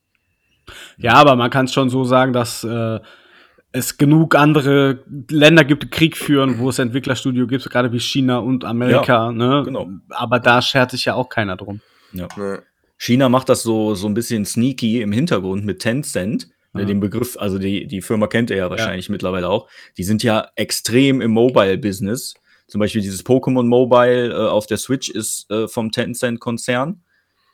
Ja, 0.99 1.15
aber 1.15 1.37
man 1.37 1.51
kann 1.51 1.67
es 1.67 1.73
schon 1.73 1.91
so 1.91 2.05
sagen, 2.05 2.33
dass 2.33 2.65
äh, 2.65 3.01
es 3.73 3.99
genug 3.99 4.35
andere 4.35 5.05
Länder 5.31 5.65
gibt, 5.65 5.83
die 5.83 5.91
Krieg 5.91 6.17
führen, 6.17 6.59
wo 6.59 6.71
es 6.71 6.79
Entwicklerstudio 6.79 7.47
gibt, 7.47 7.69
gerade 7.69 7.93
wie 7.93 8.01
China 8.01 8.39
und 8.39 8.65
Amerika. 8.65 9.33
ne? 9.33 9.63
genau. 9.65 9.91
Aber 10.11 10.39
da 10.39 10.63
schert 10.63 10.93
sich 10.93 11.07
ja 11.07 11.15
auch 11.15 11.29
keiner 11.29 11.57
drum. 11.57 11.81
ne. 12.37 12.63
China 12.97 13.29
macht 13.29 13.49
das 13.49 13.63
so, 13.63 13.95
so 13.95 14.07
ein 14.07 14.15
bisschen 14.15 14.45
sneaky 14.45 15.03
im 15.03 15.13
Hintergrund 15.13 15.65
mit 15.65 15.81
Tencent. 15.81 16.49
Ne, 16.73 16.87
Den 16.87 17.01
Begriff, 17.01 17.37
also 17.39 17.59
die, 17.59 17.87
die 17.87 18.01
Firma 18.01 18.27
kennt 18.27 18.51
ihr 18.51 18.57
ja 18.57 18.71
wahrscheinlich 18.71 19.09
mittlerweile 19.09 19.49
auch. 19.49 19.69
Die 19.97 20.05
sind 20.05 20.23
ja 20.23 20.49
extrem 20.57 21.21
im 21.21 21.33
Mobile-Business. 21.33 22.35
Zum 22.67 22.79
Beispiel 22.81 23.03
dieses 23.03 23.25
Pokémon 23.25 23.65
Mobile 23.65 24.31
äh, 24.33 24.49
auf 24.49 24.67
der 24.67 24.79
Switch 24.79 25.11
ist 25.11 25.51
äh, 25.51 25.69
vom 25.69 25.91
Tencent-Konzern. 25.93 27.03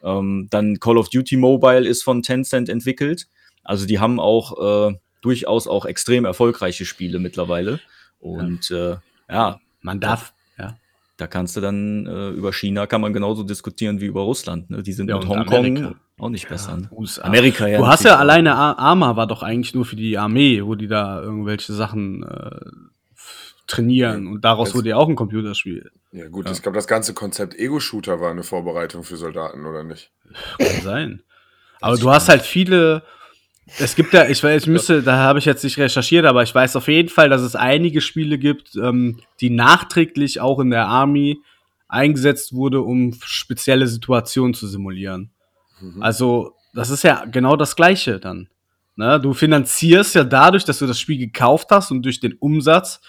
Ähm, 0.03 0.49
dann 0.51 0.79
Call 0.81 0.99
of 0.99 1.09
Duty 1.11 1.37
Mobile 1.37 1.87
ist 1.87 2.03
von 2.03 2.23
Tencent 2.23 2.68
entwickelt. 2.68 3.27
Also 3.64 3.87
die 3.87 3.99
haben 3.99 4.18
auch 4.20 4.90
äh, 4.90 4.94
durchaus 5.20 5.66
auch 5.66 5.85
extrem 5.85 6.25
erfolgreiche 6.25 6.85
Spiele 6.85 7.18
mittlerweile. 7.18 7.81
Und 8.18 8.70
ja, 8.70 8.92
äh, 8.92 8.96
ja 9.31 9.61
Man 9.83 10.01
darf, 10.01 10.33
ja. 10.59 10.77
da 11.16 11.27
kannst 11.27 11.57
du 11.57 11.61
dann 11.61 12.07
äh, 12.07 12.31
über 12.31 12.53
China 12.53 12.87
kann 12.87 13.01
man 13.01 13.12
genauso 13.12 13.42
diskutieren 13.42 14.01
wie 14.01 14.07
über 14.07 14.23
Russland. 14.23 14.70
Ne? 14.70 14.83
Die 14.83 14.92
sind 14.92 15.09
Ja, 15.11 15.18
mit 15.18 15.29
Hongkong 15.29 15.96
auch 16.18 16.29
nicht 16.29 16.49
besser. 16.49 16.77
Ne? 16.77 16.88
USA. 16.92 17.23
Amerika 17.23 17.66
ja. 17.66 17.79
Du 17.79 17.87
hast 17.87 18.05
ja 18.05 18.16
alleine 18.16 18.55
Ar- 18.55 18.79
Arma 18.79 19.16
war 19.16 19.27
doch 19.27 19.42
eigentlich 19.42 19.75
nur 19.75 19.85
für 19.87 19.96
die 19.96 20.18
Armee, 20.18 20.62
wo 20.64 20.75
die 20.75 20.87
da 20.87 21.20
irgendwelche 21.20 21.73
Sachen 21.73 22.23
äh, 22.23 22.61
trainieren 23.70 24.26
und 24.26 24.44
daraus 24.44 24.68
Das- 24.70 24.76
wurde 24.76 24.90
ja 24.90 24.96
auch 24.96 25.09
ein 25.09 25.16
Computerspiel. 25.16 25.90
Ja, 26.12 26.28
gut, 26.28 26.46
Ja. 26.46 26.52
ich 26.52 26.62
glaube, 26.62 26.76
das 26.76 26.87
ganze 26.87 27.14
Konzept 27.14 27.54
Ego-Shooter 27.59 28.20
war 28.20 28.30
eine 28.30 28.42
Vorbereitung 28.42 29.04
für 29.04 29.16
Soldaten, 29.16 29.64
oder 29.66 29.85
nicht? 29.85 30.11
Kann 30.59 30.66
sein. 30.83 31.22
Aber 31.80 31.96
du 31.96 32.11
hast 32.11 32.28
halt 32.28 32.42
viele. 32.42 33.02
Es 33.78 33.94
gibt 33.94 34.12
ja, 34.12 34.26
ich 34.28 34.42
weiß, 34.42 34.62
ich 34.62 34.68
müsste, 34.68 35.02
da 35.02 35.16
habe 35.18 35.38
ich 35.38 35.44
jetzt 35.44 35.62
nicht 35.62 35.78
recherchiert, 35.78 36.26
aber 36.26 36.42
ich 36.42 36.52
weiß 36.54 36.74
auf 36.74 36.88
jeden 36.88 37.09
Fall, 37.09 37.28
dass 37.28 37.40
es 37.42 37.54
einige 37.54 38.00
Spiele 38.00 38.37
gibt, 38.37 38.74
ähm, 38.74 39.20
die 39.40 39.50
nachträglich 39.50 40.40
auch 40.40 40.59
in 40.59 40.70
der 40.70 40.87
Army 40.88 41.38
eingesetzt 41.88 42.52
wurde, 42.52 42.80
um 42.83 43.14
spezielle 43.22 43.87
Situationen 43.87 44.54
zu 44.54 44.66
simulieren. 44.66 45.30
Mhm. 45.80 46.02
Also, 46.02 46.54
das 46.74 46.90
ist 46.90 47.04
ja 47.04 47.24
genau 47.26 47.56
das 47.56 47.76
Gleiche 47.76 48.18
dann. 48.18 48.48
Ne? 48.96 49.20
Du 49.20 49.33
finanzierst 49.35 50.14
ja 50.16 50.24
dadurch, 50.24 50.64
dass 50.64 50.78
du 50.80 50.87
das 50.87 50.98
Spiel 50.98 51.18
gekauft 51.18 51.68
hast 51.70 51.90
und 51.92 52.02
durch 52.02 52.18
den 52.20 52.35
Umsatz 52.35 53.00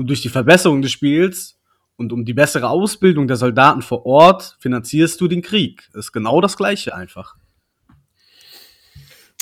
und 0.00 0.06
durch 0.08 0.22
die 0.22 0.28
Verbesserung 0.30 0.80
des 0.82 0.90
Spiels 0.92 1.58
und 1.96 2.12
um 2.12 2.24
die 2.24 2.32
bessere 2.34 2.68
Ausbildung 2.70 3.28
der 3.28 3.36
Soldaten 3.36 3.82
vor 3.82 4.06
Ort 4.06 4.56
finanzierst 4.58 5.20
du 5.20 5.28
den 5.28 5.42
Krieg. 5.42 5.88
Das 5.92 6.06
ist 6.06 6.12
genau 6.12 6.40
das 6.40 6.56
Gleiche 6.56 6.94
einfach. 6.94 7.34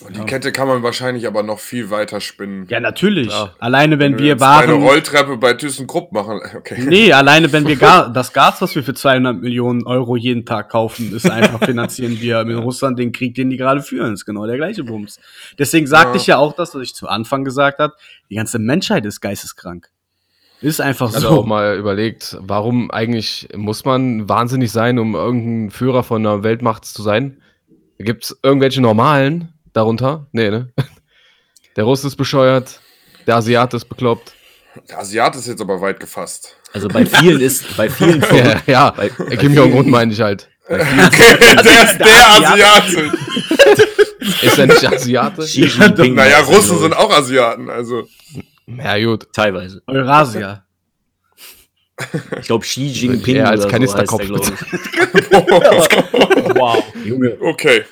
Und 0.04 0.16
die 0.16 0.20
Kette 0.22 0.52
kann 0.52 0.68
man 0.68 0.84
wahrscheinlich 0.84 1.26
aber 1.26 1.42
noch 1.42 1.58
viel 1.58 1.90
weiter 1.90 2.20
spinnen. 2.20 2.66
Ja, 2.68 2.78
natürlich. 2.78 3.28
Klar. 3.28 3.56
Alleine 3.58 3.98
wenn 3.98 4.12
Wenn 4.12 4.18
wir 4.20 4.26
jetzt 4.28 4.42
eine 4.42 4.72
Waren. 4.72 4.82
Rolltreppe 4.82 5.36
bei 5.38 5.54
ThyssenKrupp 5.54 6.12
machen. 6.12 6.40
Okay. 6.56 6.84
Nee, 6.86 7.12
alleine 7.12 7.52
wenn 7.52 7.66
wir 7.66 7.74
Ga 7.76 8.08
das 8.08 8.32
Gas, 8.32 8.60
was 8.62 8.74
wir 8.76 8.84
für 8.84 8.94
200 8.94 9.40
Millionen 9.40 9.84
Euro 9.86 10.16
jeden 10.16 10.44
Tag 10.46 10.68
kaufen, 10.70 11.12
ist 11.14 11.28
einfach 11.28 11.64
finanzieren 11.64 12.20
wir 12.20 12.44
mit 12.44 12.56
Russland 12.58 12.98
den 12.98 13.10
Krieg, 13.12 13.34
den 13.34 13.50
die 13.50 13.56
gerade 13.56 13.82
führen. 13.82 14.14
ist 14.14 14.24
genau 14.24 14.46
der 14.46 14.56
gleiche 14.56 14.84
Bums. 14.84 15.18
Deswegen 15.58 15.86
sagte 15.88 16.10
Ja. 16.10 16.20
ich 16.20 16.26
ja 16.28 16.38
auch 16.38 16.54
das, 16.54 16.74
was 16.76 16.82
ich 16.82 16.94
zu 16.94 17.08
Anfang 17.08 17.44
gesagt 17.44 17.78
habe. 17.80 17.94
Die 18.30 18.36
ganze 18.36 18.58
Menschheit 18.60 19.04
ist 19.04 19.20
geisteskrank. 19.20 19.90
Ist 20.60 20.80
einfach 20.80 21.10
Ich 21.10 21.16
hatte 21.16 21.28
so. 21.28 21.40
auch 21.40 21.46
mal 21.46 21.76
überlegt, 21.76 22.36
warum 22.40 22.90
eigentlich 22.90 23.48
muss 23.54 23.84
man 23.84 24.28
wahnsinnig 24.28 24.72
sein, 24.72 24.98
um 24.98 25.14
irgendein 25.14 25.70
Führer 25.70 26.02
von 26.02 26.26
einer 26.26 26.42
Weltmacht 26.42 26.84
zu 26.84 27.02
sein? 27.02 27.40
Gibt 27.98 28.24
es 28.24 28.38
irgendwelche 28.42 28.80
normalen 28.80 29.52
darunter? 29.72 30.26
Nee, 30.32 30.50
ne? 30.50 30.72
Der 31.76 31.84
Russe 31.84 32.08
ist 32.08 32.16
bescheuert, 32.16 32.80
der 33.28 33.36
Asiat 33.36 33.72
ist 33.72 33.84
bekloppt. 33.84 34.34
Der 34.88 34.98
Asiat 34.98 35.36
ist 35.36 35.46
jetzt 35.46 35.60
aber 35.60 35.80
weit 35.80 36.00
gefasst. 36.00 36.56
Also 36.72 36.88
bei 36.88 37.06
vielen 37.06 37.40
ist, 37.40 37.76
bei 37.76 37.88
vielen 37.88 38.20
Ja, 38.32 38.60
ja. 38.66 38.90
bei, 38.90 39.06
Äh, 39.30 39.36
Kim 39.36 39.54
Jong-un 39.54 39.88
meine 39.88 40.12
ich 40.12 40.20
halt. 40.20 40.48
Okay, 40.68 41.36
der 41.40 41.84
ist 41.84 41.98
der 41.98 42.50
Asiate. 42.50 43.12
Ist 44.42 44.58
er 44.58 44.66
nicht 44.66 44.84
Asiate? 44.86 45.46
Naja, 46.10 46.40
Russen 46.40 46.78
sind 46.78 46.92
ich. 46.92 46.98
auch 46.98 47.10
Asiaten, 47.16 47.70
also. 47.70 48.08
Ja, 48.76 48.98
gut. 49.04 49.32
teilweise. 49.32 49.82
Eurasia. 49.86 50.64
Ich 52.40 52.46
glaube 52.46 52.64
Xi 52.64 52.86
Jinping 52.86 53.40
als 53.40 53.62
oder 53.62 53.70
Kanisterkopf, 53.72 54.24
so 54.24 54.36
heißt 54.38 54.52
der, 55.12 55.22
glaub 55.22 56.56
wow. 56.56 56.84
Junge. 57.04 57.36
Okay. 57.40 57.82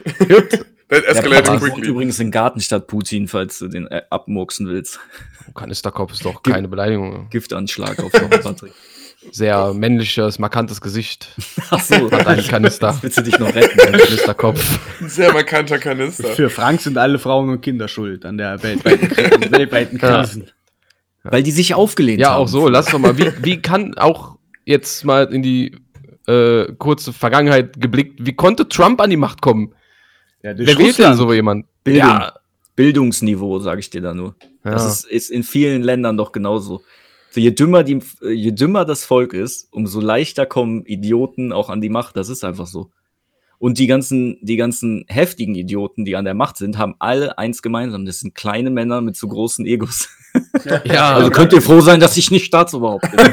That 0.89 1.03
Der 1.03 1.09
escalated 1.09 1.59
quickly. 1.59 1.89
übrigens 1.89 2.21
in 2.21 2.31
Gartenstadt 2.31 2.87
Putin, 2.87 3.27
falls 3.27 3.59
du 3.59 3.67
den 3.67 3.89
äh, 3.89 4.03
abmurksen 4.11 4.69
willst. 4.69 5.01
Kanisterkopf 5.55 6.13
ist 6.13 6.25
doch 6.25 6.43
keine 6.45 6.69
Beleidigung. 6.69 7.29
Giftanschlag 7.31 7.99
auf 7.99 8.13
Patrick. 8.13 8.73
Sehr 9.33 9.75
männliches, 9.75 10.39
markantes 10.39 10.81
Gesicht. 10.81 11.35
Ach 11.71 11.81
so, 11.81 12.09
Hat 12.13 12.29
einen 12.29 12.47
Kanister. 12.47 12.91
Jetzt 12.91 13.03
willst 13.03 13.19
du 13.19 13.23
dich 13.23 13.39
noch 13.41 13.53
retten. 13.53 13.77
Kanisterkopf. 13.77 14.79
Ein 15.01 15.09
sehr 15.09 15.33
markanter 15.33 15.79
Kanister. 15.81 16.29
Für 16.29 16.49
Frank 16.49 16.81
sind 16.81 16.97
alle 16.97 17.19
Frauen 17.19 17.49
und 17.49 17.61
Kinder 17.61 17.89
schuld 17.89 18.25
an 18.25 18.39
der 18.39 18.63
weltweiten, 18.63 19.11
weltweiten 19.51 19.99
Ja. 20.01 20.21
Krisen. 20.23 20.51
Weil 21.31 21.43
die 21.43 21.51
sich 21.51 21.75
aufgelehnt 21.75 22.21
Ja, 22.21 22.31
haben. 22.31 22.43
auch 22.43 22.49
so. 22.49 22.69
Lass 22.69 22.87
doch 22.87 22.99
mal. 22.99 23.17
Wie, 23.19 23.31
wie 23.43 23.61
kann 23.63 23.95
auch 23.99 24.37
jetzt 24.65 25.05
mal 25.05 25.33
in 25.33 25.43
die 25.43 25.77
äh, 26.27 26.73
kurze 26.79 27.13
Vergangenheit 27.13 27.81
geblickt, 27.81 28.19
wie 28.27 28.35
konnte 28.35 28.69
Trump 28.69 29.01
an 29.01 29.11
die 29.11 29.17
Macht 29.17 29.41
kommen? 29.43 29.75
Ja, 30.43 30.55
durch 30.55 30.69
Wer 30.69 30.79
wählt 30.79 30.99
denn 30.99 31.15
so 31.15 31.33
jemand? 31.33 31.67
Bildung. 31.85 32.01
Ja, 32.09 32.35
Bildungsniveau, 32.75 33.59
sage 33.59 33.81
ich 33.81 33.91
dir 33.91 34.01
da 34.03 34.13
nur. 34.15 34.37
ja. 34.65 34.73
Das 34.73 34.87
ist, 34.87 35.05
ist 35.11 35.31
in 35.31 35.43
vielen 35.43 35.83
Ländern 35.83 36.17
doch 36.17 36.33
genauso. 36.33 36.83
So, 37.31 37.41
je, 37.41 37.51
dümmer 37.51 37.83
die, 37.85 38.01
je 38.23 38.53
dümmer 38.53 38.85
das 38.85 39.05
Volk 39.05 39.33
ist, 39.33 39.69
umso 39.73 40.01
leichter 40.01 40.47
kommen 40.47 40.85
Idioten 40.87 41.53
auch 41.53 41.71
an 41.71 41.81
die 41.81 41.89
Macht. 41.89 42.17
Das 42.17 42.29
ist 42.29 42.45
einfach 42.45 42.67
so. 42.67 42.91
Und 43.59 43.79
die 43.79 43.87
ganzen, 43.87 44.39
die 44.43 44.57
ganzen 44.57 45.05
heftigen 45.09 45.55
Idioten, 45.55 46.05
die 46.05 46.17
an 46.17 46.25
der 46.25 46.35
Macht 46.35 46.59
sind, 46.59 46.77
haben 46.77 46.95
alle 46.99 47.39
eins 47.39 47.63
gemeinsam. 47.63 48.05
Das 48.05 48.21
sind 48.21 48.35
kleine 48.35 48.71
Männer 48.71 49.01
mit 49.01 49.17
zu 49.17 49.29
großen 49.29 49.65
Egos. 49.65 50.09
ja, 50.85 51.15
Also 51.15 51.31
könnt 51.31 51.53
ihr 51.53 51.63
froh 51.63 51.81
sein, 51.81 52.01
dass 52.01 52.17
ich 52.17 52.31
nicht 52.31 52.45
Staatsoberhaupt 52.45 53.11
bin. 53.11 53.21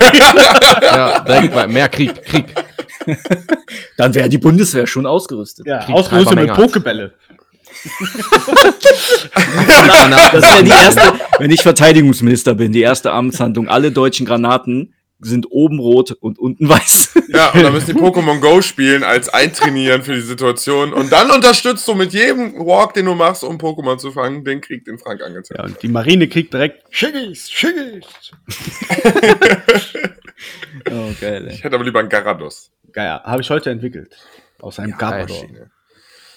ja, 0.81 1.19
direkt 1.27 1.53
mal 1.53 1.67
mehr 1.67 1.89
Krieg, 1.89 2.23
Krieg. 2.23 2.45
Dann 3.97 4.13
wäre 4.15 4.29
die 4.29 4.37
Bundeswehr 4.37 4.87
schon 4.87 5.05
ausgerüstet. 5.05 5.67
Ja, 5.67 5.79
Krieg 5.79 5.95
ausgerüstet 5.95 6.35
mit. 6.35 6.53
Pokebälle. 6.53 7.13
Das 10.31 10.43
wäre 10.43 10.63
die 10.63 10.69
erste, 10.69 11.01
wenn 11.39 11.51
ich 11.51 11.61
Verteidigungsminister 11.61 12.53
bin, 12.55 12.71
die 12.71 12.81
erste 12.81 13.11
Amtshandlung. 13.11 13.67
Alle 13.67 13.91
deutschen 13.91 14.25
Granaten 14.25 14.92
sind 15.23 15.47
oben 15.51 15.79
rot 15.79 16.11
und 16.11 16.37
unten 16.39 16.67
weiß. 16.69 17.13
Ja, 17.29 17.51
und 17.51 17.63
dann 17.63 17.73
müssen 17.73 17.95
die 17.95 18.01
Pokémon 18.01 18.39
Go 18.39 18.61
spielen 18.61 19.03
als 19.03 19.29
Eintrainieren 19.29 20.03
für 20.03 20.13
die 20.13 20.21
Situation. 20.21 20.93
Und 20.93 21.11
dann 21.11 21.31
unterstützt 21.31 21.87
du 21.87 21.95
mit 21.95 22.13
jedem 22.13 22.55
Walk, 22.65 22.93
den 22.93 23.05
du 23.05 23.15
machst, 23.15 23.43
um 23.43 23.57
Pokémon 23.57 23.97
zu 23.97 24.11
fangen, 24.11 24.43
den 24.43 24.61
Krieg, 24.61 24.85
den 24.85 24.97
Frank 24.99 25.21
angezeigt 25.21 25.57
Ja, 25.59 25.65
und 25.65 25.81
die 25.81 25.87
Marine 25.87 26.27
kriegt 26.27 26.53
direkt 26.53 26.83
Schickis, 26.89 27.49
Schickis. 27.51 28.05
Oh, 30.91 31.11
geil, 31.21 31.47
ey. 31.47 31.53
Ich 31.53 31.63
hätte 31.63 31.75
aber 31.75 31.85
lieber 31.85 31.99
einen 31.99 32.09
Garados. 32.09 32.71
Geil, 32.91 33.21
habe 33.23 33.41
ich 33.41 33.49
heute 33.49 33.69
entwickelt. 33.69 34.15
Aus 34.59 34.77
einem 34.79 34.95
Ja. 34.99 35.09
Maschine. 35.09 35.71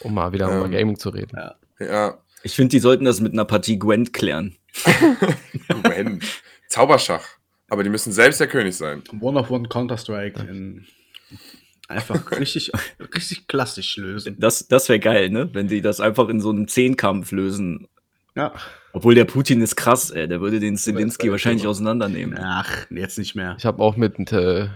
Um 0.01 0.14
mal 0.14 0.33
wieder 0.33 0.49
Ähm. 0.49 0.59
über 0.59 0.68
Gaming 0.68 0.96
zu 0.99 1.09
reden. 1.09 1.37
Ja, 1.81 2.18
Ich 2.42 2.55
finde, 2.55 2.68
die 2.70 2.79
sollten 2.79 3.05
das 3.05 3.20
mit 3.20 3.33
einer 3.33 3.44
Partie 3.44 3.79
Gwent 3.79 4.12
klären. 4.12 4.57
Gwen. 5.83 6.20
Zauberschach. 6.68 7.25
Aber 7.68 7.83
die 7.83 7.90
müssen 7.90 8.12
selbst 8.12 8.40
der 8.40 8.46
König 8.46 8.76
sein. 8.76 9.02
One 9.20 9.38
of 9.38 9.50
One 9.50 9.68
Counter-Strike 9.68 10.40
in 10.42 10.87
einfach 11.88 12.31
richtig, 12.38 12.72
richtig 13.14 13.48
klassisch 13.48 13.96
lösen. 13.96 14.37
Das, 14.38 14.68
das 14.68 14.88
wäre 14.88 15.00
geil, 15.00 15.31
ne? 15.31 15.50
Wenn 15.52 15.68
die 15.68 15.81
das 15.81 16.00
einfach 16.00 16.29
in 16.29 16.40
so 16.40 16.50
einem 16.50 16.68
Zehnkampf 16.68 17.33
lösen. 17.33 17.88
Ja. 18.35 18.52
Obwohl 18.92 19.14
der 19.14 19.24
Putin 19.24 19.61
ist 19.61 19.76
krass, 19.76 20.11
ey. 20.11 20.29
Der 20.29 20.40
würde 20.40 20.61
den 20.61 20.76
Zelensky 20.76 21.31
wahrscheinlich 21.31 21.66
auseinandernehmen. 21.66 22.38
Ach, 22.40 22.87
jetzt 22.90 23.18
nicht 23.18 23.35
mehr. 23.35 23.57
Ich 23.59 23.66
habe 23.66 23.83
auch 23.83 23.96
mit 23.96 24.33
äh, 24.33 24.68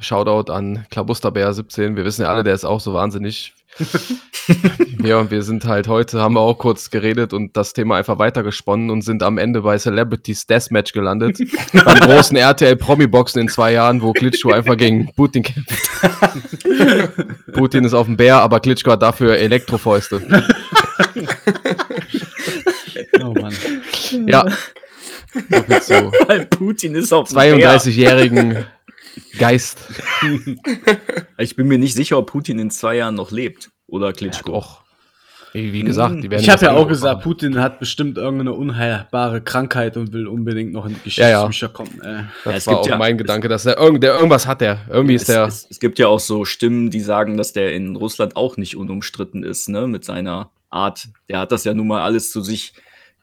Shoutout 0.00 0.52
an 0.52 0.86
Klabusterbär17. 0.90 1.96
Wir 1.96 2.04
wissen 2.04 2.22
ja 2.22 2.28
alle, 2.28 2.44
der 2.44 2.54
ist 2.54 2.64
auch 2.64 2.80
so 2.80 2.94
wahnsinnig. 2.94 3.54
ja, 5.04 5.18
und 5.18 5.30
wir 5.30 5.42
sind 5.42 5.64
halt 5.64 5.88
heute, 5.88 6.20
haben 6.20 6.34
wir 6.34 6.40
auch 6.40 6.58
kurz 6.58 6.90
geredet 6.90 7.32
und 7.32 7.56
das 7.56 7.72
Thema 7.72 7.96
einfach 7.96 8.18
weitergesponnen 8.18 8.90
und 8.90 9.02
sind 9.02 9.22
am 9.22 9.38
Ende 9.38 9.62
bei 9.62 9.78
Celebrities 9.78 10.46
Deathmatch 10.46 10.92
gelandet. 10.92 11.38
beim 11.72 12.00
großen 12.00 12.36
RTL-Promi-Boxen 12.36 13.40
in 13.40 13.48
zwei 13.48 13.72
Jahren, 13.72 14.00
wo 14.02 14.12
Klitschko 14.12 14.52
einfach 14.52 14.76
gegen 14.76 15.12
Putin 15.14 15.42
kämpft. 15.42 15.74
Putin 17.52 17.84
ist 17.84 17.94
auf 17.94 18.06
dem 18.06 18.16
Bär, 18.16 18.36
aber 18.40 18.60
Klitschko 18.60 18.92
hat 18.92 19.02
dafür 19.02 19.36
Elektrofäuste. 19.36 20.22
Oh 23.20 23.32
Mann. 23.32 23.54
Ja. 24.26 24.46
Weil 26.28 26.46
Putin 26.46 26.94
ist 26.94 27.12
auf 27.12 27.28
dem 27.28 27.36
Bär. 27.36 27.58
32-jährigen 27.58 28.64
Geist. 29.38 29.78
Ich 31.38 31.56
bin 31.56 31.66
mir 31.68 31.78
nicht 31.78 31.94
sicher, 31.94 32.18
ob 32.18 32.30
Putin 32.30 32.58
in 32.58 32.70
zwei 32.70 32.96
Jahren 32.96 33.14
noch 33.14 33.30
lebt. 33.30 33.70
Oder 33.86 34.06
Ja, 34.08 34.12
Klitschko. 34.12 34.52
doch. 34.52 34.84
Wie 35.52 35.82
gesagt, 35.84 36.16
die 36.24 36.30
werden 36.30 36.42
Ich 36.42 36.50
habe 36.50 36.62
ja 36.64 36.70
auch 36.70 36.76
Angebot 36.78 36.88
gesagt, 36.88 37.14
machen. 37.18 37.22
Putin 37.22 37.60
hat 37.60 37.78
bestimmt 37.78 38.18
irgendeine 38.18 38.52
unheilbare 38.54 39.40
Krankheit 39.40 39.96
und 39.96 40.12
will 40.12 40.26
unbedingt 40.26 40.72
noch 40.72 40.84
in 40.86 40.96
die 41.04 41.10
Ja, 41.10 41.28
ja. 41.28 41.46
Geschichtsbücher 41.46 41.72
kommen. 41.72 42.00
Äh. 42.02 42.12
Ja, 42.22 42.24
Das 42.44 42.54
es 42.56 42.66
war 42.66 42.74
gibt 42.74 42.84
auch 42.86 42.88
ja- 42.88 42.96
mein 42.98 43.16
Gedanke, 43.18 43.46
dass 43.48 43.62
der, 43.62 43.78
irgend, 43.78 44.02
der 44.02 44.14
irgendwas 44.14 44.48
hat 44.48 44.60
der. 44.60 44.80
Irgendwie 44.90 45.14
ist 45.14 45.22
es, 45.22 45.26
der. 45.28 45.44
es, 45.44 45.66
es 45.70 45.78
gibt 45.78 46.00
ja 46.00 46.08
auch 46.08 46.18
so 46.18 46.44
Stimmen, 46.44 46.90
die 46.90 46.98
sagen, 47.00 47.36
dass 47.36 47.52
der 47.52 47.72
in 47.72 47.94
Russland 47.94 48.34
auch 48.36 48.56
nicht 48.56 48.76
unumstritten 48.76 49.44
ist, 49.44 49.68
ne, 49.68 49.86
mit 49.86 50.04
seiner 50.04 50.50
Art. 50.70 51.06
Der 51.28 51.38
hat 51.38 51.52
das 51.52 51.62
ja 51.62 51.72
nun 51.72 51.86
mal 51.86 52.02
alles 52.02 52.32
zu 52.32 52.40
sich 52.40 52.72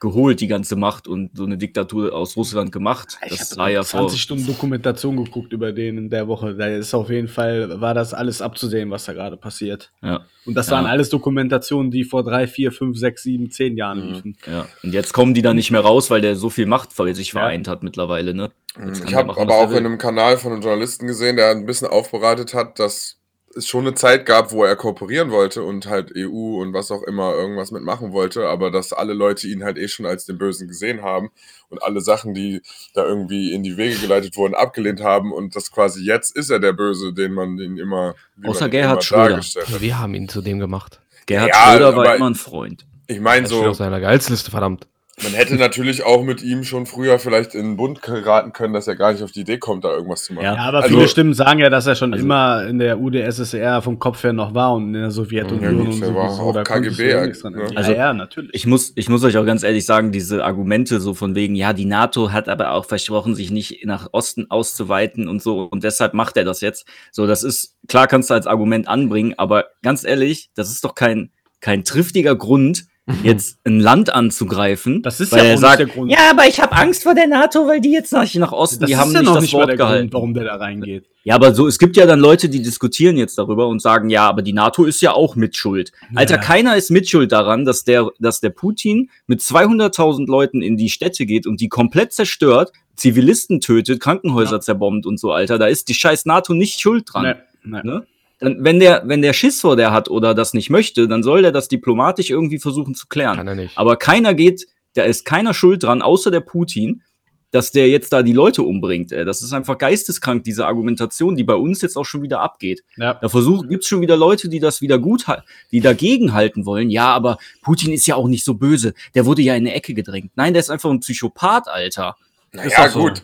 geholt, 0.02 0.42
die 0.42 0.48
ganze 0.48 0.76
Macht 0.76 1.08
und 1.08 1.30
so 1.38 1.46
eine 1.46 1.58
Diktatur 1.58 2.14
aus 2.14 2.36
Russland 2.36 2.72
gemacht. 2.72 3.18
Ich 3.24 3.38
das 3.38 3.52
habe 3.52 3.60
war 3.62 3.70
ja 3.70 3.84
vor. 3.84 4.02
20 4.02 4.22
Stunden 4.22 4.46
Dokumentation 4.48 5.24
geguckt 5.24 5.54
über 5.54 5.72
den 5.72 5.98
in 5.98 6.10
der 6.10 6.28
Woche. 6.28 6.56
Da 6.56 6.66
ist 6.68 6.94
auf 6.96 7.10
jeden 7.12 7.28
Fall, 7.28 7.80
war 7.80 7.94
das 7.94 8.14
alles 8.14 8.42
abzusehen, 8.42 8.90
was 8.90 9.06
da 9.06 9.14
gerade 9.14 9.38
passiert. 9.38 9.92
Ja, 10.02 10.26
Und 10.44 10.56
das 10.58 10.68
Ja. 10.68 10.74
waren 10.78 10.88
alles 10.88 11.10
Dokumentationen, 11.10 11.92
die 11.92 12.04
vor 12.04 12.24
drei, 12.24 12.48
vier, 12.48 12.72
fünf, 12.72 12.98
sechs, 12.98 13.22
sieben, 13.24 13.52
zehn 13.52 13.78
Jahren 13.78 14.00
Mhm. 14.08 14.14
liefen. 14.14 14.38
ja. 14.48 14.68
Und 14.84 14.92
jetzt 14.94 15.14
kommen 15.14 15.36
die 15.36 15.44
da 15.44 15.54
nicht 15.54 15.70
mehr 15.70 15.82
raus, 15.82 16.10
weil 16.10 16.22
der 16.22 16.36
so 16.36 16.50
viel 16.50 16.66
Macht 16.66 16.92
sich 16.94 17.28
Ja. 17.34 17.42
vereint 17.42 17.68
hat 17.68 17.84
mittlerweile, 17.84 18.34
ne? 18.34 18.52
Kann 18.74 18.94
Ich 19.06 19.14
habe 19.14 19.30
aber 19.40 19.54
er 19.54 19.58
auch 19.68 19.72
in 19.72 19.86
einem 19.86 20.00
Kanal 20.00 20.38
von 20.38 20.52
einem 20.54 20.62
Journalisten 20.64 21.06
gesehen, 21.06 21.36
der 21.36 21.52
ein 21.52 21.68
bisschen 21.68 21.88
aufbereitet 21.90 22.56
hat, 22.56 22.80
dass 22.80 23.18
es 23.56 23.68
schon 23.68 23.86
eine 23.86 23.94
Zeit 23.96 24.26
gab, 24.26 24.52
wo 24.52 24.64
er 24.64 24.76
kooperieren 24.76 25.32
wollte 25.32 25.64
und 25.64 25.86
halt 25.88 26.12
EU 26.16 26.62
und 26.62 26.74
was 26.74 26.92
auch 26.92 27.04
immer 27.04 27.34
irgendwas 27.34 27.72
mitmachen 27.72 28.12
wollte, 28.14 28.48
aber 28.48 28.72
dass 28.72 28.94
alle 28.94 29.14
Leute 29.14 29.48
ihn 29.48 29.64
halt 29.64 29.78
eh 29.78 29.88
schon 29.88 30.06
als 30.06 30.26
den 30.26 30.38
Bösen 30.38 30.68
gesehen 30.68 31.02
haben 31.02 31.32
und 31.70 31.82
alle 31.84 32.02
Sachen, 32.02 32.34
die 32.34 32.62
da 32.94 33.06
irgendwie 33.06 33.54
in 33.54 33.64
die 33.64 33.78
Wege 33.78 33.98
geleitet 34.00 34.36
wurden, 34.38 34.56
abgelehnt 34.56 35.02
haben 35.02 35.32
und 35.32 35.56
das 35.56 35.72
quasi 35.72 36.04
jetzt 36.04 36.36
ist 36.36 36.50
er 36.50 36.60
der 36.60 36.74
Böse, 36.74 37.14
den 37.14 37.34
man 37.34 37.58
ihn 37.60 37.78
immer 37.78 38.16
wie 38.36 38.48
Außer 38.48 38.62
man 38.62 38.70
ihn 38.70 38.72
Gerhard 38.72 38.94
immer 38.94 39.02
Schröder. 39.02 39.30
dargestellt 39.30 39.70
hat. 39.70 39.82
Wir 39.82 40.00
haben 40.00 40.14
ihn 40.16 40.30
zu 40.30 40.42
dem 40.42 40.60
gemacht. 40.60 41.02
Gerhard 41.26 41.50
Ja, 41.50 41.72
Schröder 41.72 41.96
war 41.96 42.16
immer 42.16 42.30
ein 42.30 42.36
Freund. 42.36 42.86
Ich 43.08 43.20
meine 43.20 43.46
Er 43.46 43.48
steht 43.48 43.60
auf 43.60 43.66
so, 43.76 43.84
seiner 43.84 44.00
Gehaltsliste, 44.00 44.52
verdammt. 44.52 44.88
Man 45.24 45.34
hätte 45.34 45.56
natürlich 45.56 46.04
auch 46.04 46.24
mit 46.24 46.42
ihm 46.42 46.64
schon 46.64 46.86
früher 46.86 47.20
vielleicht 47.20 47.54
in 47.54 47.62
den 47.64 47.78
Bund 47.78 48.02
geraten 48.02 48.54
können, 48.54 48.74
dass 48.74 48.88
er 48.88 48.96
gar 48.96 49.12
nicht 49.12 49.22
auf 49.22 49.32
die 49.32 49.42
Idee 49.42 49.58
kommt, 49.60 49.84
da 49.84 49.90
irgendwas 49.94 50.24
zu 50.24 50.34
machen. 50.34 50.46
Ja. 50.46 50.56
Aber 50.56 50.80
Also- 50.84 50.96
viele 50.96 51.08
Stimmen 51.08 51.34
sagen 51.34 51.60
ja, 51.60 51.70
dass 51.70 51.86
er 51.86 51.96
schon 51.96 52.14
Also- 52.14 52.24
immer 52.26 52.66
in 52.66 52.80
der 52.80 53.00
UdSSR 53.00 53.82
vom 53.82 54.00
Kopf 54.00 54.24
her 54.24 54.34
noch 54.34 54.54
war 54.56 54.74
und 54.74 54.88
in 54.88 54.94
der 55.02 55.12
Sowjetunion 55.12 55.62
Ja, 55.78 55.90
und 55.92 56.00
der 56.02 56.16
war 56.16 56.32
sowieso, 56.32 56.60
auch 56.60 56.64
KGB, 56.64 57.10
ja 57.12 57.26
ne? 57.26 57.68
Also- 57.76 57.92
ja, 57.92 58.14
natürlich. 58.14 58.52
Ich 58.54 58.66
muss, 58.66 58.94
ich 58.96 59.10
muss 59.10 59.24
euch 59.24 59.38
auch 59.38 59.46
ganz 59.46 59.64
ehrlich 59.64 59.86
sagen, 59.86 60.12
diese 60.12 60.44
Argumente 60.44 61.00
so 61.00 61.14
von 61.14 61.36
wegen, 61.36 61.56
ja, 61.56 61.74
die 61.74 61.86
NATO 61.86 62.32
hat 62.32 62.50
aber 62.50 62.72
auch 62.72 62.86
versprochen, 62.86 63.36
sich 63.36 63.52
nicht 63.52 63.86
nach 63.86 64.08
Osten 64.14 64.48
auszuweiten 64.50 65.28
und 65.28 65.42
so, 65.42 65.64
und 65.66 65.84
deshalb 65.84 66.14
macht 66.14 66.38
er 66.38 66.46
das 66.46 66.62
jetzt. 66.62 66.88
So, 67.12 67.28
das 67.28 67.44
ist, 67.44 67.76
klar 67.88 68.08
kannst 68.08 68.30
du 68.30 68.34
als 68.34 68.48
Argument 68.48 68.88
anbringen, 68.88 69.36
aber 69.38 69.66
ganz 69.84 70.04
ehrlich, 70.04 70.50
das 70.56 70.72
ist 70.72 70.84
doch 70.84 70.96
kein, 70.96 71.32
kein 71.60 71.84
triftiger 71.84 72.36
Grund, 72.36 72.86
jetzt 73.24 73.58
ein 73.66 73.80
Land 73.80 74.14
anzugreifen. 74.14 75.02
Das 75.02 75.20
ist 75.20 75.32
weil 75.32 75.40
ja 75.40 75.46
er 75.46 75.56
auch 75.56 75.60
sagt, 75.60 75.80
nicht 75.80 75.90
der 75.90 75.96
Grund. 75.96 76.12
Ja, 76.12 76.30
aber 76.32 76.48
ich 76.48 76.62
habe 76.62 76.72
Angst 76.74 77.04
vor 77.04 77.16
der 77.16 77.28
NATO, 77.28 77.68
weil 77.68 77.82
die 77.82 77.92
jetzt 77.92 78.14
nach, 78.14 78.32
nach 78.36 78.52
Osten, 78.52 78.82
das 78.82 78.88
die 78.88 78.94
ist 78.94 79.00
haben 79.00 79.12
ja 79.12 79.20
nicht 79.20 79.28
noch 79.28 79.36
das 79.36 79.44
nicht 79.44 79.54
mal 79.54 79.60
Wort 79.60 79.70
der 79.70 79.78
gehalten. 79.78 80.02
Grund, 80.10 80.14
warum 80.14 80.34
der 80.34 80.44
da 80.46 80.56
reingeht. 80.56 81.06
Ja, 81.24 81.36
aber 81.36 81.54
so, 81.54 81.68
es 81.68 81.78
gibt 81.78 81.98
ja 81.98 82.06
dann 82.06 82.20
Leute, 82.20 82.50
die 82.50 82.62
diskutieren 82.62 83.18
jetzt 83.18 83.38
darüber 83.38 83.68
und 83.68 83.82
sagen, 83.82 84.10
ja, 84.10 84.28
aber 84.28 84.42
die 84.42 84.54
NATO 84.54 84.86
ist 84.86 85.02
ja 85.02 85.14
auch 85.14 85.36
mitschuld. 85.36 85.92
Alter, 86.16 86.36
Ja. 86.36 86.42
keiner 86.42 86.76
ist 86.76 86.90
mitschuld 86.90 87.32
daran, 87.32 87.66
dass 87.66 87.84
der, 87.84 88.10
dass 88.20 88.40
der 88.40 88.50
Putin 88.50 89.10
mit 89.28 89.40
200.000 89.42 90.28
Leuten 90.28 90.62
in 90.62 90.78
die 90.78 90.90
Städte 90.90 91.26
geht 91.26 91.46
und 91.48 91.62
die 91.62 91.70
komplett 91.70 92.14
zerstört, 92.14 92.72
Zivilisten 92.96 93.62
tötet, 93.62 94.00
Krankenhäuser 94.00 94.62
zerbombt 94.62 95.06
und 95.06 95.20
so, 95.20 95.32
Alter. 95.32 95.58
Da 95.58 95.68
ist 95.68 95.90
die 95.90 95.94
scheiß 95.94 96.26
NATO 96.26 96.54
nicht 96.54 96.80
schuld 96.80 97.06
dran. 97.12 97.38
Nee, 97.64 97.80
nee. 97.82 97.82
Ne? 97.84 98.06
Dann, 98.42 98.58
wenn 98.60 98.80
der, 98.80 99.04
wenn 99.06 99.22
der 99.22 99.34
Schiss 99.34 99.62
vor 99.62 99.76
der 99.76 99.94
hat 99.94 100.10
oder 100.10 100.34
das 100.34 100.54
nicht 100.54 100.70
möchte, 100.70 101.08
dann 101.08 101.24
soll 101.24 101.44
der 101.44 101.52
das 101.52 101.68
diplomatisch 101.68 102.30
irgendwie 102.30 102.60
versuchen 102.60 102.96
zu 102.96 103.08
klären. 103.08 103.38
Kann 103.38 103.48
er 103.48 103.56
nicht. 103.56 103.78
Aber 103.78 103.96
keiner 103.96 104.34
geht, 104.34 104.68
da 104.96 105.04
ist 105.04 105.24
keiner 105.26 105.54
schuld 105.54 105.84
dran, 105.84 106.02
außer 106.02 106.32
der 106.32 106.42
Putin, 106.42 107.04
dass 107.52 107.72
der 107.72 107.90
jetzt 107.90 108.14
da 108.14 108.24
die 108.24 108.34
Leute 108.34 108.64
umbringt. 108.64 109.12
Ey. 109.12 109.26
Das 109.26 109.42
ist 109.42 109.54
einfach 109.54 109.78
geisteskrank, 109.78 110.44
diese 110.44 110.66
Argumentation, 110.66 111.36
die 111.36 111.44
bei 111.44 111.54
uns 111.54 111.82
jetzt 111.82 111.98
auch 111.98 112.06
schon 112.06 112.24
wieder 112.24 112.40
abgeht. 112.40 112.82
Ja. 112.98 113.14
Da 113.14 113.30
versucht, 113.30 113.70
gibt's 113.70 113.88
schon 113.88 114.02
wieder 114.02 114.18
Leute, 114.18 114.50
die 114.50 114.60
das 114.60 114.82
wieder 114.82 114.98
gut, 114.98 115.26
die 115.72 115.82
dagegen 115.82 116.34
halten 116.34 116.66
wollen. 116.66 116.90
Ja, 116.90 117.14
aber 117.14 117.38
Putin 117.62 117.94
ist 117.94 118.08
ja 118.08 118.16
auch 118.16 118.28
nicht 118.28 118.46
so 118.46 118.56
böse. 118.56 118.94
Der 119.14 119.26
wurde 119.26 119.42
ja 119.42 119.54
in 119.54 119.68
eine 119.68 119.76
Ecke 119.76 119.94
gedrängt. 119.94 120.32
Nein, 120.36 120.54
der 120.54 120.62
ist 120.62 120.72
einfach 120.72 120.90
ein 120.90 121.02
Psychopath, 121.02 121.68
Alter. 121.68 122.16
Naja, 122.54 122.68
Ist 122.68 122.96
doch 122.96 123.16
so. 123.16 123.22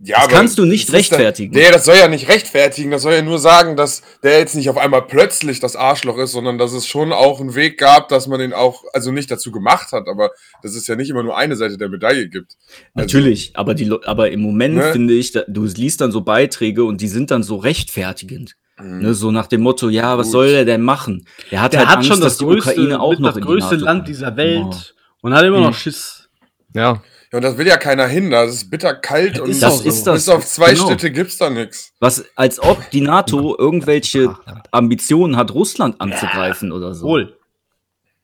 Ja, 0.00 0.16
Das 0.16 0.24
aber 0.24 0.32
kannst 0.34 0.58
du 0.58 0.64
nicht 0.64 0.82
ist 0.82 0.88
dann- 0.88 0.96
rechtfertigen. 0.96 1.54
Nee, 1.54 1.70
das 1.70 1.84
soll 1.84 1.94
ja 1.96 2.08
nicht 2.08 2.28
rechtfertigen. 2.28 2.90
Das 2.90 3.02
soll 3.02 3.14
ja 3.14 3.22
nur 3.22 3.38
sagen, 3.38 3.76
dass 3.76 4.02
der 4.24 4.38
jetzt 4.38 4.54
nicht 4.56 4.68
auf 4.68 4.76
einmal 4.76 5.02
plötzlich 5.02 5.60
das 5.60 5.76
Arschloch 5.76 6.18
ist, 6.18 6.32
sondern 6.32 6.58
dass 6.58 6.72
es 6.72 6.86
schon 6.88 7.12
auch 7.12 7.40
einen 7.40 7.54
Weg 7.54 7.78
gab, 7.78 8.08
dass 8.08 8.26
man 8.26 8.40
den 8.40 8.52
auch, 8.52 8.82
also 8.92 9.12
nicht 9.12 9.30
dazu 9.30 9.52
gemacht 9.52 9.92
hat, 9.92 10.08
aber 10.08 10.30
dass 10.62 10.74
es 10.74 10.86
ja 10.88 10.96
nicht 10.96 11.10
immer 11.10 11.22
nur 11.22 11.36
eine 11.36 11.54
Seite 11.56 11.78
der 11.78 11.88
Medaille 11.88 12.28
gibt. 12.28 12.56
Also, 12.94 13.06
Natürlich, 13.06 13.52
aber, 13.54 13.74
die, 13.74 13.90
aber 14.04 14.30
im 14.32 14.40
Moment 14.40 14.74
Ne? 14.74 14.92
finde 14.92 15.14
ich, 15.14 15.30
du 15.32 15.64
liest 15.64 16.00
dann 16.00 16.10
so 16.10 16.22
Beiträge 16.22 16.82
und 16.84 17.00
die 17.00 17.08
sind 17.08 17.30
dann 17.30 17.44
so 17.44 17.56
rechtfertigend. 17.56 18.56
Mhm. 18.78 18.98
Ne, 18.98 19.14
so 19.14 19.30
nach 19.30 19.46
dem 19.46 19.60
Motto, 19.60 19.88
ja, 19.88 20.18
was 20.18 20.26
Gut. 20.26 20.32
soll 20.32 20.48
der 20.50 20.64
denn 20.64 20.82
machen? 20.82 21.24
Der 21.52 21.62
hat 21.62 21.72
Der 21.72 21.80
halt 21.80 21.88
hat 21.90 21.96
Angst, 21.98 22.08
schon 22.08 22.20
das 22.20 22.32
dass 22.32 22.38
die 22.38 22.44
größte, 22.46 22.70
Ukraine 22.72 23.00
auch 23.00 23.12
noch 23.20 23.28
das 23.28 23.36
in 23.36 23.42
die 23.42 23.46
größte 23.46 23.74
NATO 23.74 23.84
Land 23.84 24.08
dieser 24.08 24.36
Welt 24.36 24.64
Oh. 24.64 24.74
und 25.22 25.34
hat 25.34 25.44
immer 25.44 25.58
Hm. 25.58 25.62
noch 25.64 25.74
Schiss. 25.74 26.28
Ja. 26.74 27.00
Ja, 27.34 27.38
und 27.38 27.42
das 27.42 27.58
will 27.58 27.66
ja 27.66 27.76
keiner 27.78 28.06
hin. 28.06 28.30
Das 28.30 28.54
ist 28.54 28.70
bitter 28.70 28.94
kalt 28.94 29.40
und 29.40 29.60
Das 29.60 29.78
so. 29.82 29.88
ist 29.88 30.06
das. 30.06 30.14
bis 30.14 30.28
auf 30.28 30.46
zwei 30.46 30.72
Genau. 30.72 30.86
Städte 30.86 31.10
gibt's 31.10 31.36
da 31.36 31.50
nichts. 31.50 31.92
Was, 31.98 32.24
als 32.36 32.60
ob 32.60 32.90
die 32.92 33.00
NATO 33.00 33.56
irgendwelche 33.58 34.36
Ambitionen 34.70 35.36
hat, 35.36 35.52
Russland 35.52 36.00
anzugreifen 36.00 36.70
oder 36.70 36.94
so. 36.94 37.06
Wohl. 37.08 37.36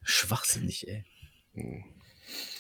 Schwachsinnig, 0.05 0.87
ey. 0.87 1.05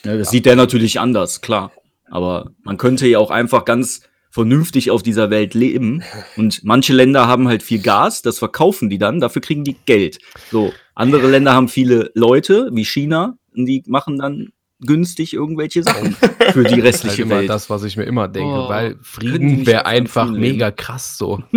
Ja, 0.04 0.16
das 0.16 0.30
sieht 0.30 0.44
der 0.44 0.56
natürlich 0.56 0.98
anders, 0.98 1.40
klar. 1.40 1.70
Aber 2.10 2.50
man 2.64 2.78
könnte 2.78 3.06
ja 3.06 3.20
auch 3.20 3.30
einfach 3.30 3.64
ganz 3.64 4.00
vernünftig 4.32 4.90
auf 4.90 5.04
dieser 5.04 5.30
Welt 5.30 5.54
leben. 5.54 6.02
Und 6.36 6.64
manche 6.64 6.92
Länder 6.92 7.28
haben 7.28 7.46
halt 7.46 7.62
viel 7.62 7.80
Gas, 7.80 8.22
das 8.22 8.40
verkaufen 8.40 8.90
die 8.90 8.98
dann, 8.98 9.20
dafür 9.20 9.40
kriegen 9.40 9.62
die 9.62 9.76
Geld. 9.86 10.18
So, 10.50 10.72
andere 10.96 11.28
Länder 11.30 11.52
haben 11.54 11.68
viele 11.68 12.10
Leute, 12.14 12.70
wie 12.72 12.84
China, 12.84 13.38
und 13.54 13.66
die 13.66 13.84
machen 13.86 14.18
dann 14.18 14.48
günstig 14.86 15.34
irgendwelche 15.34 15.82
Sachen 15.82 16.14
für 16.52 16.64
die 16.64 16.74
Halt 16.74 16.84
restliche 16.84 17.22
immer 17.22 17.38
Welt. 17.40 17.50
das, 17.50 17.68
was 17.70 17.84
ich 17.84 17.96
mir 17.96 18.04
immer 18.04 18.28
denke, 18.28 18.48
Oh, 18.48 18.68
weil 18.68 18.96
Frieden 19.02 19.66
wäre 19.66 19.84
einfach 19.86 20.30
mega 20.30 20.70
krass 20.70 21.16
so. 21.18 21.42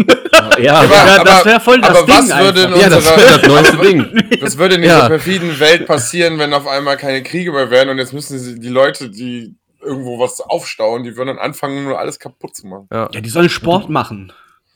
Ja, 0.60 0.76
Aber- 0.82 0.94
Ja, 0.94 1.24
das 1.24 1.46
wäre 1.46 1.60
voll 1.62 1.80
das 1.82 1.90
aber 1.98 2.06
Ding 2.06 2.16
was 2.30 2.38
würde 2.40 2.62
in 2.64 2.80
ja, 2.82 2.90
das 2.90 2.98
unserer- 2.98 3.18
wäre 3.18 3.40
das 3.40 3.48
neueste 3.48 3.78
Ding. 3.78 4.40
Das 4.42 4.58
würde 4.58 4.76
in 4.76 4.84
Ja. 4.84 4.96
dieser 4.96 5.08
perfiden 5.10 5.60
Welt 5.60 5.86
passieren, 5.88 6.38
wenn 6.38 6.54
auf 6.54 6.68
einmal 6.68 6.98
keine 6.98 7.24
Kriege 7.24 7.52
mehr 7.54 7.70
wären 7.72 7.90
und 7.90 7.98
jetzt 7.98 8.12
müssen 8.14 8.38
sie 8.38 8.60
die 8.60 8.68
Leute, 8.70 9.10
die 9.10 9.56
irgendwo 9.82 10.20
was 10.20 10.42
aufstauen, 10.42 11.04
die 11.04 11.16
würden 11.16 11.28
dann 11.30 11.40
anfangen, 11.40 11.84
nur 11.86 11.98
alles 12.00 12.20
kaputt 12.20 12.56
zu 12.56 12.68
machen. 12.68 12.88
Ja, 12.92 13.10
Ja, 13.14 13.22
die 13.22 13.30
sollen 13.30 13.50
Sport 13.50 13.90
machen. 13.90 14.32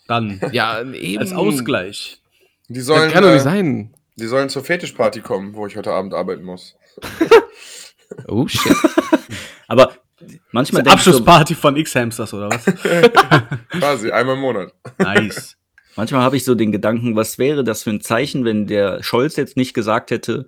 Dann. 0.08 0.40
ja 0.54 0.82
eben. 0.82 1.20
Als 1.20 1.34
Ausgleich. 1.34 2.22
Die 2.70 2.80
sollen, 2.82 3.04
Das 3.04 3.14
kann 3.14 3.24
doch 3.24 3.30
äh, 3.30 3.34
nicht 3.34 3.44
sein. 3.44 3.94
die 4.16 4.28
sollen 4.28 4.48
zur 4.50 4.64
Fetischparty 4.64 5.20
kommen, 5.22 5.54
wo 5.54 5.68
ich 5.68 5.76
heute 5.76 5.92
Abend 5.92 6.14
arbeiten 6.14 6.44
muss. 6.44 6.76
Oh 8.28 8.48
shit. 8.48 8.76
aber 9.68 9.94
manchmal 10.52 10.84
denk 10.84 10.98
ich 10.98 11.04
so, 11.04 11.12
Abschlussparty 11.12 11.56
von 11.56 11.76
X-Hamsters 11.76 12.34
oder 12.34 12.50
was? 12.50 12.66
Quasi, 13.70 14.12
einmal 14.12 14.36
im 14.36 14.42
Monat. 14.42 14.74
nice. 14.98 15.58
Manchmal 15.96 16.22
habe 16.22 16.38
ich 16.38 16.46
so 16.46 16.54
den 16.54 16.72
Gedanken, 16.72 17.16
was 17.16 17.40
wäre 17.40 17.64
das 17.64 17.84
für 17.84 17.90
ein 17.90 18.02
Zeichen, 18.02 18.46
wenn 18.46 18.68
der 18.68 19.02
Scholz 19.02 19.36
jetzt 19.36 19.58
nicht 19.58 19.74
gesagt 19.74 20.12
hätte, 20.12 20.48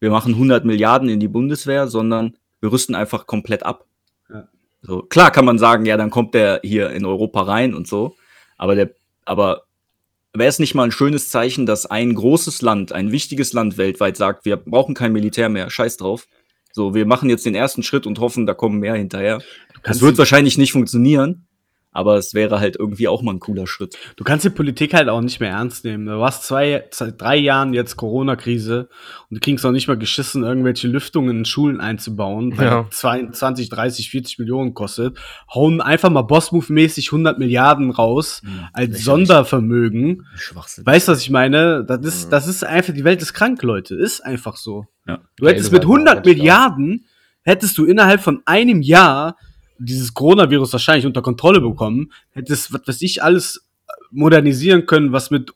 wir 0.00 0.10
machen 0.10 0.34
100 0.34 0.64
Milliarden 0.64 1.08
in 1.08 1.20
die 1.20 1.28
Bundeswehr, 1.28 1.86
sondern 1.86 2.36
wir 2.60 2.72
rüsten 2.72 2.96
einfach 2.96 3.26
komplett 3.26 3.62
ab. 3.62 3.86
Ja. 4.28 4.48
So, 4.82 5.02
klar 5.02 5.30
kann 5.30 5.44
man 5.44 5.58
sagen, 5.58 5.86
ja, 5.86 5.96
dann 5.96 6.10
kommt 6.10 6.34
der 6.34 6.60
hier 6.64 6.90
in 6.90 7.04
Europa 7.04 7.42
rein 7.42 7.74
und 7.74 7.86
so, 7.86 8.16
aber 8.56 8.74
der, 8.74 8.90
aber 9.24 9.62
wäre 10.34 10.48
es 10.48 10.58
nicht 10.58 10.74
mal 10.74 10.84
ein 10.84 10.92
schönes 10.92 11.30
Zeichen, 11.30 11.66
dass 11.66 11.86
ein 11.86 12.14
großes 12.14 12.62
Land, 12.62 12.92
ein 12.92 13.12
wichtiges 13.12 13.52
Land 13.52 13.78
weltweit 13.78 14.16
sagt, 14.16 14.44
wir 14.44 14.56
brauchen 14.56 14.94
kein 14.94 15.12
Militär 15.12 15.48
mehr, 15.48 15.70
scheiß 15.70 15.96
drauf. 15.96 16.26
So, 16.78 16.94
wir 16.94 17.06
machen 17.06 17.28
jetzt 17.28 17.44
den 17.44 17.56
ersten 17.56 17.82
Schritt 17.82 18.06
und 18.06 18.20
hoffen, 18.20 18.46
da 18.46 18.54
kommen 18.54 18.78
mehr 18.78 18.94
hinterher. 18.94 19.42
Das 19.82 20.00
wird 20.00 20.16
wahrscheinlich 20.16 20.58
nicht 20.58 20.70
funktionieren, 20.70 21.47
aber 21.90 22.16
es 22.16 22.34
wäre 22.34 22.60
halt 22.60 22.76
irgendwie 22.78 23.08
auch 23.08 23.22
mal 23.22 23.32
ein 23.32 23.40
cooler 23.40 23.66
Schritt. 23.66 23.96
Du 24.16 24.24
kannst 24.24 24.44
die 24.44 24.50
Politik 24.50 24.94
halt 24.94 25.08
auch 25.08 25.20
nicht 25.20 25.40
mehr 25.40 25.50
ernst 25.50 25.84
nehmen. 25.84 26.06
Du 26.06 26.22
hast 26.22 26.44
zwei, 26.44 26.84
zwei 26.90 27.10
drei 27.10 27.36
Jahren 27.36 27.72
jetzt 27.74 27.96
Corona-Krise 27.96 28.88
und 29.30 29.34
du 29.36 29.40
kriegst 29.40 29.64
noch 29.64 29.72
nicht 29.72 29.88
mal 29.88 29.96
geschissen, 29.98 30.44
irgendwelche 30.44 30.86
Lüftungen 30.88 31.38
in 31.38 31.44
Schulen 31.44 31.80
einzubauen, 31.80 32.56
weil 32.58 32.66
Ja. 32.66 32.86
das 32.90 32.98
20, 33.38 33.68
30, 33.70 34.10
40 34.10 34.38
Millionen 34.38 34.74
kostet. 34.74 35.18
Hauen 35.54 35.80
einfach 35.80 36.10
mal 36.10 36.22
Boss-Move-mäßig 36.22 37.06
100 37.10 37.38
Milliarden 37.38 37.90
raus 37.90 38.42
als 38.72 38.88
lächerlich. 38.88 39.04
Sondervermögen. 39.04 40.26
Schwachsinn. 40.36 40.86
Weißt 40.86 41.08
du, 41.08 41.12
was 41.12 41.20
ich 41.22 41.30
meine? 41.30 41.84
Das 41.84 42.00
ist, 42.04 42.30
das 42.30 42.46
ist 42.46 42.64
einfach, 42.64 42.92
die 42.94 43.04
Welt 43.04 43.22
ist 43.22 43.32
krank, 43.32 43.62
Leute. 43.62 43.94
Ist 43.94 44.20
einfach 44.24 44.56
so. 44.56 44.86
Ja. 45.06 45.20
Du 45.36 45.48
hättest 45.48 45.72
mit 45.72 45.82
Weise, 45.82 45.92
100 45.92 46.14
ganz 46.14 46.24
klar. 46.24 46.34
Milliarden, 46.36 47.06
hättest 47.42 47.78
du 47.78 47.86
innerhalb 47.86 48.20
von 48.20 48.42
einem 48.44 48.82
Jahr 48.82 49.36
dieses 49.78 50.14
Coronavirus 50.14 50.72
wahrscheinlich 50.72 51.06
unter 51.06 51.22
Kontrolle 51.22 51.60
bekommen, 51.60 52.12
hättest, 52.30 52.72
was 52.72 52.86
weiß 52.86 53.02
ich, 53.02 53.22
alles 53.22 53.68
modernisieren 54.10 54.86
können, 54.86 55.12
was 55.12 55.30
mit 55.30 55.52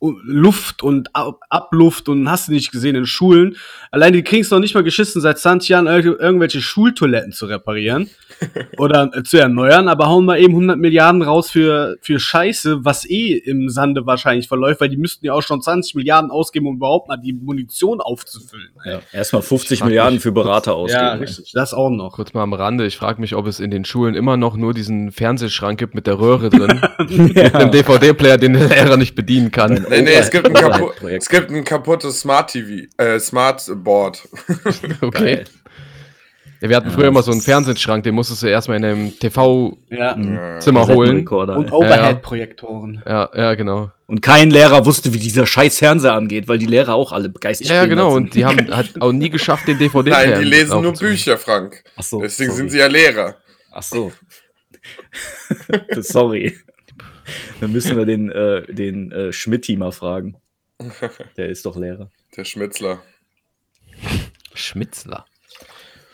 Luft 0.00 0.82
und 0.84 1.14
Ab- 1.14 1.40
Abluft 1.50 2.08
und 2.08 2.30
hast 2.30 2.46
du 2.48 2.52
nicht 2.52 2.70
gesehen 2.70 2.94
in 2.94 3.04
Schulen. 3.06 3.56
Allein 3.90 4.12
die 4.12 4.22
kriegen 4.22 4.42
es 4.42 4.50
noch 4.50 4.60
nicht 4.60 4.74
mal 4.74 4.84
geschissen, 4.84 5.20
seit 5.20 5.38
20 5.38 5.68
Jahren 5.70 5.86
ir 5.88 6.04
irgendwelche 6.20 6.60
Schultoiletten 6.60 7.32
zu 7.32 7.46
reparieren 7.46 8.08
oder 8.78 9.10
äh, 9.12 9.24
zu 9.24 9.38
erneuern, 9.38 9.88
aber 9.88 10.06
hauen 10.08 10.24
mal 10.24 10.38
eben 10.38 10.52
100 10.54 10.78
Milliarden 10.78 11.22
raus 11.22 11.50
für, 11.50 11.96
für 12.00 12.20
Scheiße, 12.20 12.84
was 12.84 13.08
eh 13.10 13.32
im 13.32 13.68
Sande 13.70 14.06
wahrscheinlich 14.06 14.46
verläuft, 14.46 14.80
weil 14.80 14.88
die 14.88 14.96
müssten 14.96 15.26
ja 15.26 15.32
auch 15.32 15.42
schon 15.42 15.60
20 15.60 15.96
Milliarden 15.96 16.30
ausgeben, 16.30 16.68
um 16.68 16.76
überhaupt 16.76 17.08
mal 17.08 17.16
die 17.16 17.32
Munition 17.32 18.00
aufzufüllen. 18.00 18.68
Ja, 18.84 19.00
erstmal 19.12 19.42
50 19.42 19.80
Frag 19.80 19.86
mich 19.86 19.90
Milliarden 19.90 20.20
für 20.20 20.32
kurz- 20.32 20.44
Berater 20.44 20.74
ausgeben. 20.76 21.00
Ja, 21.02 21.12
richtig. 21.14 21.50
Das 21.54 21.74
auch 21.74 21.90
noch. 21.90 22.12
Kurz 22.12 22.32
mal 22.34 22.42
am 22.44 22.52
Rande, 22.52 22.86
ich 22.86 22.96
frage 22.96 23.20
mich, 23.20 23.34
ob 23.34 23.48
es 23.48 23.58
in 23.58 23.72
den 23.72 23.84
Schulen 23.84 24.14
immer 24.14 24.36
noch 24.36 24.56
nur 24.56 24.74
diesen 24.74 25.10
Fernsehschrank 25.10 25.76
gibt 25.78 25.96
mit 25.96 26.06
der 26.06 26.20
Röhre 26.20 26.50
drin, 26.50 26.80
mit 27.08 27.54
einem 27.54 27.72
DVD-Player, 27.72 28.38
den 28.38 28.52
der 28.52 28.68
Lehrer 28.68 28.96
nicht 28.96 29.16
bedienen 29.16 29.50
kann. 29.50 29.86
Nee, 29.88 30.02
nee, 30.02 30.14
es 30.14 30.30
gibt 30.30 30.46
ein, 30.46 30.54
kapu 30.54 30.90
es 31.06 31.28
gibt 31.28 31.50
ein 31.50 31.64
kaputtes 31.64 32.20
Smart 32.20 32.50
TV, 32.50 32.86
äh, 32.96 33.18
Smart 33.18 33.62
Board. 33.82 34.26
Okay. 35.00 35.44
Ja, 36.60 36.68
wir 36.68 36.76
hatten 36.76 36.90
früher 36.90 37.06
immer 37.06 37.22
so 37.22 37.30
einen 37.30 37.40
Fernsehschrank, 37.40 38.02
den 38.02 38.16
musstest 38.16 38.42
du 38.42 38.48
erstmal 38.48 38.78
in 38.78 38.84
einem 38.84 39.16
TV-Zimmer 39.16 39.76
Ja. 39.90 40.14
holen. 40.16 40.58
Kassettenrekorder, 40.58 41.56
Und. 41.56 41.72
Overhead-Projektoren. 41.72 43.00
Ja, 43.06 43.30
ja, 43.32 43.54
genau. 43.54 43.92
Und 44.08 44.22
kein 44.22 44.50
Lehrer 44.50 44.84
wusste, 44.84 45.14
wie 45.14 45.18
dieser 45.18 45.46
scheiß 45.46 45.78
Fernseher 45.78 46.14
angeht, 46.14 46.48
weil 46.48 46.58
die 46.58 46.66
Lehrer 46.66 46.94
auch 46.94 47.12
alle 47.12 47.28
begeistert 47.28 47.68
Ja, 47.68 47.76
ja, 47.76 47.86
genau. 47.86 48.12
Und 48.12 48.34
die 48.34 48.44
haben 48.44 48.74
hat 48.74 48.88
auch 49.00 49.12
nie 49.12 49.30
geschafft, 49.30 49.68
den 49.68 49.78
DVD 49.78 50.10
Nein, 50.10 50.40
die 50.40 50.44
lesen 50.46 50.82
nur 50.82 50.94
Bücher, 50.94 51.38
Frank. 51.38 51.84
Ach 51.96 52.02
so, 52.02 52.20
Deswegen 52.22 52.50
sorry. 52.50 52.58
sind 52.62 52.70
sie 52.70 52.78
ja 52.78 52.86
Lehrer. 52.88 53.36
Ach 53.70 53.82
so. 53.82 54.10
sorry. 56.00 56.58
Dann 57.60 57.72
müssen 57.72 57.96
wir 57.96 58.04
den, 58.04 58.30
äh, 58.30 58.62
den 58.72 59.12
äh, 59.12 59.32
Schmidti 59.32 59.76
mal 59.76 59.92
fragen. 59.92 60.36
Der 61.36 61.48
ist 61.48 61.66
doch 61.66 61.76
Lehrer. 61.76 62.10
Der 62.36 62.44
Schmitzler. 62.44 63.02
Schmitzler. 64.54 65.26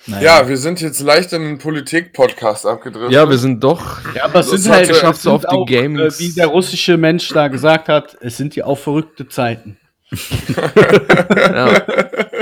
Ja, 0.06 0.46
wir 0.48 0.58
sind 0.58 0.82
jetzt 0.82 1.00
leicht 1.00 1.32
in 1.32 1.42
den 1.42 1.58
Politik-Podcast 1.58 2.66
abgedriftet. 2.66 3.12
Ja, 3.12 3.28
wir 3.28 3.38
sind 3.38 3.64
doch. 3.64 4.00
Ja, 4.14 4.24
aber 4.24 4.40
es 4.40 4.50
Das 4.50 4.62
sind 4.62 4.72
halt 4.72 4.90
es 4.90 4.98
schafft's 4.98 5.22
sind 5.22 5.32
auf 5.32 5.66
die. 5.66 5.74
Äh, 5.74 6.18
wie 6.18 6.34
der 6.34 6.48
russische 6.48 6.98
Mensch 6.98 7.28
da 7.28 7.48
gesagt 7.48 7.88
hat, 7.88 8.16
es 8.20 8.36
sind 8.36 8.54
ja 8.54 8.66
auch 8.66 8.78
verrückte 8.78 9.28
Zeiten. 9.28 9.78
Ja. 11.36 11.82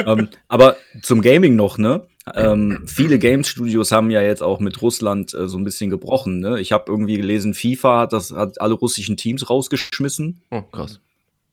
Ähm, 0.06 0.28
aber 0.48 0.76
zum 1.02 1.22
Gaming 1.22 1.56
noch, 1.56 1.78
ne? 1.78 2.06
Ähm, 2.34 2.84
viele 2.86 3.18
Games-Studios 3.18 3.90
haben 3.90 4.10
ja 4.10 4.22
jetzt 4.22 4.42
auch 4.42 4.60
mit 4.60 4.80
Russland 4.80 5.34
äh, 5.34 5.48
so 5.48 5.58
ein 5.58 5.64
bisschen 5.64 5.90
gebrochen, 5.90 6.38
ne? 6.38 6.60
Ich 6.60 6.70
habe 6.70 6.84
irgendwie 6.86 7.16
gelesen, 7.16 7.54
FIFA 7.54 8.00
hat 8.00 8.12
das 8.12 8.30
hat 8.30 8.60
alle 8.60 8.74
russischen 8.74 9.16
Teams 9.16 9.50
rausgeschmissen. 9.50 10.40
Oh, 10.50 10.62
krass. 10.62 11.00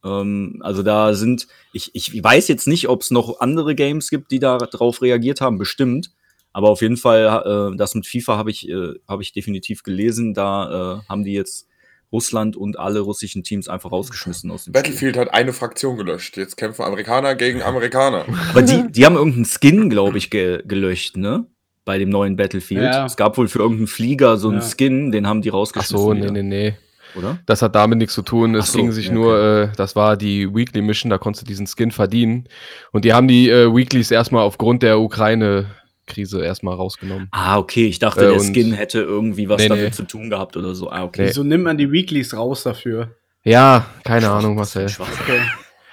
Ähm, 0.03 0.59
also 0.61 0.83
da 0.83 1.13
sind, 1.13 1.47
ich, 1.73 1.91
ich 1.93 2.23
weiß 2.23 2.47
jetzt 2.47 2.67
nicht, 2.67 2.87
ob 2.87 3.01
es 3.01 3.11
noch 3.11 3.39
andere 3.39 3.75
Games 3.75 4.09
gibt, 4.09 4.31
die 4.31 4.39
da 4.39 4.57
drauf 4.57 5.01
reagiert 5.01 5.41
haben, 5.41 5.57
bestimmt. 5.57 6.11
Aber 6.53 6.69
auf 6.69 6.81
jeden 6.81 6.97
Fall, 6.97 7.71
äh, 7.73 7.77
das 7.77 7.95
mit 7.95 8.07
FIFA 8.07 8.37
habe 8.37 8.51
ich, 8.51 8.67
äh, 8.69 8.93
hab 9.07 9.21
ich 9.21 9.33
definitiv 9.33 9.83
gelesen. 9.83 10.33
Da 10.33 10.99
äh, 10.99 11.09
haben 11.09 11.23
die 11.23 11.33
jetzt 11.33 11.67
Russland 12.11 12.55
und 12.55 12.79
alle 12.79 12.99
russischen 13.01 13.43
Teams 13.43 13.67
einfach 13.67 13.91
rausgeschmissen 13.91 14.49
aus 14.51 14.63
dem 14.63 14.71
Spiel. 14.71 14.81
Battlefield 14.81 15.17
hat 15.17 15.33
eine 15.33 15.53
Fraktion 15.53 15.97
gelöscht. 15.97 16.37
Jetzt 16.37 16.57
kämpfen 16.57 16.83
Amerikaner 16.83 17.35
gegen 17.35 17.61
Amerikaner. 17.61 18.25
Aber 18.49 18.61
die, 18.61 18.91
die 18.91 19.05
haben 19.05 19.15
irgendeinen 19.15 19.45
Skin, 19.45 19.89
glaube 19.89 20.17
ich, 20.17 20.29
ge 20.29 20.63
gelöscht, 20.65 21.17
ne? 21.17 21.45
Bei 21.85 21.97
dem 21.97 22.09
neuen 22.09 22.35
Battlefield. 22.35 22.83
Ja. 22.83 23.05
Es 23.05 23.15
gab 23.15 23.37
wohl 23.37 23.47
für 23.47 23.59
irgendeinen 23.59 23.87
Flieger 23.87 24.37
so 24.37 24.49
einen 24.49 24.61
Ja. 24.61 24.67
Skin, 24.67 25.11
den 25.11 25.27
haben 25.27 25.41
die 25.41 25.49
Ach 25.51 25.55
rausgeschmissen. 25.55 25.97
so, 25.97 26.13
nee, 26.13 26.21
wieder, 26.21 26.31
nee, 26.31 26.43
nee. 26.43 26.73
Oder? 27.15 27.39
Das 27.47 27.61
hat 27.61 27.73
damit 27.75 27.97
nichts 27.97 28.13
zu 28.13 28.21
tun. 28.21 28.53
Es 28.55 28.65
Ach 28.65 28.73
so, 28.73 28.77
ging 28.77 28.91
sich 28.91 29.07
ja, 29.07 29.13
nur, 29.13 29.39
äh, 29.39 29.69
das 29.75 29.95
war 29.95 30.15
die 30.15 30.53
Weekly 30.53 30.81
Mission, 30.81 31.09
da 31.09 31.17
konntest 31.17 31.43
du 31.43 31.47
diesen 31.47 31.65
Skin 31.67 31.91
verdienen. 31.91 32.47
Und 32.91 33.05
die 33.05 33.13
haben 33.13 33.27
die 33.27 33.49
äh, 33.49 33.73
Weeklies 33.73 34.11
erstmal 34.11 34.43
aufgrund 34.43 34.83
der 34.83 34.99
Ukraine-Krise 36.09 36.43
erstmal 36.43 36.75
rausgenommen. 36.75 37.27
Ah, 37.31 37.57
okay. 37.57 37.87
Ich 37.87 37.99
dachte, 37.99 38.25
Äh, 38.25 38.31
der 38.31 38.39
Skin 38.39 38.73
hätte 38.73 38.99
irgendwie 39.01 39.47
was 39.49 39.61
Nee, 39.61 39.69
damit 39.69 39.83
nee. 39.85 39.91
zu 39.91 40.03
tun 40.03 40.29
gehabt 40.29 40.57
oder 40.57 40.73
so. 40.75 40.89
Ah, 40.89 41.03
okay. 41.03 41.23
Nee. 41.23 41.27
Wieso 41.29 41.43
nimmt 41.43 41.63
man 41.63 41.77
die 41.77 41.91
Weeklies 41.91 42.33
raus 42.35 42.63
dafür? 42.63 43.09
Ja, 43.43 43.85
keine 44.03 44.29
Ahnung, 44.29 44.55
Marcel. 44.55 44.85
Okay. 44.85 45.39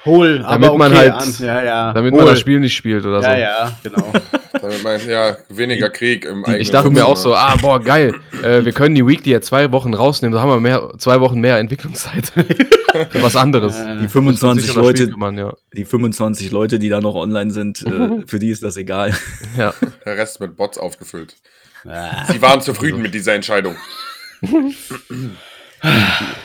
Hol, 0.05 0.39
Damit 0.39 0.69
aber 0.69 0.79
man 0.79 0.93
okay 0.93 1.11
halt- 1.11 1.12
an. 1.14 1.35
Ja, 1.41 1.62
ja. 1.64 1.93
Damit 1.93 2.12
Hol. 2.12 2.21
man 2.21 2.29
das 2.29 2.39
Spiel 2.41 2.61
nicht 2.61 2.77
spielt 2.77 3.05
oder 3.05 3.23
so. 3.23 3.29
Ja, 3.29 3.39
ja, 3.39 3.73
genau. 3.83 4.12
Damit 4.61 4.83
man, 4.85 5.09
ja, 5.09 5.37
weniger 5.49 5.91
Krieg 5.91 6.25
im 6.25 6.45
eigenen 6.45 6.61
Ich 6.61 6.71
dachte 6.71 6.91
mir 6.91 6.97
Zimmer. 6.97 7.09
auch 7.09 7.17
so, 7.17 7.35
ah, 7.35 7.57
boah, 7.61 7.81
geil. 7.81 8.14
Äh, 8.43 8.64
wir 8.64 8.73
können 8.73 8.95
die 8.95 9.07
Weekly 9.07 9.33
jetzt 9.33 9.49
zwei 9.49 9.71
Wochen 9.73 9.95
rausnehmen, 9.95 10.35
da 10.35 10.41
haben 10.41 10.49
wir 10.51 10.61
mehr, 10.61 10.93
zwei 10.99 11.21
Wochen 11.21 11.41
mehr 11.41 11.59
Entwicklungszeit. 11.59 12.33
Für 13.11 13.22
was 13.22 13.36
anderes. 13.36 13.76
Die 13.76 14.09
25 14.09 14.66
Sich 14.66 14.76
um 14.76 14.82
das 14.82 14.90
Spiel 14.90 15.05
Leute, 15.07 15.11
kümmern, 15.11 15.38
ja. 15.38 15.55
die 15.74 15.84
25 15.84 16.51
Leute, 16.51 16.78
die 16.78 16.88
da 16.88 17.01
noch 17.01 17.14
online 17.14 17.51
sind, 17.51 17.82
äh, 17.86 18.22
für 18.26 18.38
die 18.38 18.51
ist 18.51 18.62
das 18.62 18.76
egal. 18.76 19.14
ja. 19.57 19.74
Der 20.05 20.16
Rest 20.16 20.40
mit 20.40 20.57
Bots 20.57 20.78
aufgefüllt. 20.78 21.36
Ah. 21.84 22.24
Sie 22.30 22.40
waren 22.42 22.61
zufrieden 22.61 23.01
mit 23.03 23.14
dieser 23.14 23.34
Entscheidung. 23.34 23.76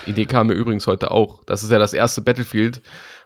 Idee 0.05 0.25
kam 0.25 0.47
mir 0.47 0.53
übrigens 0.53 0.87
heute 0.87 1.11
auch. 1.11 1.43
Das 1.45 1.63
ist 1.63 1.71
ja 1.71 1.79
das 1.79 1.93
erste 1.93 2.21
Battlefield, 2.21 2.81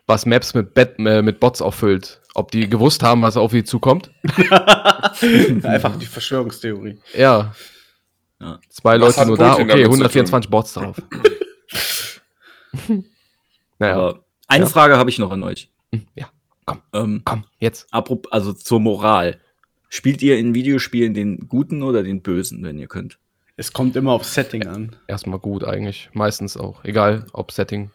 was 0.06 0.24
Maps 0.24 0.54
mit, 0.54 0.72
Bet 0.74 0.98
äh, 0.98 1.22
mit 1.22 1.40
Bots 1.40 1.60
auffüllt. 1.60 2.20
Ob 2.34 2.50
die 2.50 2.68
gewusst 2.68 3.02
haben, 3.02 3.22
was 3.22 3.36
auf 3.36 3.50
sie 3.52 3.64
zukommt? 3.64 4.10
Einfach 5.62 5.96
die 5.98 6.06
Verschwörungstheorie. 6.06 6.98
Ja. 7.14 7.54
Ja. 8.40 8.60
Zwei 8.68 9.00
Was 9.00 9.16
Leute 9.16 9.28
nur 9.28 9.38
da, 9.38 9.50
Putin 9.52 9.70
okay, 9.70 9.82
damit 9.82 9.86
zu 9.86 9.90
124 9.92 10.50
Bots 10.50 10.74
drauf. 10.74 10.96
Naja, 13.78 13.94
Aber 13.96 14.24
eine 14.48 14.64
Ja. 14.64 14.70
Frage 14.70 14.96
habe 14.96 15.10
ich 15.10 15.18
noch 15.18 15.30
an 15.30 15.42
euch. 15.42 15.70
ja, 16.14 16.28
komm, 16.64 16.82
Ähm, 16.92 17.22
komm, 17.24 17.44
jetzt. 17.58 17.86
apropos, 17.92 18.30
also 18.32 18.52
zur 18.52 18.80
Moral. 18.80 19.40
Spielt 19.88 20.20
ihr 20.22 20.38
in 20.38 20.54
Videospielen 20.54 21.14
den 21.14 21.48
Guten 21.48 21.82
oder 21.82 22.02
den 22.02 22.20
Bösen, 22.22 22.62
wenn 22.64 22.78
ihr 22.78 22.88
könnt? 22.88 23.18
Es 23.56 23.72
kommt 23.72 23.96
immer 23.96 24.12
auf 24.12 24.24
Setting 24.24 24.66
an. 24.66 24.96
Erstmal 25.06 25.38
gut 25.38 25.64
eigentlich. 25.64 26.10
Meistens 26.12 26.56
auch. 26.56 26.84
Egal, 26.84 27.24
ob 27.32 27.52
Setting. 27.52 27.90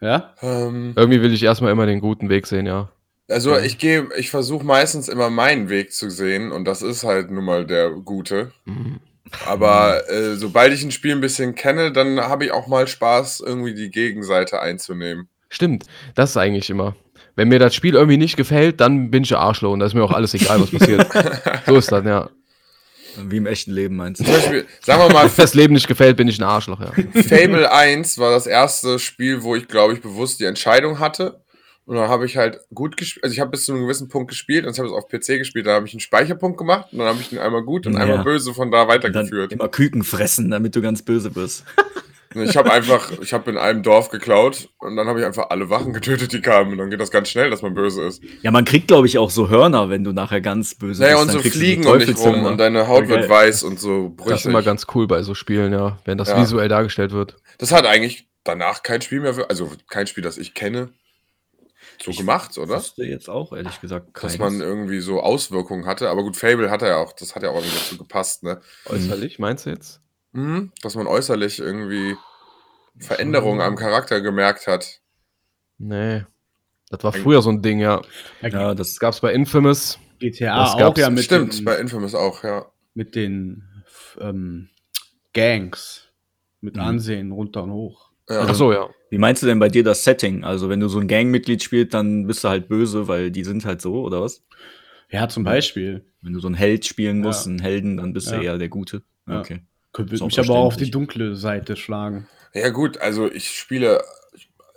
Ja? 0.00 0.34
Ähm, 0.40 0.94
Irgendwie 0.96 1.20
will 1.20 1.32
ich 1.34 1.42
erstmal 1.42 1.70
immer 1.72 1.84
den 1.86 2.00
guten 2.00 2.28
Weg 2.28 2.46
sehen, 2.46 2.64
ja. 2.66 2.88
also 3.28 3.56
ich 3.58 3.78
gehe, 3.78 4.08
ich 4.16 4.30
versuche 4.30 4.64
meistens 4.64 5.08
immer 5.08 5.30
meinen 5.30 5.68
Weg 5.68 5.92
zu 5.92 6.10
sehen 6.10 6.50
und 6.52 6.64
das 6.64 6.82
ist 6.82 7.04
halt 7.04 7.30
nun 7.30 7.44
mal 7.44 7.66
der 7.66 7.90
gute. 7.90 8.52
Mhm. 8.64 9.00
Aber 9.46 10.08
äh, 10.10 10.36
sobald 10.36 10.72
ich 10.72 10.82
ein 10.82 10.90
Spiel 10.90 11.12
ein 11.12 11.20
bisschen 11.20 11.54
kenne, 11.54 11.92
dann 11.92 12.20
habe 12.20 12.46
ich 12.46 12.52
auch 12.52 12.66
mal 12.66 12.86
Spaß, 12.86 13.40
irgendwie 13.40 13.74
die 13.74 13.90
Gegenseite 13.90 14.60
einzunehmen. 14.60 15.28
Stimmt, 15.48 15.84
das 16.14 16.30
ist 16.30 16.36
eigentlich 16.36 16.70
immer. 16.70 16.96
Wenn 17.34 17.48
mir 17.48 17.58
das 17.58 17.74
Spiel 17.74 17.94
irgendwie 17.94 18.18
nicht 18.18 18.36
gefällt, 18.36 18.80
dann 18.80 19.10
bin 19.10 19.22
ich 19.22 19.32
ein 19.32 19.40
Arschloch 19.40 19.72
und 19.72 19.80
da 19.80 19.86
ist 19.86 19.94
mir 19.94 20.04
auch 20.04 20.12
alles 20.12 20.34
egal, 20.34 20.60
was 20.60 20.70
passiert. 20.70 21.06
so 21.66 21.76
ist 21.76 21.90
das, 21.90 22.04
ja. 22.04 22.30
Wie 23.16 23.36
im 23.36 23.46
echten 23.46 23.72
Leben 23.72 23.96
meinst 23.96 24.18
Zum 24.18 24.26
du? 24.26 24.32
Beispiel, 24.32 24.66
sagen 24.80 25.02
wir 25.02 25.12
mal, 25.12 25.24
Wenn 25.24 25.36
das 25.36 25.54
Leben 25.54 25.74
nicht 25.74 25.88
gefällt, 25.88 26.16
bin 26.16 26.28
ich 26.28 26.38
ein 26.38 26.44
Arschloch, 26.44 26.80
ja. 26.80 26.92
Fable 27.22 27.70
1 27.70 28.18
war 28.18 28.30
das 28.30 28.46
erste 28.46 28.98
Spiel, 28.98 29.42
wo 29.42 29.54
ich, 29.54 29.68
glaube 29.68 29.94
ich, 29.94 30.00
bewusst 30.00 30.40
die 30.40 30.44
Entscheidung 30.44 30.98
hatte. 30.98 31.41
Und 31.92 31.98
dann 31.98 32.08
habe 32.08 32.24
ich 32.24 32.38
halt 32.38 32.58
gut 32.72 32.96
gespielt. 32.96 33.22
Also 33.22 33.34
ich 33.34 33.40
habe 33.40 33.50
bis 33.50 33.66
zu 33.66 33.72
einem 33.72 33.82
gewissen 33.82 34.08
Punkt 34.08 34.30
gespielt 34.30 34.64
und 34.64 34.72
ich 34.72 34.78
habe 34.78 34.88
es 34.88 34.94
auf 34.94 35.08
PC 35.08 35.36
gespielt. 35.36 35.66
Dann 35.66 35.74
habe 35.74 35.86
ich 35.86 35.92
einen 35.92 36.00
Speicherpunkt 36.00 36.56
gemacht 36.56 36.88
und 36.90 37.00
dann 37.00 37.08
habe 37.08 37.18
ich 37.20 37.28
den 37.28 37.38
einmal 37.38 37.62
gut 37.62 37.86
und 37.86 37.92
Ja. 37.92 37.98
einmal 38.00 38.24
böse 38.24 38.54
von 38.54 38.70
da 38.70 38.84
Und 38.84 38.88
dann 38.88 39.02
weitergeführt. 39.12 39.52
immer 39.52 39.68
Küken 39.68 40.02
fressen, 40.02 40.50
damit 40.50 40.74
du 40.74 40.80
ganz 40.80 41.02
böse 41.02 41.34
wirst. 41.36 41.64
Und 42.34 42.44
Ich 42.48 42.56
habe 42.56 42.72
einfach, 42.72 43.12
ich 43.20 43.34
habe 43.34 43.50
in 43.50 43.58
einem 43.58 43.82
Dorf 43.82 44.08
geklaut 44.08 44.70
und 44.78 44.96
dann 44.96 45.06
habe 45.06 45.20
ich 45.20 45.26
einfach 45.26 45.50
alle 45.50 45.68
Wachen 45.68 45.92
getötet, 45.92 46.32
die 46.32 46.40
kamen. 46.40 46.72
Und 46.72 46.78
dann 46.78 46.88
geht 46.88 46.98
das 46.98 47.10
ganz 47.10 47.28
schnell, 47.28 47.50
dass 47.50 47.60
man 47.60 47.74
böse 47.74 48.00
ist. 48.04 48.22
Ja, 48.40 48.50
man 48.50 48.64
kriegt, 48.64 48.88
glaube 48.88 49.06
ich, 49.06 49.18
auch 49.18 49.28
so 49.30 49.50
Hörner, 49.50 49.90
wenn 49.90 50.02
du 50.02 50.12
nachher 50.12 50.40
ganz 50.40 50.74
böse 50.74 51.02
Naja, 51.02 51.16
bist. 51.16 51.28
und 51.28 51.34
Dann 51.34 51.42
so 51.44 51.50
Fliegen 51.50 51.86
um 51.86 51.98
dich 51.98 52.16
rum 52.16 52.46
und 52.46 52.56
deine 52.56 52.88
Haut 52.88 53.00
Voll 53.06 53.08
wird 53.20 53.28
weiß 53.28 53.64
und 53.64 53.78
so 53.78 54.08
Das 54.08 54.16
brüchig. 54.16 54.40
ist 54.40 54.46
immer 54.46 54.62
ganz 54.62 54.86
cool 54.94 55.06
bei 55.06 55.22
so 55.22 55.34
Spielen, 55.34 55.74
ja. 55.74 55.98
Wenn 56.06 56.16
das 56.16 56.28
Ja. 56.28 56.40
visuell 56.40 56.70
dargestellt 56.70 57.12
wird. 57.12 57.36
Das 57.58 57.70
hat 57.70 57.84
eigentlich 57.84 58.28
danach 58.44 58.82
kein 58.82 59.02
Spiel 59.02 59.20
mehr, 59.20 59.34
also 59.50 59.70
kein 59.90 60.06
Spiel, 60.06 60.24
das 60.24 60.38
ich 60.38 60.54
kenne, 60.54 60.88
so 62.02 62.12
gemacht, 62.12 62.56
oder? 62.58 62.74
Das 62.74 62.84
wusste 62.84 63.04
jetzt 63.04 63.28
auch, 63.28 63.52
ehrlich 63.52 63.80
gesagt, 63.80 64.08
Dass 64.14 64.22
keins. 64.22 64.38
man 64.38 64.60
irgendwie 64.60 65.00
so 65.00 65.20
Auswirkungen 65.20 65.86
hatte. 65.86 66.08
Aber 66.10 66.22
gut, 66.22 66.36
Fable 66.36 66.70
hat 66.70 66.82
ja 66.82 66.96
auch, 66.96 67.12
das 67.12 67.34
hat 67.34 67.42
ja 67.42 67.50
auch 67.50 67.56
irgendwie 67.56 67.74
dazu 67.76 67.98
gepasst, 67.98 68.42
ne? 68.42 68.60
Äußerlich, 68.86 69.38
meinst 69.38 69.66
du 69.66 69.70
jetzt? 69.70 70.00
Mhm. 70.32 70.72
Dass 70.82 70.94
man 70.94 71.06
äußerlich 71.06 71.58
irgendwie 71.58 72.16
Veränderungen 72.98 73.60
am 73.60 73.76
Charakter 73.76 74.20
gemerkt 74.20 74.66
hat. 74.66 75.00
Nee. 75.78 76.24
Das 76.90 77.02
war 77.04 77.12
früher 77.12 77.40
so 77.42 77.50
ein 77.50 77.62
Ding, 77.62 77.80
ja. 77.80 78.02
ja, 78.42 78.74
Das 78.74 78.98
gab's 78.98 79.20
bei 79.20 79.32
Infamous. 79.32 79.98
GTA 80.18 80.58
Das 80.64 80.74
auch 80.74 80.78
gab's 80.78 81.00
ja 81.00 81.10
mit 81.10 81.24
Stimmt, 81.24 81.58
den, 81.58 81.64
bei 81.64 81.78
Infamous 81.78 82.14
auch, 82.14 82.44
ja. 82.44 82.66
mit 82.94 83.14
den 83.14 83.64
ähm, 84.20 84.68
Gangs. 85.32 86.08
Mit 86.60 86.76
Mhm. 86.76 86.82
Ansehen 86.82 87.32
runter 87.32 87.64
und 87.64 87.72
hoch. 87.72 88.11
Ja. 88.28 88.40
Ach 88.48 88.54
so, 88.54 88.72
ja. 88.72 88.88
Wie 89.10 89.18
meinst 89.18 89.42
du 89.42 89.46
denn 89.46 89.58
bei 89.58 89.68
dir 89.68 89.84
das 89.84 90.04
Setting? 90.04 90.44
Also, 90.44 90.68
wenn 90.68 90.80
du 90.80 90.88
so 90.88 90.98
ein 90.98 91.08
Gangmitglied 91.08 91.62
spielst, 91.62 91.92
dann 91.94 92.26
bist 92.26 92.44
du 92.44 92.48
halt 92.48 92.68
böse, 92.68 93.08
weil 93.08 93.30
die 93.30 93.44
sind 93.44 93.64
halt 93.64 93.82
so, 93.82 94.02
oder 94.02 94.22
was? 94.22 94.42
Ja, 95.10 95.28
zum 95.28 95.44
Beispiel. 95.44 96.04
Wenn 96.22 96.32
du 96.32 96.40
so 96.40 96.46
einen 96.48 96.54
Held 96.54 96.86
spielen 96.86 97.20
musst, 97.20 97.44
Ja. 97.46 97.50
einen 97.50 97.60
Helden, 97.60 97.96
dann 97.98 98.12
bist 98.14 98.30
Ja. 98.30 98.38
du 98.38 98.42
eher 98.44 98.58
der 98.58 98.68
Gute. 98.68 99.02
Ja. 99.28 99.40
Okay. 99.40 99.60
Könnte 99.92 100.12
mich 100.24 100.38
aber 100.38 100.54
auch 100.54 100.64
auf 100.66 100.76
die 100.78 100.90
dunkle 100.90 101.36
Seite 101.36 101.76
schlagen. 101.76 102.26
Ja, 102.54 102.70
gut, 102.70 102.98
also 102.98 103.30
ich 103.30 103.50
spiele, 103.50 104.02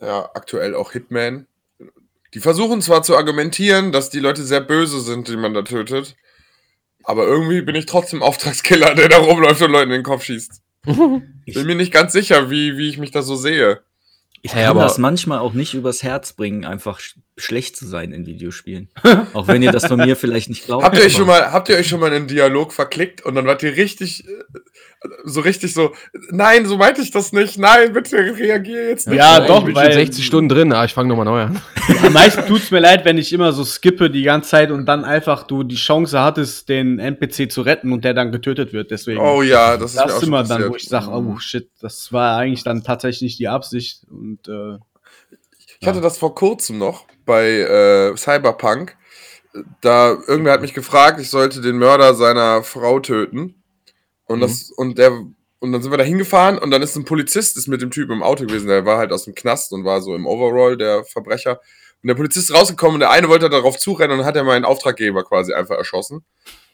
ja 0.02 0.30
aktuell 0.34 0.76
auch 0.76 0.92
Hitman. 0.92 1.48
Die 2.34 2.40
versuchen 2.42 2.82
zwar 2.82 3.02
zu 3.04 3.16
argumentieren, 3.16 3.94
dass 3.94 4.10
die 4.10 4.20
Leute 4.20 4.44
sehr 4.44 4.60
böse 4.60 5.00
sind, 5.00 5.30
die 5.30 5.38
man 5.38 5.54
da 5.54 5.62
tötet, 5.62 6.18
aber 7.06 7.26
irgendwie 7.26 7.62
bin 7.62 7.76
ich 7.76 7.86
trotzdem 7.86 8.22
Auftragskiller, 8.22 8.94
der 8.96 9.08
da 9.08 9.18
rumläuft 9.20 9.62
und 9.62 9.72
Leuten 9.72 9.92
in 9.92 10.00
den 10.00 10.04
Kopf 10.04 10.24
schießt. 10.26 10.62
Bin 10.86 11.66
mir 11.68 11.76
nicht 11.76 11.92
ganz 11.92 12.14
sicher, 12.14 12.50
wie, 12.50 12.78
wie 12.78 12.90
ich 12.90 12.98
mich 12.98 13.12
da 13.12 13.22
so 13.22 13.36
sehe. 13.36 13.82
Ich 14.42 14.52
kann 14.52 14.64
aber- 14.66 14.82
das 14.82 14.98
manchmal 14.98 15.40
auch 15.40 15.54
nicht 15.54 15.74
übers 15.74 16.04
Herz 16.04 16.34
bringen, 16.34 16.66
einfach 16.66 17.00
schlecht 17.38 17.76
zu 17.76 17.86
sein 17.86 18.14
in 18.14 18.26
Videospielen. 18.26 18.88
auch 19.34 19.48
wenn 19.48 19.62
ihr 19.62 19.72
das 19.72 19.88
von 19.88 19.98
mir 20.00 20.16
vielleicht 20.16 20.48
nicht 20.50 20.66
glaubt. 20.66 20.84
Habt 20.86 20.96
ihr 20.98 21.02
euch 21.04 21.16
aber- 21.16 21.18
schon 21.20 21.28
mal, 21.28 21.52
habt 21.52 21.68
ihr 21.70 21.76
euch 21.76 21.88
schon 21.88 22.00
mal 22.00 22.08
in 22.08 22.14
einen 22.14 22.28
Dialog 22.28 22.72
verklickt 22.72 23.26
und 23.26 23.36
dann 23.36 23.46
wart 23.46 23.62
ihr 23.62 23.76
richtig, 23.76 24.26
äh, 24.26 24.32
so 25.26 25.42
richtig 25.42 25.74
so, 25.74 25.92
nein, 26.32 26.66
so 26.66 26.78
meinte 26.78 27.02
ich 27.02 27.12
das 27.12 27.34
nicht, 27.34 27.58
nein, 27.58 27.92
bitte 27.92 28.16
reagier 28.18 28.88
jetzt 28.90 29.08
nicht. 29.08 29.18
Ja, 29.18 29.40
Nein. 29.40 29.48
doch, 29.50 29.60
ich 29.60 29.66
bin 29.66 29.76
weil- 29.76 29.92
schon 29.92 30.02
60 30.06 30.26
Stunden 30.26 30.48
drin, 30.50 30.72
ah, 30.72 30.86
ich 30.86 30.94
fange 30.94 31.10
nochmal 31.10 31.26
neu 31.26 31.42
an. 31.42 31.62
Am 32.04 32.14
meisten 32.14 32.46
tut's 32.48 32.72
mir 32.72 32.80
leid, 32.80 33.04
wenn 33.06 33.18
ich 33.18 33.34
immer 33.34 33.52
so 33.52 33.64
skippe 33.66 34.10
die 34.10 34.24
ganze 34.24 34.50
Zeit 34.52 34.72
und 34.72 34.86
dann 34.86 35.04
einfach 35.04 35.44
du 35.44 35.64
die 35.64 35.76
Chance 35.76 36.20
hattest, 36.22 36.70
den 36.70 37.00
NPC 37.00 37.52
zu 37.52 37.62
retten 37.62 37.92
und 37.92 38.04
der 38.06 38.14
dann 38.14 38.32
getötet 38.32 38.72
wird. 38.74 38.92
Deswegen. 38.92 39.20
Oh 39.20 39.42
ja, 39.44 39.76
das 39.78 39.92
ist 39.92 39.98
das 40.00 40.06
mir 40.06 40.06
auch 40.06 40.16
ist 40.16 40.20
schon 40.22 40.28
immer 40.30 40.42
passiert. 40.44 40.62
dann, 40.62 40.70
wo 40.72 40.76
ich 40.78 40.88
sage, 40.88 41.08
oh 41.12 41.38
shit, 41.38 41.70
das 41.82 42.12
war 42.14 42.38
eigentlich 42.38 42.64
dann 42.64 42.84
tatsächlich 42.84 43.22
nicht 43.22 43.40
die 43.40 43.48
Absicht. 43.50 44.02
Und 44.10 44.48
äh, 44.48 44.78
Ich 45.82 45.88
hatte 45.88 46.02
das 46.02 46.18
vor 46.18 46.34
kurzem 46.34 46.78
noch 46.78 47.06
bei 47.26 47.60
äh, 47.60 48.18
Cyberpunk. 48.18 48.96
Da 49.82 50.18
irgendwer 50.28 50.54
hat 50.54 50.62
mich 50.62 50.74
gefragt, 50.74 51.20
ich 51.20 51.30
sollte 51.30 51.62
den 51.62 51.78
Mörder 51.78 52.14
seiner 52.14 52.64
Frau 52.64 53.00
töten. 53.00 53.64
Und 54.26 54.42
das 54.42 54.72
und 54.72 54.98
der 54.98 55.12
und 55.60 55.72
dann 55.72 55.82
sind 55.82 55.92
wir 55.92 55.98
da 55.98 56.04
hingefahren 56.04 56.58
und 56.58 56.72
dann 56.72 56.82
ist 56.82 56.96
ein 56.96 57.06
Polizist 57.06 57.58
ist 57.58 57.68
mit 57.68 57.82
dem 57.82 57.92
Typen 57.92 58.12
im 58.12 58.24
Auto 58.24 58.46
gewesen, 58.46 58.68
der 58.68 58.86
war 58.86 58.98
halt 58.98 59.12
aus 59.12 59.26
dem 59.26 59.34
Knast 59.34 59.72
und 59.72 59.84
war 59.84 60.02
so 60.02 60.16
im 60.16 60.28
Overall 60.28 60.78
der 60.78 61.04
Verbrecher. 61.06 61.60
Und 62.04 62.08
der 62.08 62.16
Polizist 62.16 62.50
ist 62.50 62.56
rausgekommen 62.56 62.96
und 62.96 63.00
der 63.00 63.10
eine 63.10 63.30
wollte 63.30 63.50
darauf 63.50 63.78
zurennen 63.78 64.12
und 64.12 64.18
dann 64.20 64.28
hat 64.28 64.36
er 64.36 64.44
meinen 64.44 64.66
Auftraggeber 64.66 65.24
quasi 65.24 65.54
einfach 65.54 65.76
erschossen. 65.76 66.24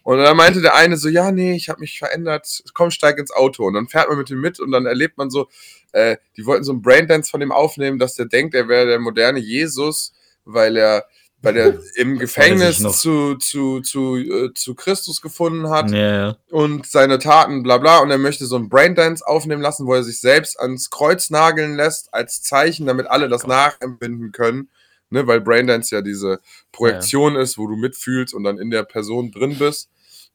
Und 0.04 0.18
dann 0.18 0.36
meinte 0.36 0.62
der 0.62 0.76
eine 0.76 0.98
so, 0.98 1.10
ja, 1.10 1.32
nee, 1.32 1.54
ich 1.54 1.70
habe 1.70 1.80
mich 1.80 2.00
verändert, 2.00 2.64
komm, 2.74 2.90
steig 2.90 3.20
ins 3.20 3.32
Auto. 3.32 3.66
Und 3.66 3.76
dann 3.76 3.88
fährt 3.88 4.10
man 4.10 4.18
mit 4.18 4.30
ihm 4.32 4.42
mit 4.42 4.60
und 4.60 4.72
dann 4.72 4.86
erlebt 4.86 5.18
man 5.18 5.30
so, 5.30 5.48
äh, 5.92 6.18
die 6.38 6.46
wollten 6.46 6.64
so 6.64 6.72
einen 6.72 6.82
Braindance 6.82 7.30
von 7.30 7.42
ihm 7.42 7.52
aufnehmen, 7.52 8.00
dass 8.00 8.16
der 8.16 8.26
denkt, 8.26 8.56
er 8.56 8.68
wäre 8.68 8.88
der 8.88 9.00
moderne 9.00 9.40
Jesus, 9.40 10.14
weil 10.46 10.78
er, 10.78 11.06
weil 11.42 11.58
er 11.58 11.80
im 11.96 12.20
Gefängnis 12.20 12.80
zu, 12.80 13.36
zu, 13.36 13.82
zu, 13.82 14.18
äh, 14.18 14.54
zu 14.54 14.76
Christus 14.76 15.22
gefunden 15.22 15.70
hat 15.70 15.92
ja. 15.92 16.38
und 16.50 16.86
seine 16.86 17.20
Taten, 17.20 17.64
bla 17.64 17.78
bla, 17.78 18.00
und 18.00 18.12
er 18.12 18.18
möchte 18.18 18.46
so 18.46 18.56
einen 18.56 18.70
Braindance 18.70 19.26
aufnehmen 19.26 19.62
lassen, 19.62 19.88
wo 19.88 19.94
er 19.94 20.04
sich 20.04 20.20
selbst 20.20 20.60
ans 20.60 20.90
Kreuz 20.90 21.30
nageln 21.30 21.76
lässt, 21.76 22.14
als 22.14 22.42
Zeichen, 22.42 22.86
damit 22.86 23.08
alle 23.08 23.30
das 23.30 23.46
nachempfinden 23.48 24.32
können. 24.32 24.70
Ne, 25.14 25.28
weil 25.28 25.42
Braindance 25.42 25.94
ja 25.94 26.02
diese 26.02 26.40
Projektion 26.72 27.36
ist, 27.36 27.58
wo 27.58 27.68
du 27.68 27.76
mitfühlst 27.76 28.34
und 28.34 28.46
dann 28.46 28.58
in 28.58 28.72
der 28.72 28.84
Person 28.84 29.30
drin 29.30 29.58
bist. 29.58 29.90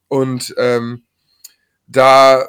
Und 0.06 0.54
ähm, 0.58 1.04
da 1.86 2.46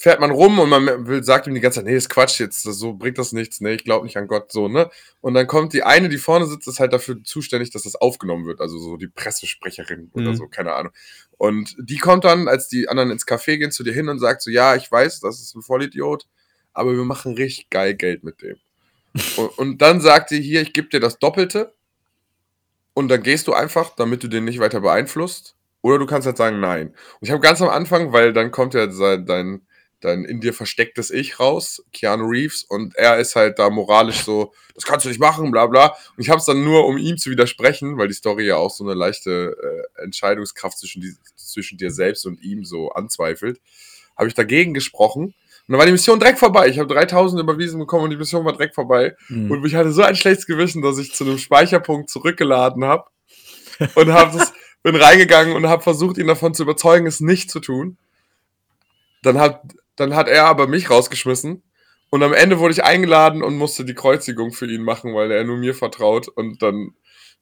fährt 0.00 0.18
man 0.18 0.30
rum 0.30 0.58
und 0.58 0.70
man 0.70 1.06
will, 1.06 1.22
sagt 1.22 1.46
ihm 1.46 1.52
die 1.52 1.60
ganze 1.60 1.80
Zeit, 1.80 1.84
nee, 1.84 1.94
ist 1.94 2.08
Quatsch 2.08 2.40
jetzt, 2.40 2.64
das, 2.64 2.78
so 2.78 2.94
bringt 2.94 3.18
das 3.18 3.32
nichts, 3.32 3.60
nee, 3.60 3.74
ich 3.74 3.84
glaube 3.84 4.06
nicht 4.06 4.16
an 4.16 4.28
Gott, 4.28 4.50
so, 4.50 4.66
ne? 4.66 4.88
Und 5.20 5.34
dann 5.34 5.46
kommt 5.46 5.74
die 5.74 5.82
eine, 5.82 6.08
die 6.08 6.16
vorne 6.16 6.46
sitzt, 6.46 6.66
ist 6.68 6.80
halt 6.80 6.94
dafür 6.94 7.22
zuständig, 7.22 7.70
dass 7.70 7.82
das 7.82 7.96
aufgenommen 7.96 8.46
wird, 8.46 8.62
also 8.62 8.78
so 8.78 8.96
die 8.96 9.08
Pressesprecherin 9.08 10.10
oder 10.14 10.30
Mhm. 10.30 10.36
so, 10.36 10.46
keine 10.46 10.72
Ahnung. 10.72 10.94
Und 11.36 11.76
die 11.78 11.98
kommt 11.98 12.24
dann, 12.24 12.48
als 12.48 12.68
die 12.68 12.88
anderen 12.88 13.10
ins 13.10 13.26
Café 13.26 13.58
gehen, 13.58 13.72
zu 13.72 13.84
dir 13.84 13.92
hin 13.92 14.08
und 14.08 14.20
sagt 14.20 14.40
so, 14.40 14.50
ja, 14.50 14.74
ich 14.74 14.90
weiß, 14.90 15.20
das 15.20 15.38
ist 15.38 15.54
ein 15.54 15.60
Vollidiot, 15.60 16.26
aber 16.72 16.96
wir 16.96 17.04
machen 17.04 17.34
richtig 17.34 17.68
geil 17.68 17.94
Geld 17.94 18.24
mit 18.24 18.40
dem. 18.40 18.56
und, 19.36 19.58
und 19.58 19.82
dann 19.82 20.00
sagt 20.00 20.30
sie 20.30 20.40
hier, 20.40 20.62
ich 20.62 20.72
gebe 20.72 20.88
dir 20.88 21.00
das 21.00 21.18
Doppelte 21.18 21.74
und 22.94 23.08
dann 23.08 23.22
gehst 23.22 23.48
du 23.48 23.52
einfach, 23.52 23.94
damit 23.96 24.22
du 24.22 24.28
den 24.28 24.46
nicht 24.46 24.60
weiter 24.60 24.80
beeinflusst. 24.80 25.56
Oder 25.82 25.98
du 25.98 26.06
kannst 26.06 26.26
halt 26.26 26.38
sagen, 26.38 26.58
nein. 26.60 26.88
Und 26.88 26.96
ich 27.20 27.30
habe 27.30 27.40
ganz 27.40 27.60
am 27.60 27.68
Anfang, 27.68 28.12
weil 28.14 28.32
dann 28.32 28.50
kommt 28.50 28.72
ja 28.72 28.86
dein, 28.86 29.62
dein 30.00 30.24
in 30.24 30.40
dir 30.40 30.54
verstecktes 30.54 31.10
Ich 31.10 31.38
raus, 31.40 31.84
Keanu 31.92 32.26
Reeves, 32.26 32.64
und 32.64 32.96
er 32.96 33.18
ist 33.18 33.36
halt 33.36 33.58
da 33.58 33.70
moralisch 33.70 34.22
so, 34.22 34.52
das 34.74 34.84
kannst 34.84 35.04
du 35.04 35.08
nicht 35.08 35.20
machen, 35.20 35.50
bla 35.50 35.66
bla. 35.66 35.96
Und 36.16 36.22
ich 36.22 36.30
habe 36.30 36.38
es 36.38 36.46
dann 36.46 36.64
nur, 36.64 36.86
um 36.86 36.98
ihm 36.98 37.18
zu 37.18 37.30
widersprechen, 37.30 37.98
weil 37.98 38.08
die 38.08 38.14
Story 38.14 38.46
ja 38.46 38.56
auch 38.56 38.70
so 38.70 38.84
eine 38.84 38.94
leichte 38.94 39.56
äh, 39.96 40.02
Entscheidungskraft 40.02 40.78
zwischen, 40.78 41.02
die, 41.02 41.14
zwischen 41.36 41.78
dir 41.78 41.90
selbst 41.90 42.26
und 42.26 42.42
ihm 42.42 42.64
so 42.64 42.90
anzweifelt, 42.90 43.60
habe 44.16 44.28
ich 44.28 44.34
dagegen 44.34 44.74
gesprochen. 44.74 45.34
Und 45.70 45.72
dann 45.74 45.78
war 45.78 45.86
die 45.86 45.92
Mission 45.92 46.18
direkt 46.18 46.38
vorbei. 46.38 46.68
Ich 46.68 46.78
habe 46.78 46.92
3000 46.92 47.40
überwiesen 47.40 47.78
bekommen 47.78 48.04
und 48.04 48.10
die 48.10 48.16
Mission 48.16 48.44
war 48.44 48.52
direkt 48.52 48.74
vorbei. 48.74 49.14
Mhm. 49.28 49.50
Und 49.50 49.64
ich 49.64 49.74
hatte 49.74 49.92
so 49.92 50.02
ein 50.02 50.16
schlechtes 50.16 50.46
Gewissen, 50.46 50.82
dass 50.82 50.98
ich 50.98 51.14
zu 51.14 51.24
einem 51.24 51.38
Speicherpunkt 51.38 52.10
zurückgeladen 52.10 52.84
habe 52.84 53.04
und 53.94 54.12
hab 54.12 54.32
das, 54.32 54.52
bin 54.82 54.96
reingegangen 54.96 55.54
und 55.54 55.68
habe 55.68 55.82
versucht, 55.82 56.18
ihn 56.18 56.26
davon 56.26 56.54
zu 56.54 56.62
überzeugen, 56.62 57.06
es 57.06 57.20
nicht 57.20 57.50
zu 57.50 57.60
tun. 57.60 57.98
Dann 59.22 59.38
hat, 59.38 59.60
dann 60.00 60.14
hat 60.14 60.28
er 60.28 60.46
aber 60.46 60.66
mich 60.66 60.90
rausgeschmissen. 60.90 61.62
Und 62.10 62.22
am 62.24 62.32
Ende 62.32 62.58
wurde 62.58 62.72
ich 62.72 62.84
eingeladen 62.84 63.42
und 63.42 63.56
musste 63.56 63.84
die 63.84 63.94
Kreuzigung 63.94 64.50
für 64.52 64.66
ihn 64.66 64.82
machen, 64.82 65.14
weil 65.14 65.30
er 65.30 65.44
nur 65.44 65.56
mir 65.56 65.74
vertraut. 65.74 66.26
Und 66.26 66.60
dann, 66.60 66.94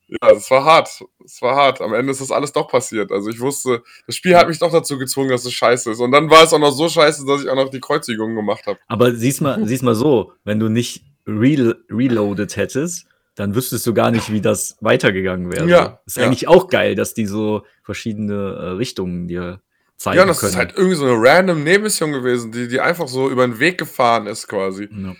ja, 0.08 0.30
es 0.32 0.50
war 0.50 0.64
hart. 0.64 1.04
Es 1.24 1.40
war 1.40 1.56
hart. 1.56 1.80
Am 1.80 1.94
Ende 1.94 2.12
ist 2.12 2.20
das 2.20 2.30
alles 2.30 2.52
doch 2.52 2.68
passiert. 2.68 3.10
Also 3.10 3.30
ich 3.30 3.40
wusste, 3.40 3.82
das 4.06 4.14
Spiel 4.14 4.36
hat 4.36 4.46
mich 4.46 4.58
doch 4.58 4.70
dazu 4.70 4.98
gezwungen, 4.98 5.30
dass 5.30 5.46
es 5.46 5.54
scheiße 5.54 5.90
ist. 5.92 6.00
Und 6.00 6.12
dann 6.12 6.28
war 6.30 6.44
es 6.44 6.52
auch 6.52 6.58
noch 6.58 6.72
so 6.72 6.88
scheiße, 6.88 7.24
dass 7.24 7.42
ich 7.42 7.48
auch 7.48 7.56
noch 7.56 7.70
die 7.70 7.80
Kreuzigung 7.80 8.34
gemacht 8.34 8.66
habe. 8.66 8.78
Aber 8.88 9.14
siehst 9.14 9.40
mal, 9.40 9.58
siehst 9.66 9.82
mal 9.82 9.94
so, 9.94 10.32
wenn 10.44 10.60
du 10.60 10.68
nicht 10.68 11.02
re 11.26 11.76
reloaded 11.90 12.56
hättest, 12.56 13.06
dann 13.36 13.54
wüsstest 13.54 13.86
du 13.86 13.94
gar 13.94 14.10
nicht, 14.10 14.32
wie 14.32 14.40
das 14.40 14.76
weitergegangen 14.80 15.50
wäre. 15.52 15.68
Ja, 15.68 16.00
Ist 16.04 16.16
ja. 16.16 16.24
eigentlich 16.24 16.48
auch 16.48 16.68
geil, 16.68 16.94
dass 16.94 17.14
die 17.14 17.26
so 17.26 17.62
verschiedene 17.82 18.34
äh, 18.34 18.68
Richtungen 18.70 19.28
dir 19.28 19.60
zeigen 19.98 20.16
Ja, 20.16 20.22
und 20.22 20.28
das 20.28 20.40
können. 20.40 20.50
ist 20.52 20.56
halt 20.56 20.72
irgendwie 20.76 20.96
so 20.96 21.04
eine 21.04 21.14
random 21.20 21.62
Nebenmission 21.62 22.12
gewesen, 22.12 22.50
die, 22.52 22.68
die 22.68 22.80
einfach 22.80 23.08
so 23.08 23.28
über 23.28 23.46
den 23.46 23.58
Weg 23.58 23.76
gefahren 23.78 24.26
ist 24.26 24.48
quasi. 24.48 24.88
ja. 24.90 25.14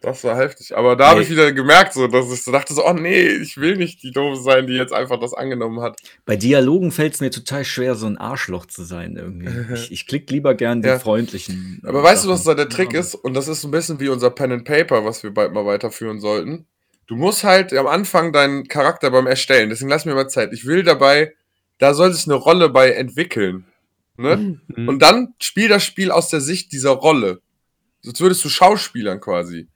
Das 0.00 0.22
war 0.22 0.36
heftig. 0.36 0.76
Aber 0.76 0.94
da 0.94 1.08
habe 1.08 1.18
Nee. 1.18 1.24
ich 1.24 1.30
wieder 1.32 1.50
gemerkt, 1.52 1.92
so, 1.92 2.06
dass 2.06 2.30
ich 2.32 2.44
so 2.44 2.52
dachte, 2.52 2.72
so, 2.72 2.86
oh 2.86 2.92
nee, 2.92 3.26
ich 3.30 3.56
will 3.56 3.74
nicht 3.76 4.00
die 4.04 4.12
Doofe 4.12 4.40
sein, 4.40 4.68
die 4.68 4.74
jetzt 4.74 4.92
einfach 4.92 5.18
das 5.18 5.34
angenommen 5.34 5.80
hat. 5.80 5.98
Bei 6.24 6.36
Dialogen 6.36 6.92
fällt 6.92 7.14
es 7.14 7.20
mir 7.20 7.32
total 7.32 7.64
schwer, 7.64 7.96
so 7.96 8.06
ein 8.06 8.16
Arschloch 8.16 8.66
zu 8.66 8.84
sein 8.84 9.16
irgendwie. 9.16 9.48
Ich, 9.74 9.90
ich 9.90 10.06
klick 10.06 10.30
lieber 10.30 10.54
gern 10.54 10.82
die 10.82 10.88
Ja. 10.88 11.00
freundlichen. 11.00 11.80
äh, 11.84 11.88
Aber 11.88 12.00
weißt 12.04 12.24
du, 12.24 12.28
was 12.28 12.44
da 12.44 12.50
Sachen. 12.52 12.58
der 12.58 12.68
Trick 12.68 12.94
ist? 12.94 13.16
Und 13.16 13.34
das 13.34 13.48
ist 13.48 13.64
ein 13.64 13.72
bisschen 13.72 13.98
wie 13.98 14.08
unser 14.08 14.30
Pen 14.30 14.52
and 14.52 14.64
Paper, 14.64 15.04
was 15.04 15.24
wir 15.24 15.34
bald 15.34 15.52
mal 15.52 15.66
weiterführen 15.66 16.20
sollten. 16.20 16.68
Du 17.08 17.16
musst 17.16 17.42
halt 17.42 17.74
am 17.74 17.88
Anfang 17.88 18.32
deinen 18.32 18.68
Charakter 18.68 19.10
beim 19.10 19.26
Erstellen, 19.26 19.68
deswegen 19.68 19.90
lass 19.90 20.04
mir 20.04 20.14
mal 20.14 20.28
Zeit. 20.28 20.52
Ich 20.52 20.64
will 20.64 20.84
dabei, 20.84 21.34
da 21.78 21.92
soll 21.92 22.12
sich 22.12 22.26
eine 22.26 22.36
Rolle 22.36 22.68
bei 22.68 22.92
entwickeln. 22.92 23.64
Ne? 24.18 24.60
Mhm. 24.66 24.88
Und 24.88 24.98
dann 25.00 25.34
spiel 25.40 25.68
das 25.68 25.84
Spiel 25.84 26.10
aus 26.10 26.28
der 26.28 26.40
Sicht 26.40 26.72
dieser 26.72 26.90
Rolle. 26.90 27.40
Sonst 28.02 28.20
würdest 28.20 28.44
du 28.44 28.48
Schauspielern 28.48 29.20
quasi. 29.20 29.68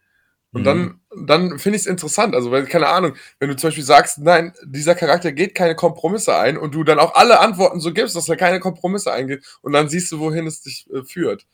Und 0.52 0.62
Mhm. 0.62 0.64
dann, 0.64 1.00
dann 1.26 1.58
finde 1.58 1.76
ich 1.76 1.82
es 1.82 1.86
interessant. 1.86 2.34
Also, 2.34 2.50
weil, 2.50 2.66
keine 2.66 2.88
Ahnung, 2.88 3.14
wenn 3.38 3.48
du 3.48 3.56
zum 3.56 3.68
Beispiel 3.68 3.84
sagst, 3.84 4.18
nein, 4.18 4.52
dieser 4.64 4.94
Charakter 4.94 5.32
geht 5.32 5.54
keine 5.54 5.74
Kompromisse 5.74 6.36
ein 6.36 6.58
und 6.58 6.74
du 6.74 6.84
dann 6.84 6.98
auch 6.98 7.14
alle 7.14 7.40
Antworten 7.40 7.80
so 7.80 7.92
gibst, 7.92 8.14
dass 8.16 8.28
er 8.28 8.36
keine 8.36 8.60
Kompromisse 8.60 9.10
eingeht 9.12 9.44
und 9.62 9.72
dann 9.72 9.88
siehst 9.88 10.12
du, 10.12 10.18
wohin 10.18 10.46
es 10.46 10.60
dich 10.60 10.86
äh, 10.92 11.04
führt. 11.04 11.46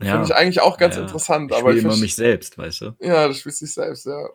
Ja. 0.00 0.12
Finde 0.12 0.26
ich 0.26 0.34
eigentlich 0.34 0.60
auch 0.60 0.76
ganz 0.76 0.96
Ja, 0.96 1.02
interessant. 1.02 1.50
Ich 1.50 1.56
aber 1.56 1.70
spiele 1.70 1.78
ich 1.78 1.84
immer 1.84 1.96
mich 1.96 2.14
selbst, 2.14 2.58
weißt 2.58 2.80
du? 2.82 2.96
Ja, 3.00 3.26
du 3.28 3.34
spielst 3.34 3.62
dich 3.62 3.72
selbst, 3.72 4.06
ja. 4.06 4.28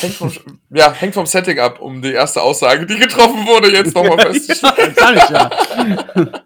Hängt 0.00 0.14
vom, 0.14 0.32
ja, 0.70 0.94
hängt 0.94 1.12
vom 1.12 1.26
Setting 1.26 1.58
ab, 1.58 1.78
um 1.78 2.00
die 2.00 2.12
erste 2.12 2.40
Aussage, 2.40 2.86
die 2.86 2.98
getroffen 2.98 3.46
wurde, 3.46 3.70
jetzt 3.70 3.94
nochmal 3.94 4.18
festzustellen. 4.32 4.94
Kann 4.94 5.16
ich 5.16 5.28
ja. 5.28 5.50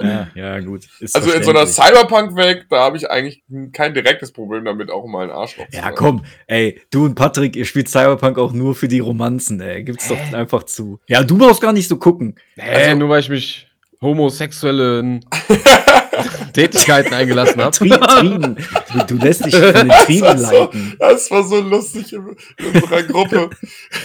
Ja, 0.00 0.28
ja 0.36 0.60
gut. 0.60 0.84
Ist 1.00 1.16
Also 1.16 1.32
in 1.32 1.42
so 1.42 1.50
einer. 1.50 1.66
Cyberpunk-Welt, 1.66 2.66
da 2.70 2.84
habe 2.84 2.96
ich 2.96 3.10
eigentlich 3.10 3.42
kein 3.72 3.92
direktes 3.94 4.30
Problem 4.32 4.64
damit, 4.64 4.90
auch 4.92 5.04
mal 5.08 5.24
ein 5.24 5.30
Arschloch 5.32 5.68
zu 5.68 5.76
Ja, 5.76 5.82
sein. 5.84 5.94
komm, 5.96 6.24
ey, 6.46 6.80
du 6.90 7.04
und 7.06 7.16
Patrick, 7.16 7.56
ihr 7.56 7.64
spielt 7.64 7.88
Cyberpunk 7.88 8.38
auch 8.38 8.52
nur 8.52 8.76
für 8.76 8.86
die 8.86 9.00
Romanzen, 9.00 9.60
ey. 9.60 9.82
Gibt's 9.82 10.06
doch 10.06 10.32
einfach 10.32 10.62
zu. 10.62 11.00
Ja, 11.08 11.24
du 11.24 11.36
brauchst 11.38 11.60
gar 11.60 11.72
nicht 11.72 11.88
so 11.88 11.96
gucken. 11.96 12.36
Äh, 12.56 12.94
nur 12.94 13.08
weil 13.08 13.18
ich 13.20 13.28
mich 13.28 13.66
homosexuellen 14.00 15.24
Tätigkeiten 16.52 17.12
eingelassen 17.14 17.60
habe. 17.60 17.70
Tri 17.76 17.88
Trieben. 17.90 18.56
Du, 18.92 19.06
du 19.06 19.24
lässt 19.24 19.44
dich 19.44 19.54
von 19.54 19.72
den 19.72 19.88
Das 19.88 20.04
Trieben 20.04 20.38
so, 20.38 20.52
leiten. 20.52 20.96
das 20.98 21.30
war 21.30 21.42
so 21.44 21.60
lustig 21.60 22.12
in, 22.12 22.36
unserer 22.74 23.02
Gruppe. 23.02 23.50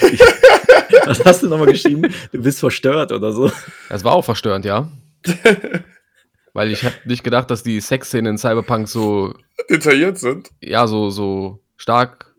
Was 1.05 1.23
hast 1.25 1.43
du 1.43 1.49
nochmal 1.49 1.67
geschrieben? 1.71 2.13
Du 2.31 2.41
bist 2.41 2.59
verstört 2.59 3.11
oder 3.11 3.31
so. 3.33 3.51
Das 3.89 4.03
war 4.03 4.13
auch 4.13 4.23
verstörend, 4.25 4.65
ja. 4.65 4.89
Weil 6.53 6.71
ich 6.71 6.83
habe 6.83 6.95
nicht 7.05 7.23
gedacht, 7.23 7.51
dass 7.51 7.61
die 7.63 7.79
Sexszenen 7.81 8.33
in 8.33 8.37
Cyberpunk 8.37 8.87
so, 8.87 9.33
Detailliert 9.69 10.17
sind. 10.17 10.49
ja, 10.61 10.87
so, 10.87 11.09
so 11.09 11.59
stark 11.75 12.33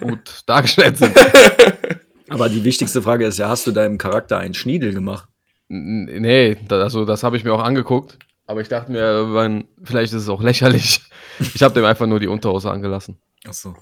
gut 0.00 0.42
dargestellt 0.46 0.98
sind. 0.98 1.16
Aber 2.28 2.48
die 2.48 2.64
wichtigste 2.64 3.00
Frage 3.02 3.26
ist 3.26 3.38
ja, 3.38 3.48
hast 3.48 3.66
du 3.66 3.72
deinem 3.72 3.98
Charakter 3.98 4.38
einen 4.38 4.54
Schniedel 4.54 4.92
gemacht? 4.92 5.28
Nee, 5.68 6.56
also 6.68 7.04
das 7.04 7.22
habe 7.22 7.36
ich 7.36 7.44
mir 7.44 7.52
auch 7.52 7.62
angeguckt. 7.62 8.18
Aber 8.48 8.62
ich 8.62 8.68
dachte 8.68 8.90
mir, 8.90 9.24
man, 9.24 9.68
vielleicht 9.84 10.12
ist 10.14 10.22
es 10.22 10.28
auch 10.28 10.42
lächerlich. 10.42 11.02
Ich 11.54 11.62
habe 11.62 11.72
dem 11.72 11.84
einfach 11.84 12.08
nur 12.08 12.18
die 12.18 12.26
Unterhose 12.26 12.68
angelassen. 12.68 13.16
Achso. 13.46 13.76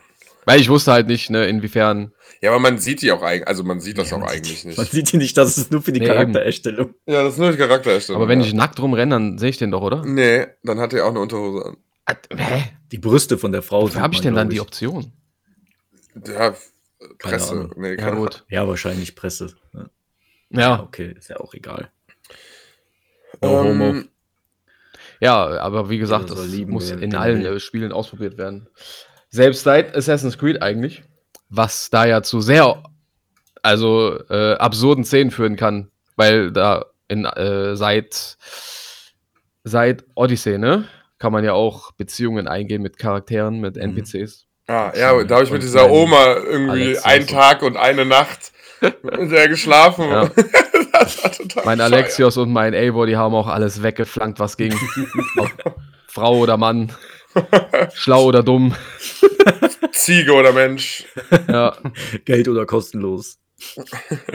Weil 0.44 0.60
ich 0.60 0.68
wusste 0.68 0.92
halt 0.92 1.06
nicht, 1.06 1.30
ne, 1.30 1.46
inwiefern. 1.46 2.12
Ja, 2.42 2.50
aber 2.50 2.58
man 2.60 2.76
sieht 2.76 3.00
die 3.00 3.10
auch 3.10 3.22
eigentlich, 3.22 3.48
also 3.48 3.64
man 3.64 3.80
sieht 3.80 3.96
das 3.96 4.10
Ja, 4.10 4.18
auch 4.18 4.24
eigentlich 4.24 4.62
nicht. 4.66 4.76
Man 4.76 4.86
sieht 4.86 5.08
hier 5.08 5.18
nicht, 5.18 5.38
dass 5.38 5.56
es 5.56 5.70
nur 5.70 5.80
für 5.80 5.90
die 5.90 6.00
Nee, 6.00 6.06
Charaktererstellung. 6.06 6.92
Ja, 7.06 7.22
das 7.24 7.32
ist 7.32 7.38
nur 7.38 7.52
die 7.52 7.56
Charaktererstellung. 7.56 8.20
Aber 8.20 8.28
wenn 8.28 8.40
ja. 8.40 8.46
ich 8.46 8.52
nackt 8.52 8.78
rumrenne, 8.78 9.14
dann 9.14 9.38
sehe 9.38 9.48
ich 9.48 9.56
den 9.56 9.70
doch, 9.70 9.80
oder? 9.80 10.04
Nee, 10.04 10.46
dann 10.64 10.78
hat 10.78 10.92
er 10.92 11.06
auch 11.06 11.10
eine 11.10 11.20
Unterhose 11.20 11.64
an. 11.64 12.16
Hä? 12.36 12.64
Die 12.92 12.98
Brüste 12.98 13.38
von 13.38 13.52
der 13.52 13.62
Frau. 13.62 13.86
Sieht 13.86 13.96
habe 13.98 14.12
ich 14.12 14.20
denn 14.20 14.34
dann 14.34 14.50
glaub 14.50 14.70
die 14.70 14.86
Option? 14.90 15.12
Ja, 16.26 16.54
Presse. 17.18 17.70
Nee, 17.76 17.90
Ja, 17.92 17.96
keine 17.96 18.16
gut. 18.16 18.44
Ja, 18.50 18.68
wahrscheinlich 18.68 19.16
Presse. 19.16 19.54
Ja, 19.72 19.86
Ja, 20.50 20.82
okay, 20.82 21.14
ist 21.16 21.28
ja 21.30 21.40
auch 21.40 21.54
egal. 21.54 21.90
Ahnung. 23.40 23.78
No 23.78 23.84
homo. 23.86 24.02
Ja, 25.20 25.60
aber 25.60 25.88
wie 25.90 25.98
gesagt, 25.98 26.30
das 26.30 26.46
lieben, 26.46 26.72
muss 26.72 26.90
in 26.90 27.12
wer 27.12 27.20
allen 27.20 27.42
will. 27.42 27.56
äh, 27.56 27.60
Spielen 27.60 27.92
ausprobiert 27.92 28.36
werden. 28.38 28.68
Selbst 29.28 29.62
seit 29.64 29.96
Assassin's 29.96 30.38
Creed 30.38 30.62
eigentlich, 30.62 31.02
was 31.48 31.90
da 31.90 32.04
ja 32.04 32.22
zu 32.22 32.40
sehr, 32.40 32.82
also 33.62 34.18
äh, 34.28 34.54
absurden 34.54 35.04
Szenen 35.04 35.30
führen 35.30 35.56
kann, 35.56 35.90
weil 36.16 36.52
da 36.52 36.86
in, 37.08 37.24
äh, 37.24 37.76
seit, 37.76 38.36
seit 39.64 40.04
Odyssey, 40.14 40.58
ne, 40.58 40.84
kann 41.18 41.32
man 41.32 41.44
ja 41.44 41.52
auch 41.52 41.92
Beziehungen 41.92 42.48
eingehen 42.48 42.82
mit 42.82 42.98
Charakteren, 42.98 43.60
mit 43.60 43.76
NPCs. 43.76 44.46
Ah, 44.68 44.92
ja, 44.96 45.22
da 45.22 45.36
habe 45.36 45.44
ich 45.44 45.50
mit 45.52 45.62
dieser 45.62 45.90
Oma 45.90 46.34
irgendwie 46.34 46.98
einen 46.98 47.26
Tag 47.26 47.62
und 47.62 47.76
eine 47.76 48.04
Nacht 48.04 48.52
mit 49.02 49.30
der 49.32 49.48
geschlafen. 49.48 50.08
Ja. 50.08 50.30
das 50.92 51.22
war 51.24 51.32
total 51.32 51.64
Mein. 51.64 51.80
Alexios 51.80 52.36
und 52.36 52.52
mein 52.52 52.74
Eivor, 52.74 53.06
die 53.06 53.16
haben 53.16 53.34
auch 53.34 53.46
alles 53.48 53.82
weggeflankt, 53.82 54.38
was 54.40 54.56
ging. 54.56 54.74
Frau 56.08 56.38
oder 56.38 56.56
Mann, 56.56 56.92
schlau 57.94 58.24
oder 58.24 58.42
dumm. 58.42 58.74
Ziege 59.92 60.32
oder 60.32 60.52
Mensch. 60.52 61.04
Ja, 61.48 61.76
Geld 62.24 62.48
oder 62.48 62.66
kostenlos. 62.66 63.38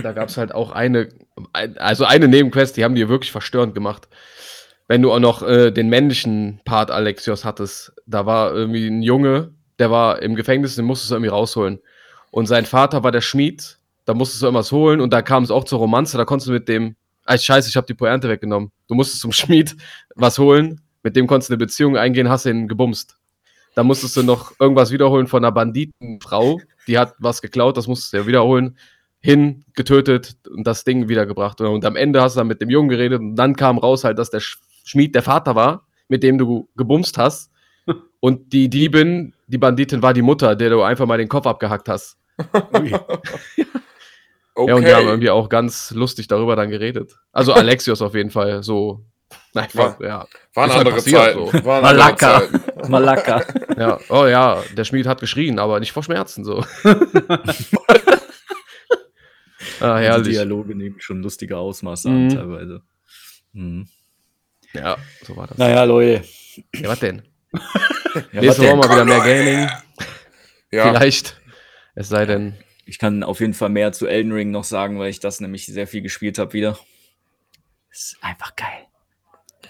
da 0.01 0.11
gab 0.13 0.29
es 0.29 0.37
halt 0.37 0.53
auch 0.53 0.71
eine, 0.71 1.09
ein- 1.53 1.77
also 1.77 2.05
eine 2.05 2.27
Nebenquest, 2.27 2.77
die 2.77 2.83
haben 2.83 2.95
die 2.95 3.07
wirklich 3.09 3.31
verstörend 3.31 3.73
gemacht. 3.75 4.07
Wenn 4.87 5.01
du 5.01 5.11
auch 5.11 5.19
noch 5.19 5.41
äh, 5.43 5.71
den 5.71 5.89
männlichen 5.89 6.59
Part 6.65 6.91
Alexios 6.91 7.45
hattest, 7.45 7.93
da 8.05 8.25
war 8.25 8.53
irgendwie 8.53 8.87
ein 8.87 9.01
Junge, 9.03 9.53
der 9.79 9.89
war 9.89 10.21
im 10.21 10.35
Gefängnis, 10.35 10.75
den 10.75 10.85
musstest 10.85 11.11
du 11.11 11.15
irgendwie 11.15 11.29
rausholen. 11.29 11.79
Und 12.29 12.47
sein 12.47 12.65
Vater 12.65 13.03
war 13.03 13.11
der 13.11 13.21
Schmied, 13.21 13.77
da 14.05 14.13
musstest 14.13 14.41
du 14.41 14.47
irgendwas 14.47 14.71
holen 14.71 15.01
und 15.01 15.11
da 15.13 15.21
kam 15.21 15.43
es 15.43 15.51
auch 15.51 15.63
zur 15.63 15.79
Romanze, 15.79 16.17
da 16.17 16.25
konntest 16.25 16.47
du 16.49 16.53
mit 16.53 16.67
dem, 16.67 16.95
ah, 17.25 17.37
scheiße, 17.37 17.69
ich 17.69 17.75
habe 17.77 17.87
die 17.87 17.93
Pointe 17.93 18.27
weggenommen. 18.29 18.71
Du 18.87 18.95
musstest 18.95 19.21
zum 19.21 19.31
Schmied 19.31 19.75
was 20.15 20.37
holen, 20.39 20.81
mit 21.03 21.15
dem 21.15 21.27
konntest 21.27 21.49
du 21.49 21.53
eine 21.53 21.59
Beziehung 21.59 21.97
eingehen, 21.97 22.29
hast 22.29 22.45
ihn 22.45 22.67
gebumst. 22.67 23.17
Da 23.75 23.83
musstest 23.83 24.17
du 24.17 24.23
noch 24.23 24.59
irgendwas 24.59 24.91
wiederholen 24.91 25.27
von 25.27 25.43
einer 25.43 25.51
Banditenfrau, 25.51 26.59
die 26.87 26.97
hat 26.97 27.15
was 27.19 27.41
geklaut, 27.41 27.77
das 27.77 27.87
musstest 27.87 28.13
du 28.13 28.17
ja 28.17 28.27
wiederholen 28.27 28.77
hin, 29.21 29.63
getötet 29.75 30.35
und 30.49 30.65
das 30.65 30.83
Ding 30.83 31.07
wiedergebracht. 31.07 31.61
Und 31.61 31.85
am 31.85 31.95
Ende 31.95 32.21
hast 32.21 32.35
du 32.35 32.39
dann 32.39 32.47
mit 32.47 32.59
dem 32.59 32.69
Jungen 32.69 32.89
geredet 32.89 33.19
und 33.19 33.35
dann 33.35 33.55
kam 33.55 33.77
raus 33.77 34.03
halt, 34.03 34.17
dass 34.17 34.31
der 34.31 34.41
Sch- 34.41 34.57
Schmied 34.83 35.13
der 35.13 35.21
Vater 35.21 35.55
war, 35.55 35.85
mit 36.09 36.23
dem 36.23 36.37
du 36.39 36.67
gebumst 36.75 37.17
hast. 37.17 37.51
Und 38.19 38.53
die 38.53 38.69
Diebin, 38.69 39.33
die 39.47 39.57
Banditin, 39.57 40.01
war 40.03 40.13
die 40.13 40.21
Mutter, 40.21 40.55
der 40.55 40.69
du 40.69 40.81
einfach 40.81 41.05
mal 41.07 41.17
den 41.17 41.27
Kopf 41.29 41.47
abgehackt 41.47 41.87
hast. 41.89 42.17
Ui. 42.73 42.93
Okay. 44.53 44.69
Ja, 44.69 44.75
und 44.75 44.85
die 44.85 44.93
haben 44.93 45.07
irgendwie 45.07 45.29
auch 45.29 45.47
ganz 45.49 45.91
lustig 45.91 46.27
darüber 46.27 46.55
dann 46.55 46.69
geredet. 46.69 47.13
Also 47.31 47.53
Alexios 47.53 48.01
auf 48.01 48.13
jeden 48.15 48.31
Fall, 48.31 48.63
so. 48.63 49.05
Einfach, 49.55 49.99
ja. 50.01 50.27
Waren 50.55 50.69
halt 50.69 50.79
andere 50.79 50.95
passiert, 50.95 51.21
Zeiten. 51.21 51.39
so. 51.47 51.53
Waren 51.65 51.85
andere 51.85 52.03
Malaka. 52.03 52.39
Zeiten. 52.41 52.91
Malaka. 52.91 53.45
ja. 53.77 53.99
Oh 54.09 54.25
ja, 54.25 54.61
der 54.75 54.83
Schmied 54.83 55.07
hat 55.07 55.21
geschrien, 55.21 55.57
aber 55.59 55.79
nicht 55.79 55.93
vor 55.93 56.03
Schmerzen, 56.03 56.43
so. 56.43 56.65
ah, 59.79 59.99
Die 59.99 60.05
herrlich. 60.05 60.27
Dialoge 60.35 60.75
nehmen 60.75 60.99
schon 60.99 61.21
lustige 61.21 61.57
Ausmaße 61.57 62.09
Mhm. 62.09 62.29
an, 62.29 62.35
teilweise. 62.35 62.81
Mhm. 63.53 63.87
Ja, 64.73 64.97
so 65.25 65.35
war 65.35 65.47
das. 65.47 65.57
Naja, 65.57 65.83
Leute. 65.83 66.23
Ja, 66.75 66.89
was 66.89 66.99
denn? 66.99 67.21
Ja, 68.33 68.41
Nächste 68.41 68.63
Woche 68.63 68.75
mal 68.75 68.89
wieder 68.89 69.05
mehr. 69.05 69.19
Gaming. 69.19 69.69
Ja, 70.69 70.83
Vielleicht. 70.91 71.39
Es 71.95 72.09
sei 72.09 72.25
denn, 72.25 72.55
Ich 72.91 72.99
kann 72.99 73.23
auf 73.23 73.39
jeden 73.39 73.53
Fall 73.53 73.69
mehr 73.69 73.93
zu 73.93 74.05
Elden 74.05 74.33
Ring 74.33 74.51
noch 74.51 74.65
sagen, 74.65 74.99
weil 74.99 75.09
ich 75.09 75.21
das 75.21 75.39
nämlich 75.39 75.65
sehr 75.65 75.87
viel 75.87 76.01
gespielt 76.01 76.37
habe 76.37 76.51
wieder. 76.51 76.77
Ist 77.89 78.17
einfach 78.19 78.53
geil. 78.57 78.85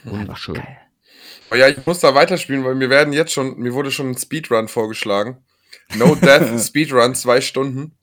wunderschön. 0.03 0.55
Geil. 0.55 0.79
Oh 1.51 1.55
ja, 1.55 1.67
ich 1.67 1.85
muss 1.85 1.99
da 1.99 2.15
weiterspielen, 2.15 2.65
weil 2.65 2.73
mir 2.73 2.89
werden 2.89 3.13
jetzt 3.13 3.31
schon, 3.31 3.59
mir 3.59 3.75
wurde 3.75 3.91
schon 3.91 4.09
ein 4.09 4.17
Speedrun 4.17 4.67
vorgeschlagen. 4.67 5.37
No 5.97 6.15
Death 6.15 6.59
Speedrun, 6.65 7.13
zwei 7.13 7.41
Stunden. 7.41 7.95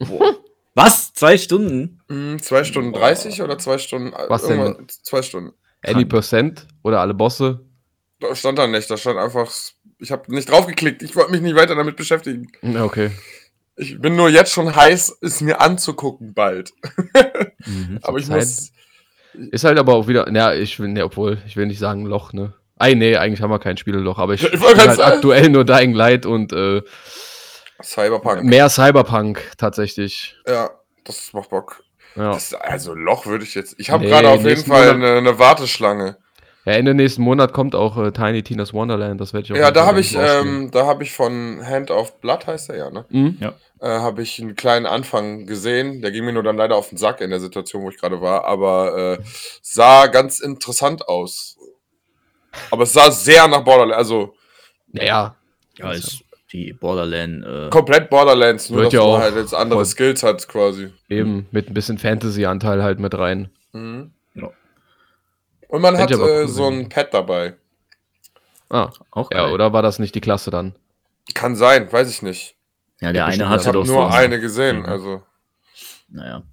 Was? 0.73 1.13
Zwei 1.13 1.37
Stunden? 1.37 1.99
Hm, 2.07 2.41
zwei 2.41 2.63
Stunden 2.63 2.93
30 2.93 3.41
oder 3.41 3.57
zwei 3.57 3.77
Stunden? 3.77 4.13
Was 4.29 4.47
denn? 4.47 4.87
Zwei 4.87 5.21
Stunden. 5.21 5.51
Any 5.81 6.05
Percent 6.05 6.65
oder 6.81 7.01
alle 7.01 7.13
Bosse? 7.13 7.65
Da 8.21 8.33
stand 8.37 8.57
da 8.57 8.67
nicht, 8.67 8.89
da 8.89 8.95
stand 8.95 9.19
einfach, 9.19 9.51
ich 9.97 10.11
habe 10.13 10.33
nicht 10.33 10.49
draufgeklickt, 10.49 11.03
ich 11.03 11.13
wollte 11.17 11.31
mich 11.31 11.41
nicht 11.41 11.57
weiter 11.57 11.75
damit 11.75 11.97
beschäftigen. 11.97 12.49
Okay. 12.63 13.11
Ich 13.81 13.99
bin 14.01 14.15
nur 14.17 14.27
jetzt 14.29 14.51
schon 14.51 14.75
heiß, 14.75 15.19
es 15.21 15.39
mir 15.39 15.61
anzugucken 15.61 16.33
bald. 16.33 16.73
Mhm. 17.65 17.99
Aber 18.03 18.17
ich 18.17 18.25
Zeit. 18.25 18.35
muss, 18.35 18.71
Ist 19.51 19.63
halt 19.63 19.79
aber 19.79 19.93
auch 19.93 20.07
wieder, 20.07 20.29
ja, 20.33 20.53
ich 20.53 20.79
will, 20.79 20.89
ne, 20.89 21.05
obwohl, 21.05 21.37
ich 21.47 21.55
will 21.55 21.65
nicht 21.65 21.79
sagen 21.79 22.05
Loch, 22.05 22.33
ne? 22.33 22.53
Ei, 22.77 22.93
nee, 22.93 23.15
eigentlich 23.15 23.41
haben 23.41 23.51
wir 23.51 23.59
kein 23.59 23.77
Spieleloch, 23.77 24.19
aber 24.19 24.33
ich, 24.33 24.43
Ich 24.43 24.59
grad 24.59 24.77
halt 24.77 24.97
sagen. 24.97 25.13
aktuell 25.13 25.49
nur 25.49 25.63
Dying 25.65 25.93
Light 25.93 26.25
und 26.25 26.51
äh, 26.51 26.81
Cyberpunk. 27.81 28.43
mehr 28.43 28.69
Cyberpunk 28.69 29.41
tatsächlich. 29.57 30.35
Ja, 30.47 30.71
das 31.05 31.31
macht 31.33 31.49
Bock. 31.49 31.83
Ja. 32.15 32.31
Das, 32.33 32.53
also 32.53 32.93
Loch 32.93 33.25
würde 33.25 33.43
ich 33.45 33.55
jetzt. 33.55 33.75
Ich 33.77 33.91
habe 33.91 34.03
Nee, 34.03 34.09
gerade 34.09 34.29
auf 34.29 34.43
jeden 34.43 34.65
Fall 34.65 34.89
eine, 34.91 35.17
eine 35.17 35.39
Warteschlange. 35.39 36.17
Ja, 36.65 36.73
Ende 36.73 36.93
nächsten 36.93 37.21
Monat 37.21 37.53
kommt 37.53 37.75
auch 37.75 37.97
äh, 37.97 38.11
Tiny 38.11 38.43
Tina's 38.43 38.73
Wonderland, 38.73 39.19
das 39.19 39.33
werde 39.33 39.45
ich 39.45 39.53
auch 39.53 39.57
Ja, 39.57 39.71
da 39.71 39.85
habe 39.85 39.99
ich, 39.99 40.15
ähm, 40.15 40.69
da 40.71 40.85
habe 40.85 41.03
ich 41.03 41.13
von 41.13 41.65
Hand 41.65 41.91
of 41.91 42.19
Blood 42.21 42.47
heißt 42.47 42.69
er 42.69 42.77
ja, 42.77 42.89
ne? 42.89 43.05
Mhm. 43.09 43.37
Äh, 43.81 43.87
habe 43.87 44.21
ich 44.21 44.41
einen 44.41 44.55
kleinen 44.55 44.85
Anfang 44.85 45.45
gesehen. 45.45 46.01
Der 46.01 46.11
ging 46.11 46.25
mir 46.25 46.33
nur 46.33 46.43
dann 46.43 46.57
leider 46.57 46.75
auf 46.75 46.89
den 46.89 46.97
Sack 46.97 47.21
in 47.21 47.29
der 47.29 47.39
Situation, 47.39 47.83
wo 47.83 47.89
ich 47.89 47.97
gerade 47.97 48.19
war, 48.19 48.45
aber 48.45 49.17
äh, 49.19 49.23
sah 49.61 50.07
ganz 50.07 50.41
interessant 50.41 51.07
aus. 51.07 51.57
Aber 52.71 52.83
es 52.83 52.93
sah 52.93 53.09
sehr 53.11 53.47
nach 53.47 53.63
Borderlands, 53.63 53.97
also 53.97 54.35
Ja, 54.91 55.03
ja. 55.03 55.35
Ja, 55.77 55.91
ist 55.93 56.23
die 56.51 56.73
Borderland. 56.73 57.45
Äh, 57.45 57.69
komplett 57.69 58.09
Borderlands, 58.09 58.69
nur 58.69 58.83
dass 58.83 58.93
ja 58.93 59.05
man 59.05 59.21
halt 59.21 59.35
jetzt 59.35 59.53
andere 59.53 59.85
Skills 59.85 60.23
hat 60.23 60.47
quasi. 60.47 60.91
Eben 61.07 61.47
mit 61.51 61.69
ein 61.69 61.73
bisschen 61.73 61.97
Fantasy-Anteil 61.97 62.83
halt 62.83 62.99
mit 62.99 63.17
rein. 63.17 63.49
Mhm. 63.71 64.11
Ja. 65.69 65.75
Und 65.75 65.81
man 65.81 65.97
hat 65.97 66.11
ich 66.11 66.17
äh, 66.19 66.47
so 66.47 66.67
ein. 66.67 66.89
Pad 66.89 67.13
dabei. 67.13 67.55
Ah, 68.69 68.91
auch 69.11 69.31
ja, 69.31 69.45
geil. 69.45 69.53
oder 69.53 69.73
war 69.73 69.81
das 69.81 69.99
nicht 69.99 70.13
die 70.15 70.21
Klasse 70.21 70.51
dann? 70.51 70.75
Kann 71.33 71.55
sein, 71.55 71.91
weiß 71.91 72.09
ich 72.09 72.21
nicht. 72.21 72.55
Ja, 73.01 73.13
der 73.13 73.25
bestimmt 73.27 73.43
eine 73.47 73.55
Ich 73.55 73.59
hatte 73.59 73.67
habe 73.69 73.77
doch 73.79 73.85
nur 73.85 74.09
so. 74.11 74.15
eine 74.17 74.39
gesehen, 74.39 74.79
Mhm. 74.79 74.85
also. 74.85 75.23
Naja. 76.09 76.43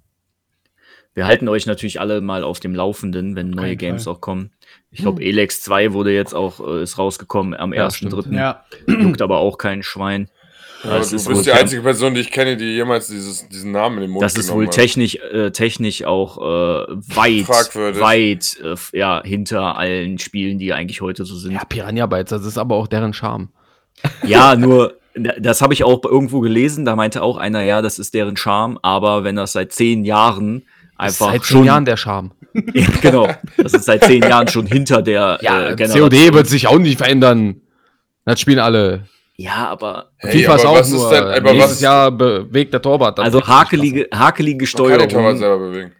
Wir 1.13 1.25
halten 1.25 1.47
euch 1.49 1.65
natürlich 1.65 1.99
alle 1.99 2.21
mal 2.21 2.43
auf 2.43 2.59
dem 2.59 2.75
Laufenden, 2.75 3.35
wenn 3.35 3.49
neue 3.49 3.69
Kein 3.69 3.77
Games 3.79 4.03
Fall. 4.03 4.13
auch 4.13 4.21
kommen. 4.21 4.51
Ich 4.91 4.99
glaube, 4.99 5.23
Elex 5.23 5.61
2 5.63 5.93
wurde 5.93 6.11
jetzt 6.13 6.33
auch, 6.35 6.59
äh, 6.59 6.83
ist 6.83 6.99
rausgekommen 6.99 7.55
am 7.55 7.73
Ja, 7.73 7.87
1.3. 7.87 8.21
stimmt. 8.21 8.33
Ja, 8.35 8.65
Juckt 8.87 9.21
aber 9.23 9.39
auch 9.39 9.57
kein 9.57 9.81
Schwein. 9.81 10.29
Ja, 10.83 10.97
das 10.97 11.09
du 11.09 11.15
ist 11.15 11.25
bist 11.27 11.37
wohl 11.37 11.43
die 11.43 11.51
einzige 11.51 11.81
Person, 11.81 12.13
die 12.13 12.21
ich 12.21 12.31
kenne, 12.31 12.55
die 12.57 12.65
jemals 12.75 13.07
dieses, 13.07 13.47
diesen 13.49 13.71
Namen 13.71 13.97
in 13.97 14.01
den 14.03 14.11
Mund 14.11 14.23
Das 14.23 14.35
ist 14.35 14.51
wohl 14.51 14.67
technisch, 14.67 15.15
äh, 15.15 15.51
technisch 15.51 16.03
auch 16.03 16.37
äh, 16.37 16.85
weit, 17.15 17.45
Fragwürdig. 17.45 18.01
weit 18.01 18.57
äh, 18.63 18.97
ja, 18.97 19.21
hinter 19.23 19.77
allen 19.77 20.19
Spielen, 20.19 20.59
die 20.59 20.73
eigentlich 20.73 21.01
heute 21.01 21.25
so 21.25 21.35
sind. 21.35 21.53
Ja, 21.53 21.65
Piranha 21.65 22.05
Bytes, 22.05 22.29
das 22.29 22.45
ist 22.45 22.57
aber 22.57 22.75
auch 22.75 22.87
deren 22.87 23.13
Charme. 23.13 23.49
Ja, 24.27 24.55
nur, 24.55 24.97
das 25.39 25.63
habe 25.63 25.73
ich 25.73 25.83
auch 25.83 26.03
irgendwo 26.03 26.41
gelesen, 26.41 26.85
da 26.85 26.95
meinte 26.95 27.23
auch 27.23 27.37
einer, 27.37 27.63
ja, 27.63 27.81
das 27.81 27.97
ist 27.97 28.13
deren 28.13 28.37
Charme, 28.37 28.77
aber 28.83 29.23
wenn 29.23 29.35
das 29.35 29.53
seit 29.53 29.71
zehn 29.71 30.05
Jahren 30.05 30.63
Das 30.99 31.13
ist 31.13 31.21
einfach 31.21 31.33
seit 31.33 31.45
schon, 31.45 31.57
zehn 31.61 31.65
Jahren 31.65 31.85
der 31.85 31.97
Charme. 31.97 32.31
Ja, 32.73 32.87
genau, 33.01 33.29
das 33.57 33.73
ist 33.73 33.85
seit 33.85 34.03
zehn 34.03 34.21
Jahren 34.23 34.47
schon 34.47 34.65
hinter 34.67 35.01
der 35.03 35.37
Ja, 35.41 35.69
äh, 35.69 35.75
Generation. 35.75 36.09
COD 36.09 36.33
wird 36.33 36.47
sich 36.47 36.67
auch 36.67 36.77
nicht 36.79 36.97
verändern. 36.97 37.61
Das 38.25 38.39
spielen 38.41 38.59
alle. 38.59 39.05
Ja, 39.39 39.67
aber 39.67 40.09
Hey, 40.17 40.39
FIFA 40.41 40.55
ist 40.55 40.61
aber 40.65 40.69
auch 40.71 40.79
was 40.79 40.87
ist 40.87 40.93
nur 40.93 41.09
denn- 41.11 41.23
aber 41.23 41.51
nächstes 41.53 41.71
was- 41.75 41.81
Jahr 41.81 42.11
bewegt 42.11 42.73
der 42.73 42.81
Torwart. 42.81 43.17
dann 43.19 43.25
also 43.25 43.45
hakelige, 43.45 44.07
hakelige 44.13 44.65
Man 44.65 44.89
kann 44.89 44.99
den 44.99 45.09
Torwart 45.09 45.11
Steuerung. 45.11 45.37
selber 45.37 45.59
bewegen. 45.59 45.91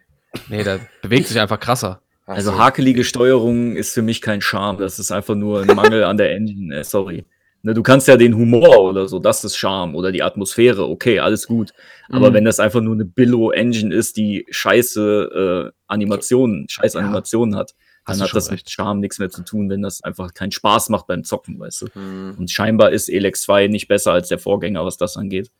Nee, 0.48 0.64
der 0.64 0.80
bewegt 1.02 1.28
sich 1.28 1.38
einfach 1.40 1.60
krasser. 1.60 2.02
Ach 2.26 2.34
Also 2.34 2.50
so. 2.50 2.58
hakelige 2.58 3.04
Steuerung 3.04 3.76
ist 3.76 3.94
für 3.94 4.02
mich 4.02 4.20
kein 4.20 4.40
Charme. 4.40 4.78
Das 4.78 4.98
ist 4.98 5.12
einfach 5.12 5.34
nur 5.36 5.60
ein 5.62 5.74
Mangel 5.74 6.02
an 6.04 6.16
der 6.16 6.32
Engine. 6.32 6.78
Äh, 6.80 6.84
sorry. 6.84 7.24
Ne, 7.62 7.74
du 7.74 7.82
kannst 7.82 8.06
ja 8.08 8.16
den 8.16 8.36
Humor 8.36 8.80
oder 8.84 9.08
so, 9.08 9.18
das 9.18 9.42
ist 9.44 9.56
Charme 9.56 9.94
oder 9.96 10.12
die 10.12 10.22
Atmosphäre, 10.22 10.88
okay, 10.88 11.18
alles 11.18 11.46
gut. 11.48 11.72
Aber 12.08 12.30
Mhm. 12.30 12.34
wenn 12.34 12.44
das 12.44 12.60
einfach 12.60 12.80
nur 12.80 12.94
eine 12.94 13.04
Billo-Engine 13.04 13.92
ist, 13.94 14.16
die 14.16 14.46
scheiße 14.50 15.70
äh, 15.70 15.72
Animationen, 15.88 16.66
scheiß 16.68 16.94
Animationen 16.96 17.56
hat, 17.56 17.74
dann 18.08 18.20
hat 18.20 18.34
das 18.34 18.50
mit 18.50 18.60
recht. 18.60 18.70
Charme 18.70 19.00
nichts 19.00 19.18
mehr 19.18 19.30
zu 19.30 19.42
tun, 19.42 19.70
wenn 19.70 19.82
das 19.82 20.02
einfach 20.02 20.34
keinen 20.34 20.52
Spaß 20.52 20.88
macht 20.88 21.06
beim 21.06 21.24
Zocken, 21.24 21.58
weißt 21.58 21.82
du. 21.82 21.86
Hm. 21.92 22.34
Und 22.38 22.50
scheinbar 22.50 22.90
ist 22.90 23.08
Elex 23.08 23.42
2 23.42 23.68
nicht 23.68 23.88
besser 23.88 24.12
als 24.12 24.28
der 24.28 24.38
Vorgänger, 24.38 24.84
was 24.84 24.96
das 24.96 25.16
angeht. 25.16 25.50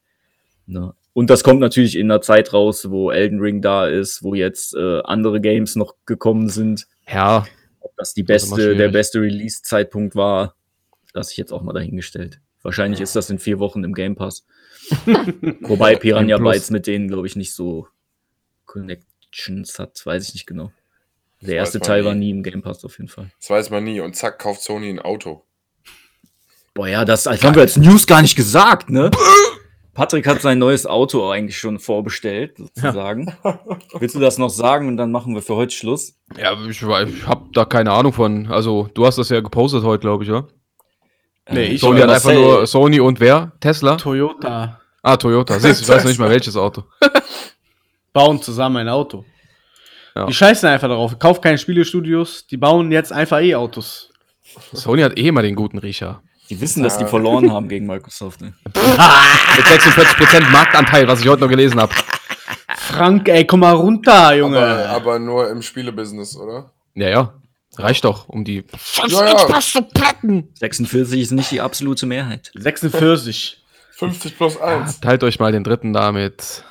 Ne? 0.66 0.94
Und 1.14 1.30
das 1.30 1.42
kommt 1.42 1.60
natürlich 1.60 1.96
in 1.96 2.10
einer 2.10 2.20
Zeit 2.20 2.52
raus, 2.52 2.90
wo 2.90 3.10
Elden 3.10 3.40
Ring 3.40 3.62
da 3.62 3.86
ist, 3.86 4.22
wo 4.22 4.34
jetzt 4.34 4.74
äh, 4.74 5.00
andere 5.00 5.40
Games 5.40 5.76
noch 5.76 5.94
gekommen 6.06 6.48
sind. 6.48 6.86
Ja, 7.10 7.46
Ob 7.80 7.96
das 7.96 8.14
die 8.14 8.22
Das 8.24 8.42
beste, 8.42 8.56
der 8.68 8.74
schwierig. 8.74 8.92
beste 8.92 9.20
Release-Zeitpunkt 9.20 10.14
war, 10.14 10.54
lasse 11.14 11.32
ich 11.32 11.38
jetzt 11.38 11.52
auch 11.52 11.62
mal 11.62 11.72
dahingestellt. 11.72 12.40
Wahrscheinlich 12.62 13.00
ist 13.00 13.16
das 13.16 13.30
in 13.30 13.38
vier 13.38 13.58
Wochen 13.58 13.82
im 13.82 13.94
Game 13.94 14.14
Pass. 14.14 14.44
Wobei 15.62 15.96
Piranha. 15.96 16.38
Bytes 16.38 16.70
mit 16.70 16.86
denen, 16.86 17.08
glaube 17.08 17.26
ich, 17.26 17.34
nicht 17.36 17.52
so 17.52 17.88
Connections 18.66 19.78
hat, 19.78 20.04
weiß 20.04 20.28
ich 20.28 20.34
nicht 20.34 20.46
genau. 20.46 20.70
Der 21.40 21.56
Das 21.60 21.68
erste 21.74 21.80
Teil 21.80 22.04
war 22.04 22.14
nie. 22.14 22.26
nie 22.26 22.30
im 22.30 22.42
Game 22.42 22.62
Pass 22.62 22.84
auf 22.84 22.98
jeden 22.98 23.08
Fall. 23.08 23.30
Das 23.38 23.50
weiß 23.50 23.70
man 23.70 23.84
nie. 23.84 24.00
Und 24.00 24.16
zack, 24.16 24.38
kauft 24.38 24.62
Sony 24.62 24.88
ein 24.88 24.98
Auto. 24.98 25.44
Boah, 26.74 26.88
ja, 26.88 27.04
das, 27.04 27.24
das 27.24 27.42
haben 27.42 27.54
wir 27.54 27.62
als 27.62 27.76
News 27.76 28.06
gar 28.06 28.22
nicht 28.22 28.36
gesagt, 28.36 28.90
ne? 28.90 29.10
Patrick 29.94 30.28
hat 30.28 30.40
sein 30.40 30.58
neues 30.58 30.86
Auto 30.86 31.28
eigentlich 31.28 31.58
schon 31.58 31.80
vorbestellt, 31.80 32.56
sozusagen. 32.56 33.34
Willst 33.98 34.14
du 34.14 34.20
das 34.20 34.38
noch 34.38 34.48
sagen 34.50 34.86
und 34.86 34.96
dann 34.96 35.10
machen 35.10 35.34
wir 35.34 35.42
für 35.42 35.56
heute 35.56 35.74
Schluss? 35.74 36.14
ja 36.36 36.52
ich, 36.68 36.80
ich 36.82 37.26
habe 37.26 37.46
da 37.52 37.64
keine 37.64 37.90
Ahnung 37.90 38.12
von. 38.12 38.46
Also, 38.46 38.88
du 38.94 39.04
hast 39.06 39.18
das 39.18 39.28
ja 39.28 39.40
gepostet 39.40 39.82
heute, 39.82 40.00
glaube 40.02 40.22
ich, 40.22 40.30
oder? 40.30 40.46
Nee, 41.50 41.64
ich 41.64 41.80
Sony 41.80 42.00
hat 42.00 42.10
einfach 42.10 42.32
nur 42.32 42.66
Sony 42.66 43.00
und 43.00 43.18
wer? 43.20 43.52
Tesla? 43.58 43.96
Toyota 43.96 44.80
Ah, 45.02 45.16
Toyota. 45.16 45.58
Siehst 45.58 45.80
du, 45.80 45.84
ich 45.84 45.88
weiß 45.88 46.04
noch 46.04 46.10
nicht 46.10 46.20
mal 46.20 46.28
welches 46.30 46.56
Auto. 46.56 46.84
bauen 48.12 48.40
zusammen 48.42 48.76
ein 48.78 48.88
Auto. 48.88 49.24
Ja. 50.18 50.26
Die 50.26 50.34
scheißen 50.34 50.68
einfach 50.68 50.88
darauf. 50.88 51.16
Kauf 51.20 51.40
keine 51.40 51.58
Spielestudios, 51.58 52.46
die 52.48 52.56
bauen 52.56 52.90
jetzt 52.90 53.12
einfach 53.12 53.40
E-Autos. 53.40 54.10
Sony 54.72 55.02
hat 55.02 55.16
eh 55.16 55.28
immer 55.28 55.42
den 55.42 55.54
guten 55.54 55.78
Riecher. 55.78 56.22
Die 56.50 56.60
wissen, 56.60 56.82
dass 56.82 56.96
die 56.98 57.04
Ja. 57.04 57.08
verloren 57.08 57.52
haben 57.52 57.68
gegen 57.68 57.86
Microsoft. 57.86 58.40
Ne? 58.40 58.52
Mit 58.64 58.74
46% 58.74 60.50
Marktanteil, 60.50 61.06
was 61.06 61.20
ich 61.20 61.28
heute 61.28 61.42
noch 61.42 61.48
gelesen 61.48 61.80
habe. 61.80 61.94
Frank, 62.76 63.28
ey, 63.28 63.46
komm 63.46 63.60
mal 63.60 63.74
runter, 63.74 64.34
Junge. 64.34 64.58
Aber, 64.58 64.88
aber 64.88 65.18
nur 65.20 65.48
im 65.50 65.62
Spielebusiness, 65.62 66.36
oder? 66.36 66.72
Ja, 66.94 67.08
ja. 67.08 67.34
Reicht 67.76 68.04
doch, 68.04 68.28
um 68.28 68.44
die. 68.44 68.64
Ja, 69.08 69.46
ja. 69.48 69.60
zu 69.60 69.82
platten. 69.82 70.48
46 70.54 71.20
ist 71.20 71.30
nicht 71.30 71.52
die 71.52 71.60
absolute 71.60 72.06
Mehrheit. 72.06 72.50
46. 72.56 73.62
50 73.92 74.36
plus 74.36 74.60
1. 74.60 75.00
Teilt 75.00 75.22
euch 75.22 75.38
mal 75.38 75.52
den 75.52 75.62
dritten 75.62 75.92
da 75.92 76.10
mit 76.10 76.64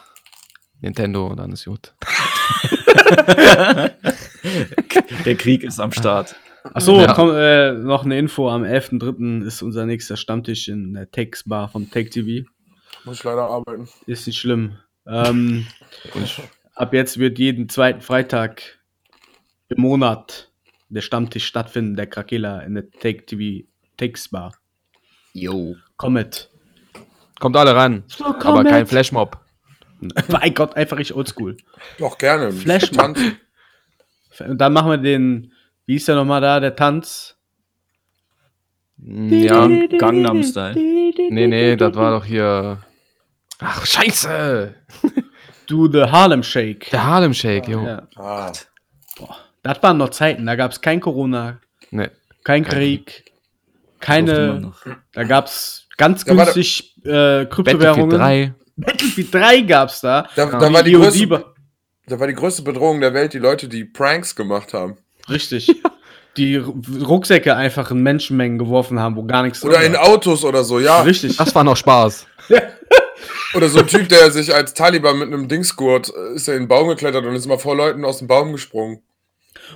Nintendo 0.82 1.28
und 1.28 1.38
dann 1.38 1.52
ist 1.52 1.66
gut. 1.66 1.94
Der 5.26 5.36
Krieg 5.36 5.64
ist 5.64 5.80
am 5.80 5.92
Start. 5.92 6.36
Achso, 6.74 7.00
Ja. 7.02 7.14
komm, 7.14 7.32
äh, 7.34 7.72
noch 7.74 8.04
eine 8.06 8.18
Info. 8.20 8.50
Am 8.50 8.64
11.03. 8.64 9.46
ist 9.46 9.62
unser 9.62 9.86
nächster 9.86 10.18
Stammtisch 10.18 10.68
in 10.68 10.94
der 10.94 11.10
Tex 11.12 11.44
Bar 11.48 11.70
vom 11.70 11.90
Tech 11.90 12.10
TV. 12.10 12.48
Muss 13.06 13.18
ich 13.20 13.24
leider 13.24 13.44
arbeiten. 13.50 13.88
Ist 14.06 14.28
nicht 14.28 14.38
schlimm. 14.40 14.78
Ähm, 15.06 15.66
ab 16.76 16.94
jetzt 16.94 17.18
wird 17.18 17.40
jeden 17.40 17.70
zweiten 17.70 18.02
Freitag 18.02 18.62
im 19.70 19.82
Monat 19.82 20.52
der 20.90 21.02
Stammtisch 21.02 21.46
stattfinden, 21.46 21.96
der 21.96 22.08
Krakela 22.08 22.60
in 22.62 22.76
der 22.76 22.90
Tech 22.90 23.24
TV 23.28 23.66
Tex 23.98 24.30
Bar. 24.30 24.54
Yo. 25.34 25.76
Komm 25.96 26.14
mit. 26.14 26.50
Kommt 27.40 27.56
alle 27.56 27.76
ran. 27.76 28.04
aber 28.20 28.64
kein 28.64 28.88
Flashmob. 28.88 29.38
Mein 30.30 30.54
Gott, 30.54 30.76
einfach 30.76 30.98
richtig 30.98 31.16
oldschool. 31.16 31.58
Doch, 31.98 32.18
gerne. 32.18 32.52
Flash- 32.52 32.92
Tanzen. 32.92 33.38
Und 34.40 34.60
dann 34.60 34.74
machen 34.74 34.92
wir 34.92 34.98
den, 34.98 35.52
wie 35.88 35.96
ist 35.96 36.08
der 36.08 36.16
nochmal 36.16 36.42
da, 36.42 36.60
der 36.60 36.76
Tanz? 36.76 37.36
Ja. 39.00 39.68
Gangnam 39.98 40.44
Style. 40.44 40.74
Nee, 40.76 41.48
nee, 41.48 41.76
das 41.76 41.96
war 41.96 42.12
doch 42.20 42.26
hier. 42.26 42.80
Ach, 43.60 43.86
scheiße! 43.86 44.76
Du, 45.68 45.92
the 45.92 46.04
Harlem 46.04 46.44
Shake. 46.44 46.90
Der 46.92 47.04
Harlem 47.04 47.34
Shake, 47.34 47.68
jo. 47.68 47.86
Ja. 47.86 48.08
Ah, 48.16 48.54
Das 49.64 49.84
waren 49.84 49.98
noch 49.98 50.12
Zeiten, 50.12 50.46
da 50.46 50.56
gab 50.56 50.72
es 50.72 50.80
kein 50.80 51.02
Corona, 51.02 51.60
Nee. 51.92 52.08
kein 52.46 52.64
Krieg, 52.64 53.34
keine, 54.00 54.72
da 55.12 55.24
gab 55.26 55.48
es 55.48 55.90
ganz 55.98 56.24
günstig 56.24 56.96
äh, 57.04 57.44
Battlefield 57.44 57.50
Kryptowährungen. 57.50 58.56
3. 58.78 58.86
Battlefield 58.86 59.34
3 59.34 59.62
gab's 59.62 60.02
da. 60.02 60.28
da, 60.36 60.46
da, 60.46 60.74
war 60.74 60.84
die 60.84 60.94
größte, 60.94 61.46
da 62.08 62.20
war 62.20 62.28
die 62.28 62.34
größte 62.34 62.62
Bedrohung 62.62 63.02
der 63.02 63.14
Welt 63.14 63.34
die 63.34 63.40
Leute, 63.40 63.68
die 63.68 63.86
Pranks 63.86 64.36
gemacht 64.36 64.74
haben. 64.74 64.98
Richtig. 65.30 65.82
Die 66.38 66.56
Rucksäcke 66.56 67.56
einfach 67.56 67.90
in 67.92 68.04
Menschenmengen 68.04 68.60
geworfen 68.60 69.00
haben, 69.00 69.16
wo 69.16 69.24
gar 69.24 69.44
nichts 69.44 69.64
Oder 69.64 69.78
drin 69.78 69.88
in 69.88 69.94
war. 69.94 70.08
Autos 70.08 70.44
oder 70.46 70.64
so, 70.64 70.80
ja. 70.80 71.02
Richtig. 71.02 71.36
Das 71.36 71.54
war 71.56 71.64
noch 71.64 71.76
Spaß. 71.78 72.28
Oder 73.56 73.70
so 73.70 73.80
ein 73.80 73.88
Typ, 73.88 74.10
der 74.10 74.30
sich 74.30 74.54
als 74.54 74.74
Taliban 74.74 75.18
mit 75.18 75.28
einem 75.30 75.48
Dingsgurt 75.48 76.14
äh, 76.16 76.36
ist 76.36 76.48
er 76.48 76.56
in 76.56 76.64
den 76.64 76.68
Baum 76.68 76.90
geklettert 76.90 77.26
und 77.26 77.34
ist 77.34 77.48
mal 77.48 77.58
vor 77.58 77.76
Leuten 77.76 78.06
aus 78.06 78.20
dem 78.20 78.28
Baum 78.28 78.52
gesprungen. 78.52 79.02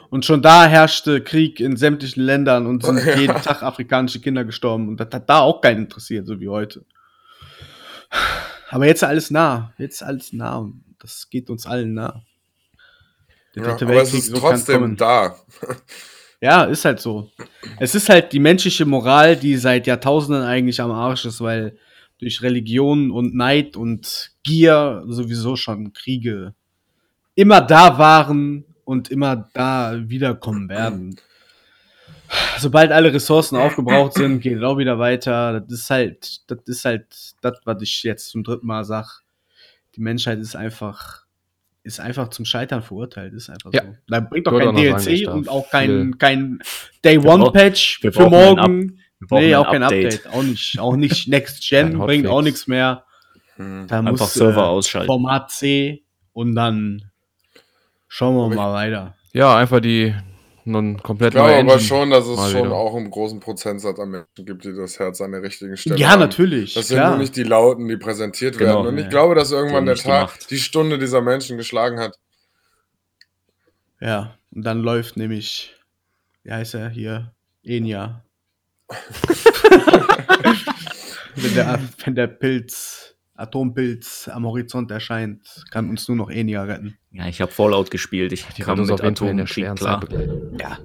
Und 0.10 0.26
schon 0.26 0.41
da 0.41 0.66
herrschte 0.66 1.22
Krieg 1.22 1.60
in 1.60 1.76
sämtlichen 1.78 2.22
Ländern 2.24 2.68
und 2.68 2.84
sind 2.84 2.97
Ja. 3.06 3.16
jeden 3.16 3.41
Tag 3.41 3.64
afrikanische 3.64 4.20
Kinder 4.20 4.43
gestorben. 4.45 4.88
Und 4.88 4.99
das 4.99 5.08
hat 5.12 5.30
da 5.30 5.39
auch 5.39 5.62
keinen 5.62 5.84
interessiert, 5.84 6.28
so 6.28 6.39
wie 6.39 6.49
heute. 6.49 6.86
Aber 8.72 8.88
jetzt 8.88 9.03
alles 9.03 9.32
nah. 9.32 9.74
Jetzt 9.78 10.01
alles 10.01 10.34
nah. 10.34 10.72
Das 10.99 11.30
geht 11.30 11.49
uns 11.49 11.65
allen 11.65 11.93
nah. 11.93 12.24
Der 13.55 13.63
Ja, 13.63 13.74
aber 13.74 14.01
es 14.01 14.13
ist 14.13 14.36
trotzdem 14.36 14.95
da. 14.97 15.36
Ja, 16.43 16.63
ist 16.63 16.86
halt 16.86 16.99
so. 16.99 17.30
Es 17.80 17.93
ist 17.93 18.09
halt 18.09 18.34
die 18.34 18.39
menschliche 18.39 18.84
Moral, 18.84 19.36
die 19.36 19.57
seit 19.57 19.86
Jahrtausenden 19.86 20.41
eigentlich 20.41 20.82
am 20.82 20.89
Arsch 20.89 21.26
ist, 21.26 21.39
weil 21.39 21.78
durch 22.17 22.41
Religion 22.41 23.11
und 23.11 23.36
Neid 23.36 23.78
und 23.78 24.32
Gier 24.41 25.03
sowieso 25.05 25.55
schon 25.55 25.93
Kriege 25.93 26.55
immer 27.36 27.61
da 27.61 27.99
waren 27.99 28.65
und 28.86 29.11
immer 29.11 29.49
da 29.53 30.01
wiederkommen 30.07 30.67
werden. 30.67 31.15
Sobald 32.59 32.91
alle 32.91 33.13
Ressourcen 33.13 33.55
aufgebraucht 33.57 34.13
sind, 34.13 34.41
geht 34.41 34.57
es 34.57 34.63
auch 34.63 34.77
wieder 34.77 34.99
weiter. 34.99 35.61
Das 35.61 35.79
ist 35.79 35.89
halt, 35.89 36.49
das 36.49 36.59
ist 36.65 36.86
halt 36.86 37.05
das, 37.41 37.59
was 37.65 37.82
ich 37.82 38.03
jetzt 38.03 38.29
zum 38.29 38.43
dritten 38.43 38.67
Mal 38.67 38.84
sag. 38.84 39.21
Die 39.95 40.01
Menschheit 40.01 40.39
ist 40.39 40.55
einfach, 40.55 41.25
ist 41.84 41.99
einfach 41.99 42.29
zum 42.29 42.45
Scheitern 42.45 42.82
verurteilt. 42.82 43.34
Ist 43.34 43.49
einfach 43.49 43.73
Ja. 43.73 43.84
so. 43.84 43.95
Da 44.07 44.19
bringt 44.21 44.47
doch 44.47 44.57
kein 44.57 44.75
DLC 44.75 45.27
und 45.27 45.49
auch 45.49 45.69
kein, 45.69 46.17
kein 46.17 46.59
Day 47.03 47.17
One 47.17 47.51
Patch 47.51 48.01
wir 48.01 48.13
für 48.13 48.29
morgen. 48.29 48.99
Nee, 49.29 49.55
auch 49.55 49.69
kein 49.69 49.84
Update. 49.84 50.27
Auch 50.27 50.43
nicht, 50.43 50.79
auch 50.79 50.95
nicht 50.95 51.27
Next 51.27 51.67
Gen, 51.67 51.97
bringt 51.99 52.27
auch 52.27 52.41
nichts 52.41 52.67
mehr. 52.67 53.05
Hm. 53.57 53.86
Da 53.88 53.99
Einfach 53.99 54.11
muss 54.11 54.34
Server 54.34 54.61
äh, 54.61 54.65
ausschalten. 54.65 55.07
Format 55.07 55.51
C 55.51 56.03
und 56.34 56.55
dann 56.55 57.11
schauen 58.07 58.36
wir 58.36 58.55
mal 58.55 58.73
weiter. 58.73 59.15
Ja, 59.34 59.57
einfach 59.57 59.79
die 59.79 60.15
nun 60.72 61.01
komplett 61.03 61.30
Ich 61.30 61.36
glaube 61.36 61.51
neue 61.51 61.59
aber 61.61 61.74
Engine. 61.74 61.88
schon, 61.88 62.09
dass 62.09 62.26
es 62.28 62.38
Mal 62.38 62.49
schon 62.51 62.65
wieder. 62.65 62.76
auch 62.76 62.95
einen 62.95 63.11
großen 63.11 63.39
Prozentsatz 63.39 63.99
an 63.99 64.09
Menschen 64.09 64.45
gibt, 64.45 64.63
die 64.65 64.74
das 64.76 64.97
Herz 64.99 65.22
an 65.22 65.32
der 65.34 65.43
richtigen 65.43 65.78
Stelle 65.78 65.97
Ja, 65.97 66.09
haben. 66.11 66.19
natürlich. 66.22 66.74
Das 66.74 66.88
sind 66.88 66.97
klar. 66.97 67.11
nur 67.11 67.19
nicht 67.19 67.36
die 67.36 67.43
Lauten, 67.43 67.88
die 67.88 67.97
präsentiert 67.97 68.57
Genau. 68.57 68.78
werden. 68.78 68.88
Und 68.88 68.97
ich 68.97 69.03
Ja. 69.05 69.09
glaube, 69.09 69.36
dass 69.36 69.51
irgendwann 69.51 69.86
der 69.86 69.95
Tag, 69.95 70.30
Macht. 70.32 70.49
die 70.51 70.57
Stunde 70.59 70.97
dieser 70.97 71.22
Menschen 71.22 71.57
geschlagen 71.57 71.99
hat. 71.99 72.17
Ja, 73.99 74.36
und 74.53 74.63
dann 74.63 74.82
läuft 74.82 75.17
nämlich, 75.17 75.76
wie 76.43 76.51
heißt 76.51 76.74
er 76.74 76.89
hier? 76.89 77.34
Enya. 77.63 78.26
wenn, 81.36 81.53
der, 81.55 81.80
wenn 82.03 82.15
der 82.15 82.28
Pilz, 82.28 83.11
Atompilz 83.42 84.30
am 84.32 84.46
Horizont 84.46 84.89
erscheint, 84.92 85.42
kann 85.72 85.89
uns 85.89 86.08
nur 86.08 86.18
noch 86.18 86.30
Enya 86.30 86.64
retten. 86.64 86.98
Ja, 87.12 87.28
ich 87.28 87.42
habe 87.42 87.52
Fallout 87.52 87.92
gespielt. 87.92 88.32
Ich 88.32 88.46
Die 88.46 88.62
kam 88.64 88.80
mit 88.80 88.92
auf 88.92 89.02
jeden 89.04 89.16
Fall 89.16 89.30
in 89.30 89.38
der 89.38 89.46
Atomkrieg 89.46 89.50
schweren 89.50 89.76
klar. 89.76 90.04
Ja. 90.60 90.78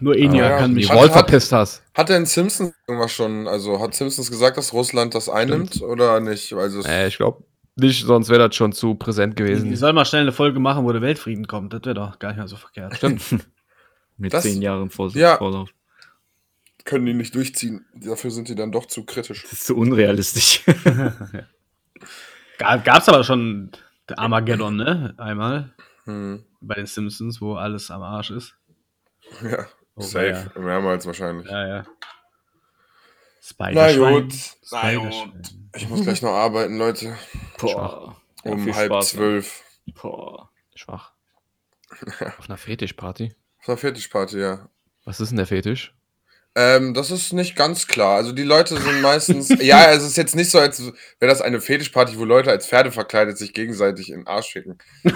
Nur 0.00 0.16
Enya 0.16 0.48
Ja, 0.50 0.58
kann 0.58 0.72
mich. 0.74 0.88
Hat- 0.90 0.96
Wall 0.96 1.04
hat- 1.06 1.12
verpisst 1.12 1.52
hast. 1.52 1.82
Hat 1.94 2.08
denn 2.08 2.26
Simpsons 2.26 2.74
irgendwas 2.88 3.12
schon, 3.12 3.46
also 3.46 3.80
hat 3.80 3.94
Simpsons 3.94 4.30
gesagt, 4.30 4.56
dass 4.56 4.72
Russland 4.72 5.14
das 5.14 5.28
einnimmt 5.28 5.80
oder 5.82 6.18
nicht? 6.20 6.52
Also 6.52 6.80
es, 6.80 6.86
Äh, 6.86 7.06
ich 7.08 7.16
glaube 7.16 7.44
nicht, 7.76 8.04
sonst 8.04 8.28
wäre 8.28 8.48
das 8.48 8.56
schon 8.56 8.72
zu 8.72 8.94
präsent 8.96 9.38
Die 9.38 9.42
gewesen. 9.44 9.74
soll 9.76 9.92
mal 9.92 10.04
schnell 10.04 10.22
eine 10.22 10.32
Folge 10.32 10.58
machen, 10.58 10.84
wo 10.84 10.92
der 10.92 11.00
Weltfrieden 11.02 11.46
kommt. 11.46 11.72
Das 11.72 11.82
wäre 11.84 11.94
doch 11.94 12.18
gar 12.18 12.28
nicht 12.30 12.38
mehr 12.38 12.48
so 12.48 12.56
verkehrt. 12.56 12.96
Stimmt. 12.96 13.22
Mit 14.18 14.32
Das- 14.32 14.42
zehn 14.42 14.60
Jahren 14.60 14.90
vor 14.90 15.10
Ja. 15.14 15.36
Vorlauf. 15.38 15.70
Können 16.84 17.06
die 17.06 17.14
nicht 17.14 17.34
durchziehen. 17.34 17.84
Dafür 17.94 18.30
sind 18.30 18.48
die 18.48 18.54
dann 18.54 18.72
doch 18.72 18.86
zu 18.86 19.04
kritisch. 19.04 19.42
Das 19.42 19.52
ist 19.52 19.66
zu 19.66 19.76
unrealistisch. 19.76 20.64
Ga- 22.58 22.76
Gab's 22.78 23.08
aber 23.08 23.24
schon 23.24 23.70
Armageddon, 24.16 24.76
ne? 24.76 25.14
Einmal 25.18 25.72
Hm. 26.04 26.44
bei 26.60 26.74
den 26.74 26.86
Simpsons, 26.86 27.40
wo 27.40 27.54
alles 27.54 27.90
am 27.90 28.02
Arsch 28.02 28.30
ist. 28.30 28.54
Ja, 29.42 29.66
Oh, 29.94 30.00
safe. 30.00 30.50
Mehrmals 30.58 31.04
wahrscheinlich. 31.06 31.46
Ja, 31.50 31.66
ja. 31.66 31.82
Na 31.84 31.88
Spider-Schwein. 33.42 34.22
gut. 34.28 34.34
Na 34.70 34.94
gut. 34.94 35.22
Ich 35.76 35.88
muss 35.88 36.02
gleich 36.02 36.22
noch 36.22 36.30
arbeiten, 36.32 36.78
Leute. 36.78 37.16
Boah. 37.58 38.16
Ja, 38.44 38.50
Um 38.52 38.64
viel 38.64 38.74
halb 38.74 38.86
Spaß, 38.92 39.10
zwölf. 39.10 39.62
Boah. 40.00 40.50
Schwach. 40.74 41.12
Auf 42.38 42.48
einer 42.48 42.56
Fetischparty? 42.56 43.34
Auf 43.60 43.68
einer 43.68 43.76
Fetischparty, 43.78 44.38
ja. 44.40 44.68
Was 45.04 45.20
ist 45.20 45.28
denn 45.30 45.36
der 45.36 45.46
Fetisch? 45.46 45.94
Ähm, 46.54 46.92
das 46.92 47.10
ist 47.10 47.32
nicht 47.32 47.56
ganz 47.56 47.86
klar. 47.86 48.16
Also 48.16 48.32
die 48.32 48.42
Leute 48.42 48.76
sind 48.76 49.00
meistens. 49.00 49.48
ja, 49.60 49.90
es 49.90 50.02
ist 50.02 50.18
jetzt 50.18 50.36
nicht 50.36 50.50
so, 50.50 50.58
als 50.58 50.82
wäre 50.82 51.30
das 51.30 51.40
eine 51.40 51.62
Fetischparty, 51.62 52.18
wo 52.18 52.26
Leute 52.26 52.50
als 52.50 52.66
Pferde 52.66 52.92
verkleidet 52.92 53.38
sich 53.38 53.54
gegenseitig 53.54 54.10
in 54.10 54.16
den 54.20 54.26
Arsch 54.26 54.50
schicken. 54.50 54.76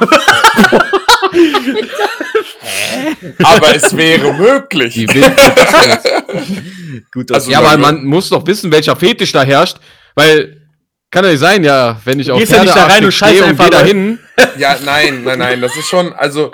aber 3.42 3.76
es 3.76 3.94
wäre 3.94 4.32
möglich. 4.32 4.94
Die 4.94 5.06
Gut, 7.12 7.30
Also 7.30 7.50
ja, 7.50 7.58
aber 7.58 7.76
man 7.76 8.02
muss 8.04 8.30
doch 8.30 8.46
wissen, 8.46 8.72
welcher 8.72 8.96
Fetisch 8.96 9.32
da 9.32 9.42
herrscht, 9.42 9.76
weil 10.14 10.62
kann 11.10 11.24
ja 11.24 11.32
nicht 11.32 11.40
sein, 11.40 11.64
ja, 11.64 12.00
wenn 12.04 12.18
ich 12.18 12.30
auf 12.30 12.38
gehst 12.38 12.52
ja 12.52 12.62
nicht 12.62 12.74
da 12.74 12.86
rein 12.86 13.04
und 13.04 13.12
stehe 13.12 13.42
und 13.42 13.50
einfach 13.50 13.66
geh 13.66 13.70
da 13.70 13.80
Leute. 13.80 13.88
hin, 13.88 14.18
Ja, 14.56 14.78
nein, 14.84 15.22
nein, 15.22 15.38
nein. 15.38 15.60
Das 15.60 15.76
ist 15.76 15.88
schon. 15.88 16.14
Also 16.14 16.50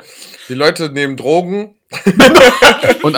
die 0.48 0.54
Leute 0.54 0.88
nehmen 0.88 1.16
Drogen. 1.16 1.76
und 3.02 3.14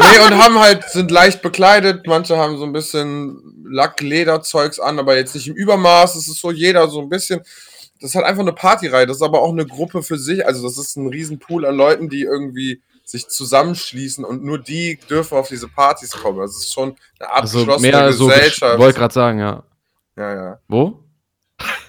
Nee, 0.00 0.26
und 0.26 0.42
haben 0.42 0.58
halt, 0.58 0.84
sind 0.90 1.10
leicht 1.10 1.42
bekleidet. 1.42 2.06
Manche 2.06 2.36
haben 2.36 2.58
so 2.58 2.64
ein 2.64 2.72
bisschen 2.72 3.64
Lack-Leder-Zeugs 3.68 4.78
an, 4.80 4.98
aber 4.98 5.16
jetzt 5.16 5.34
nicht 5.34 5.48
im 5.48 5.54
Übermaß. 5.54 6.14
Es 6.14 6.28
ist 6.28 6.40
so 6.40 6.50
jeder 6.50 6.88
so 6.88 7.00
ein 7.00 7.08
bisschen. 7.08 7.40
Das 8.00 8.10
ist 8.10 8.14
halt 8.14 8.26
einfach 8.26 8.42
eine 8.42 8.52
Partyreihe. 8.52 9.06
Das 9.06 9.16
ist 9.16 9.22
aber 9.22 9.42
auch 9.42 9.52
eine 9.52 9.66
Gruppe 9.66 10.02
für 10.02 10.18
sich. 10.18 10.46
Also, 10.46 10.62
das 10.62 10.78
ist 10.78 10.96
ein 10.96 11.08
Riesenpool 11.08 11.66
an 11.66 11.76
Leuten, 11.76 12.08
die 12.08 12.22
irgendwie 12.22 12.80
sich 13.04 13.28
zusammenschließen 13.28 14.24
und 14.24 14.44
nur 14.44 14.58
die 14.58 14.98
dürfen 15.08 15.38
auf 15.38 15.48
diese 15.48 15.66
Partys 15.68 16.12
kommen. 16.12 16.38
Das 16.40 16.56
ist 16.56 16.72
schon 16.72 16.94
eine 17.18 17.32
also 17.32 17.58
abgeschlossene 17.60 17.90
mehr 17.92 18.12
so, 18.12 18.26
Gesellschaft. 18.26 18.78
wollte 18.78 18.98
gerade 18.98 19.14
sagen, 19.14 19.38
ja. 19.38 19.62
ja, 20.16 20.34
ja. 20.34 20.58
Wo? 20.68 21.00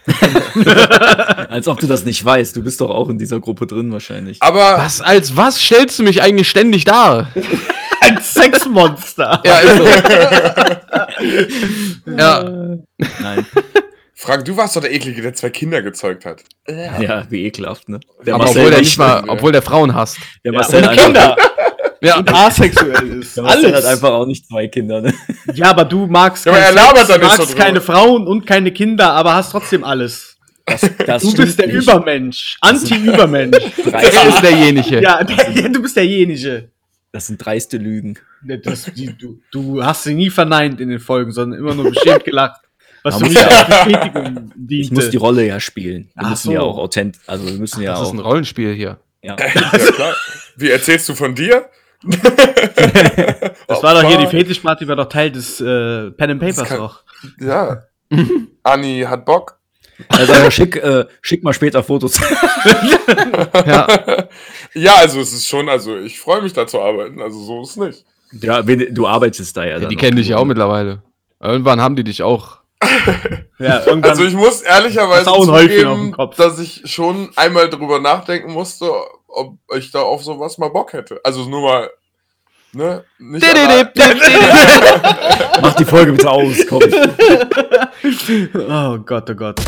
als 1.50 1.68
ob 1.68 1.80
du 1.80 1.88
das 1.88 2.06
nicht 2.06 2.24
weißt. 2.24 2.56
Du 2.56 2.64
bist 2.64 2.82
doch 2.82 2.89
auch 2.89 3.10
in 3.10 3.18
dieser 3.18 3.39
Gruppe 3.39 3.68
drin 3.68 3.91
wahrscheinlich. 3.91 4.41
Aber 4.41 4.78
Was, 4.78 5.02
als 5.02 5.36
was 5.36 5.60
stellst 5.60 6.00
du 6.00 6.04
mich 6.04 6.22
eigentlich 6.22 6.50
ständig 6.50 6.86
dar? 6.86 7.32
Ein 8.10 8.18
Sexmonster. 8.22 9.41
Ja, 9.45 9.60
ist 9.60 9.78
so. 9.78 9.86
ja, 12.18 12.43
Nein. 13.20 13.45
Frank, 14.16 14.43
du 14.45 14.57
warst 14.57 14.76
doch 14.76 14.82
der 14.82 14.91
Eklige, 14.93 15.22
der 15.22 15.34
zwei 15.34 15.49
Kinder 15.49 15.82
gezeugt 15.82 16.26
hat. 16.26 16.41
Ja, 16.68 17.24
wie 17.30 17.45
ekelhaft, 17.45 17.88
ne? 17.88 17.99
Der 18.26 18.36
aber 18.36 18.43
Marcel 18.45 18.60
obwohl 18.62 18.72
der 18.72 18.80
nicht, 18.80 18.97
mal, 18.97 19.22
ne? 19.22 19.30
obwohl 19.30 19.51
der 19.53 19.62
Frauen 19.62 19.93
hasst. 19.95 20.18
der 20.43 20.51
Ja, 20.51 20.60
Marcel, 20.60 20.84
einfach, 20.88 21.05
Kinder. 21.05 21.36
Ja, 22.01 22.18
Und 22.18 22.34
asexuell 22.34 23.20
ist. 23.22 23.36
der 23.38 23.43
Marcel 23.43 23.68
hat 23.68 23.74
Alles. 23.76 23.86
einfach 23.86 24.10
auch 24.12 24.26
nicht 24.26 24.45
zwei 24.47 24.68
Kinder, 24.68 25.01
ne? 25.01 25.14
Ja, 25.53 25.70
aber 25.70 25.86
du 25.86 26.05
magst, 26.07 26.45
Ja, 26.45 26.51
aber 26.51 26.62
keinen 26.62 26.78
er 26.78 26.84
labert 26.84 27.07
Sex, 27.07 27.22
magst 27.22 27.49
so 27.49 27.55
keine 27.55 27.82
Frauen 27.82 28.28
und 28.28 28.45
keine 28.45 28.72
Kinder, 28.72 29.12
aber 29.12 29.36
hast 29.36 29.51
trotzdem 29.51 29.84
alles. 29.84 30.38
Das, 30.66 30.82
das 31.05 31.24
Du 31.24 31.34
bist 31.36 31.57
der 31.60 31.68
nicht. 31.68 31.76
Übermensch. 31.84 32.57
Anti-Übermensch. 32.62 33.57
Dreist. 33.86 34.14
er 34.16 34.30
ist 34.30 34.41
derjenige. 34.43 35.01
ja, 35.01 35.24
der, 35.24 35.51
ja, 35.51 35.68
du 35.70 35.82
bist 35.82 35.95
derjenige. 35.95 36.70
Das 37.12 37.28
sind 37.28 37.43
dreiste 37.43 37.78
Lügen. 37.78 38.18
Ne, 38.43 38.60
Das, 38.60 38.86
die, 38.86 39.18
du, 39.18 39.41
du 39.51 39.84
hast 39.84 40.03
sie 40.03 40.14
nie 40.14 40.30
verneint 40.30 40.80
in 40.80 40.89
den 40.89 40.99
Folgen, 40.99 41.32
sondern 41.32 41.60
immer 41.60 41.74
nur 41.76 41.89
beschämt 41.91 42.24
gelacht. 42.24 42.62
Was 43.03 43.18
für 43.18 43.26
mich 43.28 43.39
als 43.39 43.68
Bestätigung 43.86 44.51
diente. 44.55 44.74
Ich 44.84 44.91
muss 44.91 45.10
die 45.10 45.18
Rolle 45.18 45.45
ja 45.47 45.60
spielen. 45.60 46.10
Wir 46.16 46.26
Ach 46.26 46.30
müssen 46.32 46.47
so. 46.47 46.51
ja 46.53 46.60
auch 46.62 46.78
authentisch, 46.78 47.22
also 47.28 47.45
wir 47.47 47.53
müssen 47.53 47.82
ja 47.82 47.91
Das 47.93 48.01
ist 48.01 48.07
auch. 48.10 48.14
ein 48.14 48.20
Rollenspiel 48.20 48.74
hier. 48.74 48.99
Ja. 49.22 49.36
Ja, 49.55 49.70
klar. 49.91 50.16
Wie 50.57 50.70
erzählst 50.70 51.07
du 51.10 51.16
von 51.16 51.34
dir? 51.36 51.70
Das 53.68 53.84
war 53.84 53.93
doch 54.01 54.07
hier 54.07 54.18
die 54.18 54.28
Fetischparty, 54.28 54.88
war 54.88 54.95
doch 54.95 55.10
Teil 55.10 55.32
des 55.32 55.60
äh, 55.62 56.12
Pen 56.12 56.32
and 56.32 56.39
Papers 56.41 56.68
kann- 56.70 56.78
doch. 56.78 57.03
Ja. 57.39 57.84
Anni 58.64 59.05
hat 59.07 59.26
Bock. 59.26 59.59
Also 60.08 60.34
aber 60.34 60.52
schick, 60.52 60.76
äh, 60.78 61.06
schick 61.22 61.43
mal 61.43 61.54
später 61.54 61.84
Fotos. 61.84 62.20
Ja, 63.66 63.88
Ja, 64.74 64.95
also 64.95 65.20
es 65.20 65.34
ist 65.34 65.47
schon, 65.47 65.70
also 65.70 65.97
ich 65.97 66.20
freue 66.20 66.41
mich 66.41 66.54
da 66.54 66.68
zu 66.68 66.80
arbeiten, 66.82 67.22
also 67.22 67.39
so 67.39 67.62
ist 67.64 67.72
es 67.72 67.78
nicht. 67.78 68.06
ja, 68.43 68.66
wenn, 68.66 68.93
du 68.93 69.08
arbeitest 69.08 69.58
da 69.58 69.66
ja. 69.66 69.80
ja 69.80 69.88
die 69.88 69.95
kennen 69.95 70.18
dich 70.18 70.28
ja 70.28 70.38
auch 70.38 70.45
mittlerweile. 70.45 71.02
Irgendwann 71.41 71.82
haben 71.82 71.95
die 71.95 72.04
dich 72.04 72.24
auch. 72.24 72.60
Ja, 73.62 73.86
irgendwann. 73.86 74.12
Also 74.12 74.24
ich 74.24 74.36
muss 74.36 74.62
ehrlicherweise 74.62 75.30
zugeben, 75.34 76.16
dass 76.38 76.60
ich 76.60 76.82
schon 76.86 77.30
einmal 77.36 77.70
drüber 77.70 78.00
nachdenken 78.00 78.54
musste, 78.54 78.89
ob 79.28 79.58
ich 79.76 79.91
da 79.91 80.00
auf 80.00 80.24
sowas 80.24 80.58
mal 80.58 80.70
Bock 80.70 80.93
hätte. 80.93 81.20
Also 81.26 81.43
nur 81.43 81.64
mal, 81.64 81.89
ne? 82.74 83.03
Nicht 83.17 83.45
Mach 85.61 85.74
die 85.76 85.86
Folge 85.86 86.13
bitte 86.13 86.30
aus, 86.30 86.65
komm. 86.67 86.82
oh 88.70 88.97
Gott, 88.99 89.30
oh 89.30 89.36
Gott. 89.36 89.59